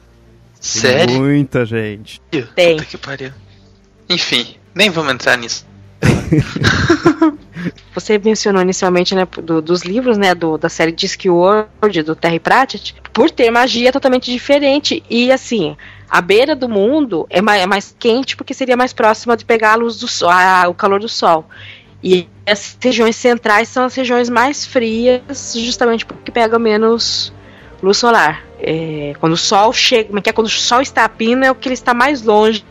Sério? 0.62 1.20
Muita 1.20 1.66
gente. 1.66 2.22
Tem. 2.56 2.78
Puta 2.78 2.86
que 2.88 2.98
pariu. 2.98 3.32
Enfim, 4.08 4.56
nem 4.76 4.92
vamos 4.92 5.14
entrar 5.14 5.36
nisso. 5.38 5.66
Você 7.94 8.18
mencionou 8.18 8.62
inicialmente, 8.62 9.14
né, 9.16 9.28
do, 9.44 9.62
dos 9.62 9.82
livros, 9.82 10.18
né, 10.18 10.34
do, 10.34 10.58
da 10.58 10.70
série 10.70 10.92
Discworld, 10.92 12.04
do 12.04 12.16
Terry 12.16 12.40
Pratchett, 12.40 12.96
por 13.12 13.30
ter 13.30 13.50
magia 13.52 13.92
totalmente 13.92 14.32
diferente. 14.32 15.04
E 15.10 15.32
assim, 15.32 15.76
a 16.10 16.22
beira 16.22 16.56
do 16.56 16.70
mundo 16.70 17.26
é 17.30 17.42
mais, 17.42 17.62
é 17.62 17.66
mais 17.66 17.96
quente 17.98 18.38
porque 18.38 18.54
seria 18.54 18.78
mais 18.78 18.94
próxima 18.94 19.36
de 19.36 19.44
pegar 19.44 19.74
a 19.74 19.76
luz 19.76 20.00
do 20.00 20.08
sol, 20.08 20.30
a, 20.30 20.68
o 20.68 20.74
calor 20.74 21.00
do 21.00 21.10
sol. 21.10 21.48
E 22.04 22.28
as 22.48 22.78
regiões 22.80 23.16
centrais 23.16 23.68
são 23.68 23.86
as 23.86 23.96
regiões 23.96 24.30
mais 24.30 24.66
frias, 24.66 25.54
justamente 25.56 26.06
porque 26.06 26.32
pega 26.32 26.58
menos 26.58 27.32
luz 27.82 27.98
solar. 27.98 28.44
É, 28.60 29.14
quando 29.20 29.34
o 29.34 29.38
sol 29.38 29.74
chega, 29.74 30.18
é 30.18 30.22
que 30.22 30.30
é 30.30 30.34
quando 30.34 30.48
o 30.48 30.50
sol 30.50 30.82
está 30.82 31.06
a 31.06 31.10
pino, 31.10 31.44
é 31.44 31.52
o 31.52 31.56
que 31.56 31.68
ele 31.68 31.74
está 31.74 31.94
mais 31.94 32.22
longe. 32.22 32.64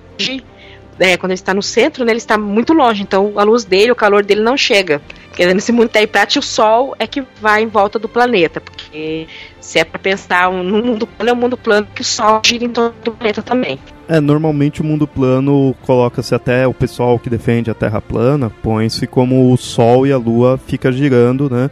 É, 0.99 1.17
quando 1.17 1.31
ele 1.31 1.41
está 1.41 1.55
no 1.55 1.63
centro, 1.63 2.05
né, 2.05 2.13
ele 2.13 2.19
está 2.19 2.37
muito 2.37 2.75
longe, 2.75 3.03
então 3.03 3.33
a 3.37 3.43
luz 3.43 3.65
dele, 3.65 3.91
o 3.91 3.97
calor 3.97 4.23
dele 4.23 4.43
não 4.43 4.57
chega. 4.57 5.01
Porque 5.29 5.47
nesse 5.47 5.73
mundo 5.73 5.89
Taiprat, 5.89 6.37
o 6.37 6.43
Sol 6.43 6.95
é 6.99 7.07
que 7.07 7.25
vai 7.41 7.63
em 7.63 7.69
volta 7.69 7.99
do 7.99 8.07
planeta, 8.07 8.61
porque 8.61 9.27
se 9.61 9.79
é 9.79 9.85
para 9.85 9.99
pensar 9.99 10.53
no 10.53 10.83
mundo 10.85 11.07
plano, 11.07 11.31
é 11.31 11.33
um 11.33 11.37
mundo 11.37 11.57
plano 11.57 11.87
que 11.95 12.03
o 12.03 12.05
Sol 12.05 12.43
gira 12.45 12.65
em 12.65 12.69
torno 12.69 12.95
do 13.03 13.13
planeta 13.13 13.41
também. 13.41 13.79
É, 14.07 14.21
normalmente 14.21 14.83
o 14.83 14.85
mundo 14.85 15.07
plano 15.07 15.75
coloca-se 15.83 16.35
até 16.35 16.67
o 16.67 16.75
pessoal 16.75 17.19
que 17.19 17.31
defende 17.31 17.71
a 17.71 17.75
Terra 17.75 18.01
plana, 18.01 18.51
põe-se 18.63 19.07
como 19.07 19.51
o 19.53 19.57
Sol 19.57 20.07
e 20.07 20.13
a 20.13 20.19
Lua 20.19 20.59
fica 20.67 20.93
girando, 20.93 21.49
né? 21.49 21.71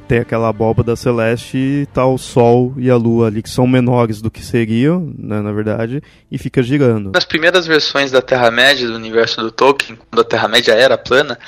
Tem 0.00 0.18
aquela 0.18 0.48
abóbada 0.48 0.96
celeste 0.96 1.56
e 1.56 1.86
tá 1.92 2.06
o 2.06 2.16
Sol 2.16 2.74
e 2.76 2.90
a 2.90 2.96
Lua 2.96 3.26
ali, 3.26 3.42
que 3.42 3.50
são 3.50 3.66
menores 3.66 4.22
do 4.22 4.30
que 4.30 4.42
seriam, 4.42 5.12
né, 5.18 5.40
na 5.40 5.52
verdade, 5.52 6.02
e 6.30 6.38
fica 6.38 6.62
girando. 6.62 7.10
Nas 7.12 7.24
primeiras 7.24 7.66
versões 7.66 8.10
da 8.10 8.22
Terra-média, 8.22 8.86
do 8.86 8.94
universo 8.94 9.40
do 9.40 9.50
Tolkien, 9.50 9.98
quando 10.10 10.20
a 10.20 10.24
Terra-média 10.24 10.72
era 10.72 10.96
plana, 10.96 11.38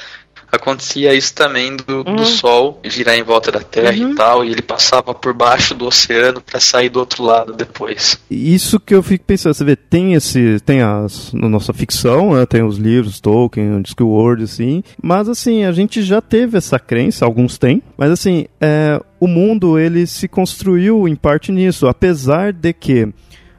acontecia 0.54 1.14
isso 1.14 1.34
também 1.34 1.76
do, 1.76 1.96
uhum. 2.06 2.16
do 2.16 2.24
Sol 2.24 2.80
girar 2.84 3.16
em 3.16 3.22
volta 3.22 3.50
da 3.50 3.60
Terra 3.60 3.96
uhum. 3.96 4.12
e 4.12 4.14
tal, 4.14 4.44
e 4.44 4.50
ele 4.50 4.62
passava 4.62 5.14
por 5.14 5.32
baixo 5.32 5.74
do 5.74 5.86
oceano 5.86 6.40
para 6.40 6.60
sair 6.60 6.88
do 6.88 6.98
outro 7.00 7.22
lado 7.22 7.52
depois. 7.52 8.18
Isso 8.30 8.80
que 8.80 8.94
eu 8.94 9.02
fico 9.02 9.24
pensando, 9.24 9.54
você 9.54 9.64
vê, 9.64 9.76
tem 9.76 10.14
esse, 10.14 10.60
tem 10.60 10.82
as, 10.82 11.32
na 11.32 11.48
nossa 11.48 11.72
ficção, 11.72 12.34
né, 12.34 12.46
tem 12.46 12.62
os 12.62 12.76
livros, 12.76 13.20
Tolkien, 13.20 13.82
Discworld, 13.82 14.44
assim, 14.44 14.82
mas 15.02 15.28
assim, 15.28 15.64
a 15.64 15.72
gente 15.72 16.02
já 16.02 16.20
teve 16.20 16.56
essa 16.58 16.78
crença, 16.78 17.24
alguns 17.24 17.58
têm, 17.58 17.82
mas 17.96 18.10
assim, 18.10 18.46
é, 18.60 19.00
o 19.20 19.26
mundo, 19.26 19.78
ele 19.78 20.06
se 20.06 20.28
construiu 20.28 21.08
em 21.08 21.14
parte 21.14 21.50
nisso, 21.50 21.86
apesar 21.86 22.52
de 22.52 22.72
que 22.72 23.08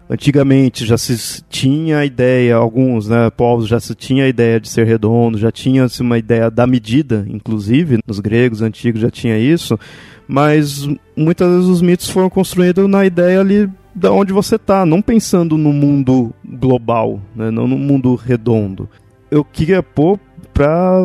Antigamente 0.07 0.85
já 0.85 0.97
se 0.97 1.43
tinha 1.49 1.97
a 1.97 2.05
ideia, 2.05 2.55
alguns 2.55 3.07
né, 3.09 3.29
povos 3.31 3.67
já 3.67 3.79
se 3.79 3.95
tinha 3.95 4.25
a 4.25 4.27
ideia 4.27 4.59
de 4.59 4.69
ser 4.69 4.85
redondo, 4.85 5.37
já 5.37 5.51
tinha-se 5.51 6.01
uma 6.01 6.17
ideia 6.19 6.51
da 6.51 6.67
medida, 6.67 7.25
inclusive, 7.27 7.99
nos 8.05 8.19
gregos 8.19 8.61
antigos 8.61 9.01
já 9.01 9.09
tinha 9.09 9.37
isso, 9.37 9.79
mas 10.27 10.87
muitas 11.17 11.49
vezes 11.49 11.65
os 11.65 11.81
mitos 11.81 12.07
foram 12.07 12.29
construídos 12.29 12.87
na 12.87 13.03
ideia 13.03 13.39
ali 13.39 13.67
da 13.95 14.11
onde 14.11 14.31
você 14.31 14.57
está, 14.57 14.85
não 14.85 15.01
pensando 15.01 15.57
no 15.57 15.73
mundo 15.73 16.31
global, 16.43 17.19
né, 17.35 17.49
não 17.49 17.67
no 17.67 17.77
mundo 17.77 18.13
redondo. 18.13 18.87
Eu 19.31 19.43
queria 19.43 19.81
pôr 19.81 20.19
para 20.53 20.99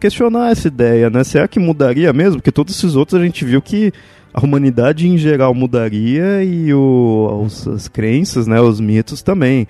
questionar 0.00 0.52
essa 0.52 0.68
ideia, 0.68 1.10
né? 1.10 1.22
Será 1.22 1.46
que 1.46 1.58
mudaria 1.58 2.12
mesmo? 2.14 2.36
Porque 2.36 2.50
todos 2.50 2.74
esses 2.74 2.96
outros 2.96 3.20
a 3.20 3.22
gente 3.22 3.44
viu 3.44 3.60
que 3.60 3.92
a 4.36 4.44
humanidade 4.44 5.08
em 5.08 5.16
geral 5.16 5.54
mudaria 5.54 6.44
e 6.44 6.72
o, 6.74 7.42
os, 7.42 7.66
as 7.66 7.88
crenças, 7.88 8.46
né, 8.46 8.60
os 8.60 8.78
mitos 8.78 9.22
também. 9.22 9.66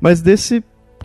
Mas 0.00 0.20
desse 0.20 0.62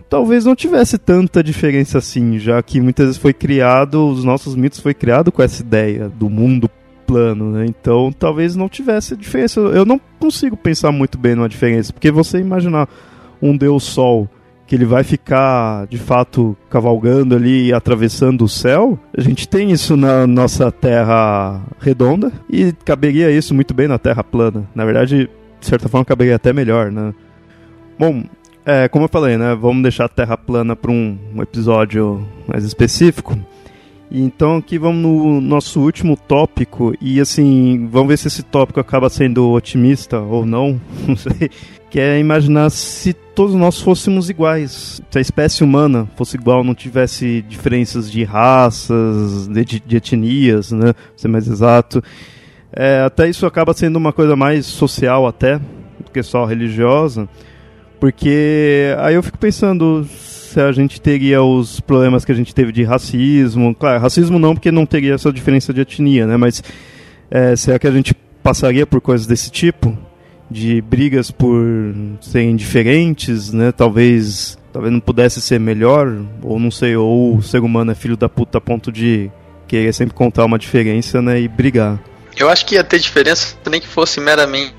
talvez 0.08 0.44
não 0.44 0.54
tivesse 0.54 0.98
tanta 0.98 1.42
diferença 1.42 1.98
assim, 1.98 2.38
já 2.38 2.62
que 2.62 2.80
muitas 2.80 3.06
vezes 3.06 3.20
foi 3.20 3.32
criado, 3.32 4.08
os 4.08 4.22
nossos 4.22 4.54
mitos 4.54 4.78
foi 4.78 4.94
criado 4.94 5.32
com 5.32 5.42
essa 5.42 5.62
ideia 5.62 6.08
do 6.08 6.30
mundo 6.30 6.70
plano, 7.04 7.50
né? 7.50 7.66
Então 7.66 8.12
talvez 8.16 8.54
não 8.54 8.68
tivesse 8.68 9.16
diferença. 9.16 9.58
Eu 9.58 9.84
não 9.84 10.00
consigo 10.20 10.56
pensar 10.56 10.92
muito 10.92 11.18
bem 11.18 11.34
numa 11.34 11.48
diferença, 11.48 11.92
porque 11.92 12.10
você 12.10 12.38
imaginar 12.38 12.88
um 13.40 13.56
Deus 13.56 13.82
Sol 13.82 14.30
que 14.72 14.76
ele 14.76 14.86
vai 14.86 15.04
ficar 15.04 15.86
de 15.86 15.98
fato 15.98 16.56
cavalgando 16.70 17.36
ali, 17.36 17.74
atravessando 17.74 18.42
o 18.42 18.48
céu. 18.48 18.98
A 19.14 19.20
gente 19.20 19.46
tem 19.46 19.70
isso 19.70 19.98
na 19.98 20.26
nossa 20.26 20.72
Terra 20.72 21.60
redonda 21.78 22.32
e 22.48 22.72
caberia 22.82 23.30
isso 23.30 23.54
muito 23.54 23.74
bem 23.74 23.86
na 23.86 23.98
Terra 23.98 24.24
plana. 24.24 24.66
Na 24.74 24.86
verdade, 24.86 25.28
de 25.60 25.66
certa 25.66 25.90
forma, 25.90 26.06
caberia 26.06 26.36
até 26.36 26.54
melhor, 26.54 26.90
né? 26.90 27.12
Bom, 27.98 28.24
é, 28.64 28.88
como 28.88 29.04
eu 29.04 29.10
falei, 29.10 29.36
né? 29.36 29.54
Vamos 29.54 29.82
deixar 29.82 30.06
a 30.06 30.08
Terra 30.08 30.38
plana 30.38 30.74
para 30.74 30.90
um, 30.90 31.18
um 31.36 31.42
episódio 31.42 32.26
mais 32.48 32.64
específico. 32.64 33.38
Então 34.10 34.56
aqui 34.56 34.78
vamos 34.78 35.02
no 35.02 35.38
nosso 35.42 35.82
último 35.82 36.16
tópico 36.16 36.94
e 36.98 37.20
assim, 37.20 37.88
vamos 37.92 38.08
ver 38.08 38.16
se 38.16 38.28
esse 38.28 38.42
tópico 38.42 38.80
acaba 38.80 39.10
sendo 39.10 39.50
otimista 39.50 40.18
ou 40.18 40.46
não, 40.46 40.80
não 41.06 41.14
sei. 41.14 41.50
Que 41.92 42.00
é 42.00 42.18
imaginar 42.18 42.70
se 42.70 43.12
todos 43.12 43.54
nós 43.54 43.78
fôssemos 43.78 44.30
iguais, 44.30 45.02
se 45.10 45.18
a 45.18 45.20
espécie 45.20 45.62
humana 45.62 46.08
fosse 46.16 46.38
igual, 46.38 46.64
não 46.64 46.74
tivesse 46.74 47.44
diferenças 47.46 48.10
de 48.10 48.24
raças, 48.24 49.46
de, 49.46 49.78
de 49.78 49.96
etnias, 49.98 50.72
né, 50.72 50.94
pra 50.94 51.02
ser 51.14 51.28
mais 51.28 51.46
exato. 51.46 52.02
É, 52.72 53.02
até 53.02 53.28
isso 53.28 53.44
acaba 53.44 53.74
sendo 53.74 53.96
uma 53.96 54.10
coisa 54.10 54.34
mais 54.34 54.64
social 54.64 55.26
até, 55.26 55.58
do 55.58 56.10
que 56.10 56.22
só 56.22 56.46
religiosa, 56.46 57.28
porque 58.00 58.96
aí 59.00 59.14
eu 59.14 59.22
fico 59.22 59.36
pensando 59.36 60.06
se 60.08 60.58
a 60.58 60.72
gente 60.72 60.98
teria 60.98 61.42
os 61.42 61.78
problemas 61.78 62.24
que 62.24 62.32
a 62.32 62.34
gente 62.34 62.54
teve 62.54 62.72
de 62.72 62.84
racismo. 62.84 63.74
Claro, 63.74 64.00
racismo 64.00 64.38
não, 64.38 64.54
porque 64.54 64.72
não 64.72 64.86
teria 64.86 65.12
essa 65.12 65.30
diferença 65.30 65.74
de 65.74 65.82
etnia, 65.82 66.26
né? 66.26 66.38
Mas 66.38 66.64
é, 67.30 67.54
será 67.54 67.78
que 67.78 67.86
a 67.86 67.90
gente 67.90 68.14
passaria 68.42 68.86
por 68.86 69.02
coisas 69.02 69.26
desse 69.26 69.50
tipo? 69.50 69.94
De 70.52 70.80
brigas 70.82 71.30
por 71.30 71.64
serem 72.20 72.54
diferentes, 72.54 73.52
né? 73.52 73.72
Talvez, 73.72 74.58
talvez 74.72 74.92
não 74.92 75.00
pudesse 75.00 75.40
ser 75.40 75.58
melhor, 75.58 76.14
ou 76.42 76.58
não 76.58 76.70
sei, 76.70 76.94
ou 76.94 77.36
o 77.36 77.42
ser 77.42 77.60
humano 77.60 77.90
é 77.92 77.94
filho 77.94 78.16
da 78.16 78.28
puta 78.28 78.58
a 78.58 78.60
ponto 78.60 78.92
de 78.92 79.30
querer 79.66 79.92
sempre 79.94 80.14
contar 80.14 80.44
uma 80.44 80.58
diferença, 80.58 81.22
né? 81.22 81.40
E 81.40 81.48
brigar. 81.48 81.98
Eu 82.36 82.48
acho 82.48 82.66
que 82.66 82.74
ia 82.74 82.84
ter 82.84 82.98
diferença 82.98 83.56
nem 83.70 83.80
que 83.80 83.86
fosse 83.86 84.20
meramente 84.20 84.74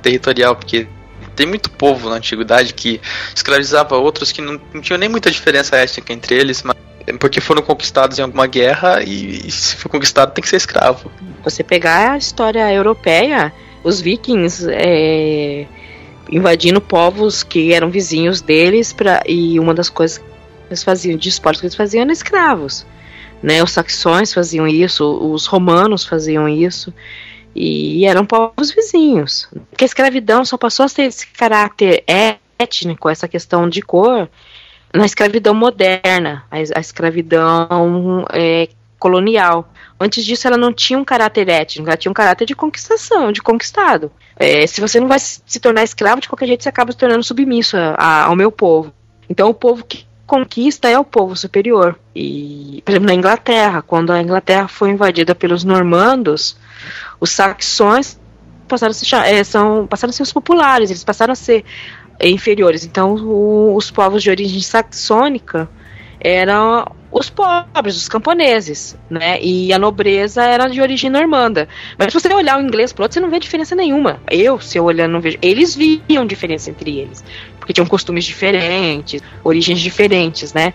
territorial, 0.00 0.54
porque 0.54 0.86
tem 1.34 1.46
muito 1.46 1.70
povo 1.70 2.08
na 2.08 2.16
antiguidade 2.16 2.72
que 2.72 3.00
escravizava 3.34 3.96
outros 3.96 4.32
que 4.32 4.40
não, 4.40 4.60
não 4.72 4.80
tinham 4.80 4.98
nem 4.98 5.08
muita 5.08 5.30
diferença 5.30 5.76
étnica 5.76 6.12
entre 6.12 6.34
eles, 6.34 6.62
mas 6.62 6.76
porque 7.20 7.40
foram 7.40 7.62
conquistados 7.62 8.18
em 8.18 8.22
alguma 8.22 8.46
guerra 8.46 9.02
e, 9.02 9.46
e 9.46 9.50
se 9.50 9.76
for 9.76 9.88
conquistado 9.88 10.32
tem 10.32 10.42
que 10.42 10.48
ser 10.48 10.56
escravo. 10.56 11.10
Você 11.44 11.62
pegar 11.62 12.12
a 12.12 12.18
história 12.18 12.72
europeia, 12.72 13.52
os 13.86 14.00
vikings 14.00 14.66
é, 14.68 15.64
invadindo 16.28 16.80
povos 16.80 17.44
que 17.44 17.72
eram 17.72 17.88
vizinhos 17.88 18.40
deles 18.40 18.92
pra, 18.92 19.22
e 19.24 19.60
uma 19.60 19.72
das 19.72 19.88
coisas 19.88 20.18
que 20.18 20.24
eles 20.68 20.82
faziam 20.82 21.16
de 21.16 21.28
esportes 21.28 21.60
que 21.60 21.66
eles 21.66 21.76
faziam 21.76 22.02
eram 22.02 22.10
escravos. 22.10 22.84
Né, 23.40 23.62
os 23.62 23.70
saxões 23.70 24.34
faziam 24.34 24.66
isso, 24.66 25.04
os 25.32 25.46
romanos 25.46 26.04
faziam 26.04 26.48
isso. 26.48 26.92
E 27.54 28.04
eram 28.04 28.26
povos 28.26 28.72
vizinhos. 28.72 29.48
Porque 29.70 29.84
a 29.84 29.86
escravidão 29.86 30.44
só 30.44 30.58
passou 30.58 30.84
a 30.84 30.88
ter 30.88 31.02
esse 31.02 31.26
caráter 31.28 32.02
étnico, 32.58 33.08
essa 33.08 33.28
questão 33.28 33.68
de 33.68 33.82
cor, 33.82 34.28
na 34.92 35.06
escravidão 35.06 35.54
moderna, 35.54 36.44
a, 36.50 36.56
a 36.56 36.80
escravidão 36.80 38.26
é, 38.32 38.68
colonial. 38.98 39.70
Antes 39.98 40.24
disso, 40.24 40.46
ela 40.46 40.56
não 40.56 40.72
tinha 40.72 40.98
um 40.98 41.04
caráter 41.04 41.48
étnico, 41.48 41.88
ela 41.88 41.96
tinha 41.96 42.10
um 42.10 42.14
caráter 42.14 42.44
de 42.44 42.54
conquistação, 42.54 43.32
de 43.32 43.42
conquistado. 43.42 44.10
É, 44.38 44.66
se 44.66 44.80
você 44.80 45.00
não 45.00 45.08
vai 45.08 45.18
se 45.18 45.58
tornar 45.60 45.82
escravo, 45.82 46.20
de 46.20 46.28
qualquer 46.28 46.46
jeito 46.46 46.62
você 46.62 46.68
acaba 46.68 46.92
se 46.92 46.98
tornando 46.98 47.22
submisso 47.22 47.76
a, 47.76 47.94
a, 47.96 48.24
ao 48.24 48.36
meu 48.36 48.52
povo. 48.52 48.92
Então, 49.28 49.48
o 49.48 49.54
povo 49.54 49.84
que 49.84 50.06
conquista 50.26 50.88
é 50.88 50.98
o 50.98 51.04
povo 51.04 51.36
superior. 51.36 51.98
E, 52.14 52.82
por 52.84 52.92
exemplo, 52.92 53.06
na 53.06 53.14
Inglaterra, 53.14 53.80
quando 53.80 54.12
a 54.12 54.20
Inglaterra 54.20 54.68
foi 54.68 54.90
invadida 54.90 55.34
pelos 55.34 55.64
normandos, 55.64 56.56
os 57.20 57.30
saxões 57.30 58.18
passaram 58.66 58.90
a 58.90 58.94
ser, 58.94 59.14
é, 59.14 59.44
são, 59.44 59.86
passaram 59.86 60.10
a 60.10 60.12
ser 60.12 60.22
os 60.22 60.32
populares, 60.32 60.90
eles 60.90 61.04
passaram 61.04 61.32
a 61.32 61.36
ser 61.36 61.64
é, 62.18 62.28
inferiores. 62.28 62.84
Então, 62.84 63.14
o, 63.14 63.74
os 63.76 63.90
povos 63.90 64.22
de 64.22 64.30
origem 64.30 64.60
saxônica 64.60 65.68
eram 66.20 66.86
os 67.18 67.30
pobres, 67.30 67.96
os 67.96 68.08
camponeses, 68.08 68.94
né? 69.08 69.40
E 69.40 69.72
a 69.72 69.78
nobreza 69.78 70.42
era 70.42 70.68
de 70.68 70.82
origem 70.82 71.08
normanda. 71.08 71.66
Mas 71.96 72.12
se 72.12 72.20
você 72.20 72.32
olhar 72.32 72.58
o 72.58 72.62
inglês 72.62 72.92
pro 72.92 73.04
outro, 73.04 73.14
você 73.14 73.20
não 73.20 73.30
vê 73.30 73.38
diferença 73.38 73.74
nenhuma. 73.74 74.20
Eu, 74.30 74.60
se 74.60 74.76
eu 74.76 74.84
olhar, 74.84 75.08
não 75.08 75.18
vejo. 75.18 75.38
Eles 75.40 75.74
viam 75.74 76.26
diferença 76.26 76.68
entre 76.68 76.98
eles, 76.98 77.24
porque 77.58 77.72
tinham 77.72 77.86
costumes 77.86 78.22
diferentes, 78.26 79.22
origens 79.42 79.80
diferentes, 79.80 80.52
né? 80.52 80.74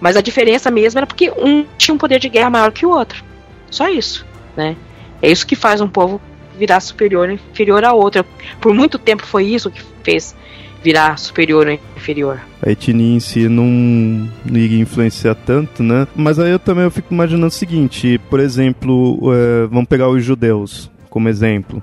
Mas 0.00 0.16
a 0.16 0.22
diferença 0.22 0.70
mesmo 0.70 0.98
era 0.98 1.06
porque 1.06 1.30
um 1.30 1.66
tinha 1.76 1.94
um 1.94 1.98
poder 1.98 2.18
de 2.18 2.30
guerra 2.30 2.48
maior 2.48 2.72
que 2.72 2.86
o 2.86 2.90
outro. 2.90 3.22
Só 3.70 3.86
isso, 3.88 4.24
né? 4.56 4.74
É 5.20 5.30
isso 5.30 5.46
que 5.46 5.54
faz 5.54 5.82
um 5.82 5.88
povo 5.88 6.22
virar 6.56 6.80
superior 6.80 7.30
inferior 7.30 7.84
a 7.84 7.92
outro. 7.92 8.24
Por 8.62 8.72
muito 8.72 8.98
tempo 8.98 9.26
foi 9.26 9.44
isso 9.44 9.70
que 9.70 9.82
fez 10.02 10.34
virar 10.82 11.16
superior 11.18 11.66
ou 11.66 11.78
inferior. 11.96 12.40
A 12.64 12.70
etnia 12.70 13.16
em 13.16 13.20
si 13.20 13.48
não, 13.48 14.28
iria 14.46 14.80
influenciar 14.80 15.34
tanto, 15.34 15.82
né? 15.82 16.06
Mas 16.14 16.38
aí 16.38 16.50
eu 16.50 16.58
também 16.58 16.84
eu 16.84 16.90
fico 16.90 17.12
imaginando 17.12 17.46
o 17.46 17.50
seguinte, 17.50 18.20
por 18.30 18.40
exemplo, 18.40 19.18
é, 19.32 19.66
vamos 19.66 19.86
pegar 19.86 20.08
os 20.08 20.24
judeus 20.24 20.90
como 21.08 21.28
exemplo 21.28 21.82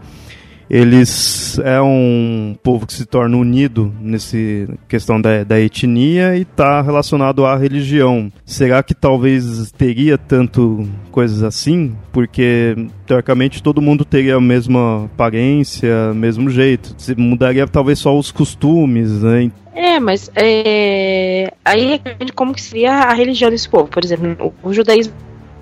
eles 0.70 1.58
é 1.60 1.82
um 1.82 2.56
povo 2.62 2.86
que 2.86 2.94
se 2.94 3.06
torna 3.06 3.36
unido 3.36 3.92
nesse 4.00 4.70
questão 4.88 5.20
da, 5.20 5.44
da 5.44 5.60
etnia 5.60 6.36
e 6.36 6.42
está 6.42 6.82
relacionado 6.82 7.46
à 7.46 7.58
religião. 7.58 8.32
Será 8.46 8.84
que 8.84 8.94
talvez 8.94 9.72
teria 9.72 10.18
tanto 10.18 10.88
coisas 11.12 11.42
assim? 11.42 11.96
Porque 12.12 12.76
teoricamente 13.08 13.64
todo 13.64 13.82
mundo 13.82 14.06
teria 14.06 14.36
a 14.36 14.42
mesma 14.42 15.06
aparência, 15.06 16.14
mesmo 16.14 16.50
jeito. 16.50 16.94
Se 16.98 17.16
mudaria 17.16 17.68
talvez 17.68 17.98
só 17.98 18.16
os 18.16 18.32
costumes, 18.32 19.24
né? 19.24 19.52
É, 19.74 20.00
mas 20.00 20.30
é... 20.36 21.52
aí 21.66 22.00
depende 22.04 22.34
como 22.34 22.54
que 22.54 22.62
seria 22.62 22.92
a 22.92 23.14
religião 23.14 23.50
desse 23.50 23.68
povo. 23.68 23.88
Por 23.88 24.04
exemplo, 24.04 24.54
o 24.62 24.74
judaísmo 24.74 25.14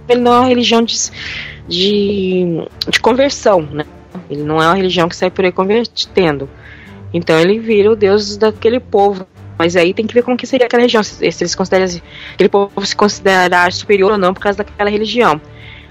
ele 0.10 0.22
não 0.22 0.34
é 0.34 0.40
uma 0.40 0.48
religião 0.48 0.82
de, 0.82 0.96
de, 1.68 2.46
de 2.90 3.00
conversão, 3.00 3.62
né? 3.62 3.86
Ele 4.30 4.44
não 4.44 4.62
é 4.62 4.68
uma 4.68 4.76
religião 4.76 5.08
que 5.08 5.16
sai 5.16 5.30
por 5.30 5.46
aí 5.46 5.52
convertendo. 5.52 6.50
Então 7.14 7.40
ele 7.40 7.60
vira 7.60 7.92
o 7.92 7.96
Deus 7.96 8.38
daquele 8.38 8.80
povo. 8.80 9.26
Mas 9.58 9.76
aí 9.76 9.94
tem 9.94 10.06
que 10.06 10.14
ver 10.14 10.22
como 10.22 10.38
que 10.38 10.46
seria 10.46 10.68
aquela 10.68 10.84
região, 10.84 11.02
se, 11.02 11.32
se 11.32 11.44
eles 11.44 11.56
consideram 11.56 11.86
aquele 12.34 12.50
povo 12.50 12.86
se 12.86 12.96
considerar 12.96 13.74
superior 13.74 14.12
ou 14.12 14.18
não 14.18 14.34
por 14.34 14.40
causa 14.40 14.60
daquela 14.60 14.90
religião. 14.90 15.42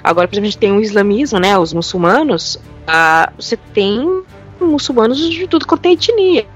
Agora, 0.05 0.29
por 0.29 0.35
exemplo, 0.35 0.47
a 0.47 0.51
gente 0.51 0.59
tem 0.59 0.73
o 0.73 0.81
islamismo, 0.81 1.41
né? 1.41 1.59
Os 1.59 1.73
muçulmanos, 1.73 2.61
ah, 2.87 3.33
você 3.37 3.57
tem 3.57 4.23
muçulmanos 4.61 5.19
de 5.19 5.47
tudo 5.49 5.67
quanto 5.67 5.87
é 5.87 5.93
etnia. 5.93 6.47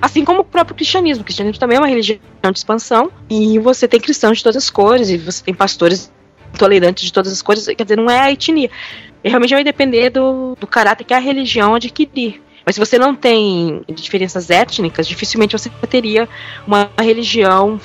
Assim 0.00 0.24
como 0.24 0.40
o 0.40 0.44
próprio 0.44 0.74
cristianismo. 0.74 1.22
O 1.22 1.24
cristianismo 1.24 1.60
também 1.60 1.76
é 1.76 1.80
uma 1.80 1.86
religião 1.86 2.18
de 2.50 2.58
expansão. 2.58 3.10
E 3.30 3.58
você 3.60 3.86
tem 3.86 4.00
cristãos 4.00 4.38
de 4.38 4.44
todas 4.44 4.56
as 4.56 4.70
cores, 4.70 5.10
e 5.10 5.16
você 5.16 5.44
tem 5.44 5.54
pastores 5.54 6.10
tolerantes 6.56 7.04
de 7.04 7.12
todas 7.12 7.32
as 7.32 7.42
cores. 7.42 7.66
Quer 7.66 7.82
dizer, 7.82 7.96
não 7.96 8.10
é 8.10 8.20
a 8.20 8.32
etnia. 8.32 8.70
E 9.22 9.28
realmente 9.28 9.54
vai 9.54 9.64
depender 9.64 10.10
do, 10.10 10.56
do 10.58 10.66
caráter 10.66 11.04
que 11.04 11.14
a 11.14 11.18
religião 11.18 11.74
adquirir. 11.74 12.40
Mas 12.64 12.74
se 12.74 12.80
você 12.80 12.98
não 12.98 13.14
tem 13.14 13.82
diferenças 13.88 14.50
étnicas, 14.50 15.08
dificilmente 15.08 15.56
você 15.56 15.70
teria 15.88 16.28
uma 16.66 16.90
religião 16.98 17.80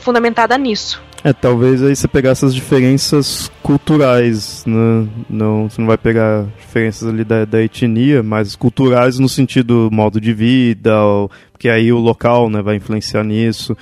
fundamentada 0.00 0.56
nisso. 0.56 1.02
É, 1.24 1.32
talvez 1.32 1.82
aí 1.82 1.94
você 1.94 2.06
pegar 2.06 2.30
essas 2.30 2.54
diferenças 2.54 3.50
culturais, 3.62 4.64
né? 4.64 5.08
Não, 5.28 5.68
você 5.68 5.80
não 5.80 5.88
vai 5.88 5.98
pegar 5.98 6.46
diferenças 6.56 7.08
ali 7.08 7.24
da, 7.24 7.44
da 7.44 7.60
etnia, 7.60 8.22
mas 8.22 8.54
culturais 8.54 9.18
no 9.18 9.28
sentido 9.28 9.88
modo 9.90 10.20
de 10.20 10.32
vida, 10.32 11.02
ou, 11.02 11.30
porque 11.52 11.68
aí 11.68 11.92
o 11.92 11.98
local 11.98 12.48
né, 12.48 12.62
vai 12.62 12.76
influenciar 12.76 13.24
nisso. 13.24 13.76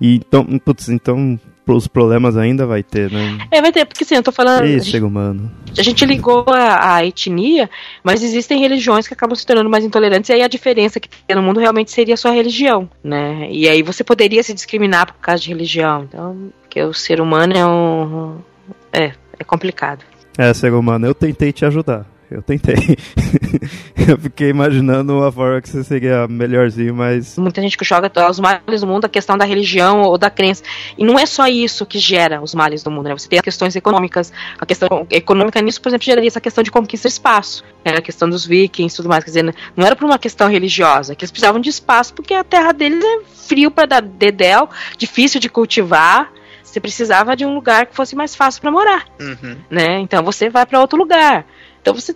E 0.00 0.16
então, 0.16 0.44
putz, 0.58 0.88
então 0.88 1.38
os 1.66 1.86
problemas 1.86 2.36
ainda 2.36 2.66
vai 2.66 2.82
ter, 2.82 3.10
né? 3.10 3.38
É, 3.50 3.60
vai 3.60 3.72
ter, 3.72 3.84
porque 3.84 4.04
assim, 4.04 4.16
eu 4.16 4.22
tô 4.22 4.32
falando. 4.32 4.64
Ei, 4.64 4.80
ser 4.80 5.04
humano. 5.04 5.50
A 5.78 5.82
gente 5.82 6.04
ligou 6.04 6.44
a, 6.48 6.96
a, 6.96 7.06
etnia, 7.06 7.70
mas 8.02 8.22
existem 8.22 8.60
religiões 8.60 9.06
que 9.06 9.14
acabam 9.14 9.36
se 9.36 9.46
tornando 9.46 9.70
mais 9.70 9.84
intolerantes, 9.84 10.28
e 10.30 10.32
aí 10.32 10.42
a 10.42 10.48
diferença 10.48 10.98
que 10.98 11.08
tem 11.08 11.36
no 11.36 11.42
mundo 11.42 11.60
realmente 11.60 11.90
seria 11.90 12.14
a 12.14 12.16
sua 12.16 12.32
religião, 12.32 12.88
né? 13.02 13.48
E 13.50 13.68
aí 13.68 13.82
você 13.82 14.02
poderia 14.02 14.42
se 14.42 14.52
discriminar 14.52 15.06
por 15.06 15.20
causa 15.20 15.42
de 15.42 15.48
religião. 15.48 16.04
Então, 16.08 16.52
porque 16.62 16.82
o 16.82 16.92
ser 16.92 17.20
humano 17.20 17.56
é 17.56 17.66
um. 17.66 18.38
É, 18.92 19.12
é 19.38 19.44
complicado. 19.44 20.04
É, 20.36 20.52
ser 20.54 20.72
humano, 20.72 21.06
eu 21.06 21.14
tentei 21.14 21.52
te 21.52 21.64
ajudar. 21.64 22.06
Eu 22.30 22.42
tentei. 22.42 22.76
eu 24.08 24.16
fiquei 24.18 24.50
imaginando 24.50 25.18
uma 25.18 25.32
forma 25.32 25.60
que 25.60 25.68
você 25.68 25.82
seria 25.82 26.28
melhorzinho, 26.28 26.94
mas. 26.94 27.36
Muita 27.36 27.60
gente 27.60 27.76
que 27.76 27.84
joga 27.84 28.10
os 28.30 28.38
males 28.38 28.80
do 28.80 28.86
mundo, 28.86 29.04
a 29.04 29.08
questão 29.08 29.36
da 29.36 29.44
religião 29.44 30.02
ou 30.02 30.16
da 30.16 30.30
crença. 30.30 30.62
E 30.96 31.04
não 31.04 31.18
é 31.18 31.26
só 31.26 31.48
isso 31.48 31.84
que 31.84 31.98
gera 31.98 32.40
os 32.40 32.54
males 32.54 32.82
do 32.82 32.90
mundo, 32.90 33.08
né? 33.08 33.18
Você 33.18 33.28
tem 33.28 33.38
as 33.38 33.44
questões 33.44 33.74
econômicas. 33.74 34.32
A 34.58 34.64
questão 34.64 35.06
econômica 35.10 35.60
nisso, 35.60 35.80
por 35.80 35.88
exemplo, 35.88 36.04
geraria 36.04 36.28
essa 36.28 36.40
questão 36.40 36.62
de 36.62 36.70
conquista 36.70 37.08
de 37.08 37.14
espaço. 37.14 37.64
Era 37.84 37.98
a 37.98 38.02
questão 38.02 38.28
dos 38.28 38.46
vikings 38.46 38.94
e 38.94 38.96
tudo 38.96 39.08
mais. 39.08 39.24
Quer 39.24 39.30
dizer, 39.30 39.54
não 39.76 39.84
era 39.84 39.96
por 39.96 40.04
uma 40.04 40.18
questão 40.18 40.48
religiosa, 40.48 41.14
que 41.14 41.24
eles 41.24 41.32
precisavam 41.32 41.60
de 41.60 41.68
espaço 41.68 42.14
porque 42.14 42.34
a 42.34 42.44
terra 42.44 42.72
deles 42.72 43.02
é 43.04 43.20
frio 43.48 43.70
para 43.70 43.86
dar 43.86 44.02
dedéu, 44.02 44.68
difícil 44.96 45.40
de 45.40 45.48
cultivar 45.48 46.30
você 46.70 46.78
precisava 46.78 47.34
de 47.34 47.44
um 47.44 47.52
lugar 47.52 47.86
que 47.86 47.96
fosse 47.96 48.14
mais 48.14 48.36
fácil 48.36 48.60
para 48.60 48.70
morar, 48.70 49.04
uhum. 49.18 49.56
né? 49.68 49.98
Então 49.98 50.22
você 50.22 50.48
vai 50.48 50.64
para 50.64 50.80
outro 50.80 50.96
lugar. 50.96 51.44
Então 51.80 51.94
você 51.94 52.14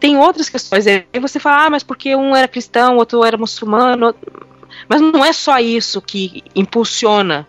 tem 0.00 0.16
outras 0.16 0.48
questões. 0.48 0.86
Aí 0.86 1.06
você 1.20 1.38
fala, 1.38 1.66
ah, 1.66 1.70
mas 1.70 1.82
porque 1.82 2.16
um 2.16 2.34
era 2.34 2.48
cristão, 2.48 2.96
outro 2.96 3.24
era 3.24 3.36
muçulmano. 3.36 4.14
Mas 4.88 5.00
não 5.00 5.24
é 5.24 5.32
só 5.32 5.58
isso 5.58 6.00
que 6.00 6.42
impulsiona 6.54 7.46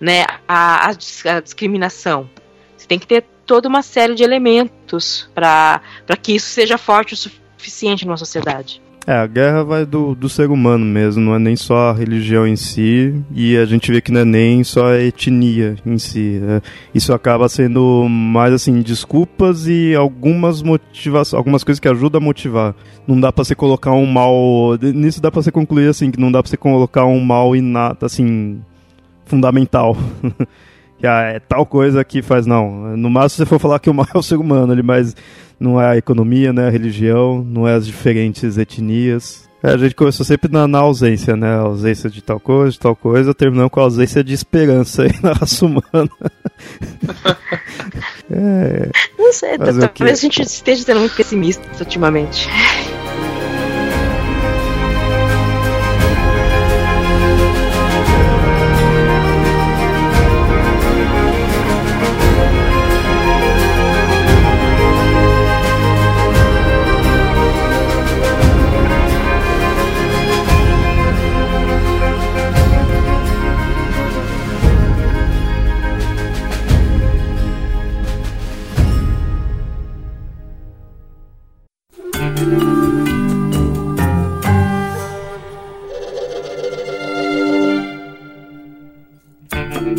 né, 0.00 0.24
a, 0.48 0.88
a 0.88 1.40
discriminação. 1.40 2.28
Você 2.76 2.86
tem 2.86 2.98
que 2.98 3.06
ter 3.06 3.24
toda 3.46 3.68
uma 3.68 3.82
série 3.82 4.14
de 4.14 4.24
elementos 4.24 5.30
para 5.34 5.80
que 6.20 6.34
isso 6.34 6.48
seja 6.48 6.76
forte 6.76 7.14
o 7.14 7.16
suficiente 7.16 8.06
numa 8.06 8.16
sociedade. 8.16 8.81
É, 9.04 9.14
a 9.14 9.26
guerra 9.26 9.64
vai 9.64 9.84
do, 9.84 10.14
do 10.14 10.28
ser 10.28 10.48
humano 10.48 10.84
mesmo, 10.84 11.20
não 11.20 11.34
é 11.34 11.38
nem 11.38 11.56
só 11.56 11.90
a 11.90 11.92
religião 11.92 12.46
em 12.46 12.54
si, 12.54 13.12
e 13.34 13.56
a 13.56 13.64
gente 13.64 13.90
vê 13.90 14.00
que 14.00 14.12
não 14.12 14.20
é 14.20 14.24
nem 14.24 14.62
só 14.62 14.92
a 14.92 15.02
etnia 15.02 15.74
em 15.84 15.98
si. 15.98 16.38
Né? 16.40 16.62
Isso 16.94 17.12
acaba 17.12 17.48
sendo 17.48 18.06
mais 18.08 18.54
assim, 18.54 18.80
desculpas 18.80 19.66
e 19.66 19.92
algumas 19.96 20.62
motivações, 20.62 21.34
algumas 21.36 21.64
coisas 21.64 21.80
que 21.80 21.88
ajudam 21.88 22.20
a 22.20 22.24
motivar. 22.24 22.76
Não 23.04 23.18
dá 23.18 23.32
pra 23.32 23.42
você 23.42 23.56
colocar 23.56 23.90
um 23.90 24.06
mal. 24.06 24.32
Nisso 24.80 25.20
dá 25.20 25.32
pra 25.32 25.42
você 25.42 25.50
concluir 25.50 25.88
assim, 25.88 26.12
que 26.12 26.20
não 26.20 26.30
dá 26.30 26.40
pra 26.40 26.48
você 26.48 26.56
colocar 26.56 27.04
um 27.04 27.18
mal 27.18 27.56
inato, 27.56 28.06
assim, 28.06 28.60
fundamental. 29.24 29.96
que 30.96 31.06
ah, 31.08 31.22
é 31.22 31.40
tal 31.40 31.66
coisa 31.66 32.04
que 32.04 32.22
faz, 32.22 32.46
não. 32.46 32.96
No 32.96 33.10
máximo 33.10 33.44
você 33.44 33.46
for 33.46 33.58
falar 33.58 33.80
que 33.80 33.90
o 33.90 33.94
mal 33.94 34.06
é 34.14 34.16
o 34.16 34.22
ser 34.22 34.36
humano 34.36 34.72
ali, 34.72 34.84
mas 34.84 35.16
não 35.62 35.80
é 35.80 35.86
a 35.86 35.96
economia, 35.96 36.52
não 36.52 36.62
é 36.62 36.66
a 36.66 36.70
religião, 36.70 37.42
não 37.42 37.66
é 37.66 37.74
as 37.74 37.86
diferentes 37.86 38.58
etnias. 38.58 39.48
É, 39.62 39.70
a 39.70 39.76
gente 39.76 39.94
começou 39.94 40.26
sempre 40.26 40.50
na, 40.50 40.66
na, 40.66 40.78
ausência, 40.78 41.36
né? 41.36 41.54
A 41.54 41.60
ausência 41.60 42.10
de 42.10 42.20
tal 42.20 42.40
coisa, 42.40 42.72
de 42.72 42.80
tal 42.80 42.96
coisa, 42.96 43.32
terminando 43.32 43.70
com 43.70 43.78
a 43.78 43.84
ausência 43.84 44.24
de 44.24 44.34
esperança 44.34 45.04
aí 45.04 45.12
na 45.22 45.32
raça 45.32 45.64
humana. 45.64 45.82
é, 48.28 48.90
não 49.16 49.32
sei, 49.32 49.56
talvez 49.56 50.18
a 50.18 50.20
gente 50.20 50.42
esteja 50.42 50.82
sendo 50.82 50.98
muito 51.00 51.14
pessimista 51.14 51.62
ultimamente. 51.78 52.48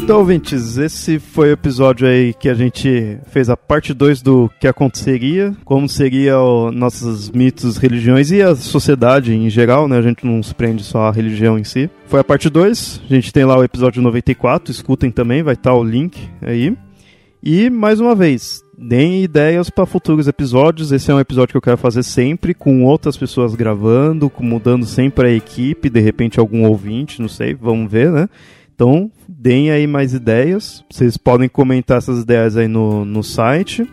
Então, 0.04 0.20
ouvintes, 0.20 0.78
esse 0.78 1.18
foi 1.18 1.50
o 1.50 1.54
episódio 1.54 2.06
aí 2.06 2.34
que 2.34 2.50
a 2.50 2.54
gente 2.54 3.18
fez 3.28 3.50
a 3.50 3.56
parte 3.56 3.94
2 3.94 4.22
do 4.22 4.52
que 4.60 4.68
aconteceria, 4.68 5.56
como 5.64 5.88
seria 5.88 6.38
o, 6.38 6.74
nossos 6.74 7.32
mitos, 7.32 7.78
religiões 7.78 8.30
e 8.30 8.42
a 8.42 8.54
sociedade 8.54 9.34
em 9.34 9.50
geral, 9.50 9.88
né? 9.88 9.98
A 9.98 10.02
gente 10.02 10.26
não 10.26 10.44
se 10.44 10.54
prende 10.54 10.84
só 10.84 11.08
à 11.08 11.12
religião 11.12 11.58
em 11.58 11.64
si. 11.64 11.90
Foi 12.08 12.20
a 12.20 12.24
parte 12.24 12.50
2, 12.50 13.02
a 13.10 13.14
gente 13.16 13.32
tem 13.32 13.46
lá 13.46 13.58
o 13.58 13.64
episódio 13.64 14.02
94, 14.02 14.74
escutem 14.74 15.10
também, 15.10 15.42
vai 15.42 15.54
estar 15.54 15.74
o 15.74 15.82
link 15.82 16.30
aí. 16.42 16.76
E, 17.42 17.70
mais 17.70 18.02
uma 18.02 18.14
vez, 18.14 18.62
deem 18.78 19.24
ideias 19.24 19.70
para 19.70 19.86
futuros 19.86 20.28
episódios. 20.28 20.92
Esse 20.92 21.12
é 21.12 21.16
um 21.16 21.20
episódio 21.20 21.54
que 21.54 21.58
eu 21.58 21.62
quero 21.62 21.78
fazer 21.78 22.04
sempre, 22.04 22.54
com 22.54 22.84
outras 22.84 23.16
pessoas 23.16 23.56
gravando, 23.56 24.30
mudando 24.40 24.86
sempre 24.86 25.30
a 25.30 25.32
equipe, 25.32 25.90
de 25.90 26.02
repente 26.02 26.42
algum 26.42 26.66
ouvinte, 26.66 27.22
não 27.22 27.30
sei, 27.30 27.54
vamos 27.54 27.90
ver, 27.90 28.12
né? 28.12 28.28
Então, 28.74 29.12
deem 29.28 29.72
aí 29.72 29.86
mais 29.86 30.14
ideias. 30.14 30.84
Vocês 30.90 31.18
podem 31.18 31.48
comentar 31.48 32.00
essas 32.00 32.22
ideias 32.22 32.58
aí 32.58 32.68
no, 32.68 33.06
no 33.06 33.24
site 33.24 33.88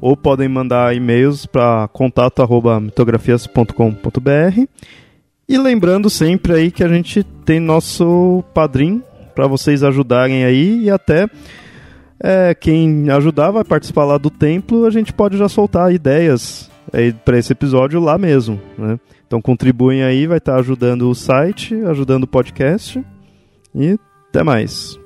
ou 0.00 0.16
podem 0.16 0.48
mandar 0.48 0.94
e-mails 0.94 1.44
para 1.46 1.86
contato@mitografias.com.br. 1.88 4.66
E 5.48 5.58
lembrando 5.58 6.08
sempre 6.08 6.54
aí 6.54 6.70
que 6.70 6.82
a 6.82 6.88
gente 6.88 7.22
tem 7.44 7.60
nosso 7.60 8.42
padrim 8.54 9.02
para 9.34 9.46
vocês 9.46 9.82
ajudarem 9.82 10.44
aí 10.44 10.84
e 10.84 10.90
até 10.90 11.28
é, 12.18 12.54
quem 12.54 13.10
ajudar 13.10 13.50
vai 13.50 13.64
participar 13.64 14.04
lá 14.04 14.16
do 14.16 14.30
templo, 14.30 14.86
a 14.86 14.90
gente 14.90 15.12
pode 15.12 15.36
já 15.36 15.48
soltar 15.48 15.92
ideias 15.92 16.70
para 17.24 17.38
esse 17.38 17.52
episódio 17.52 18.00
lá 18.00 18.16
mesmo, 18.16 18.60
né? 18.78 18.98
Então 19.26 19.42
contribuem 19.42 20.02
aí, 20.02 20.26
vai 20.26 20.38
estar 20.38 20.56
ajudando 20.56 21.10
o 21.10 21.14
site, 21.14 21.74
ajudando 21.86 22.24
o 22.24 22.28
podcast 22.28 23.04
e 23.74 23.98
até 24.34 24.42
mais. 24.42 25.03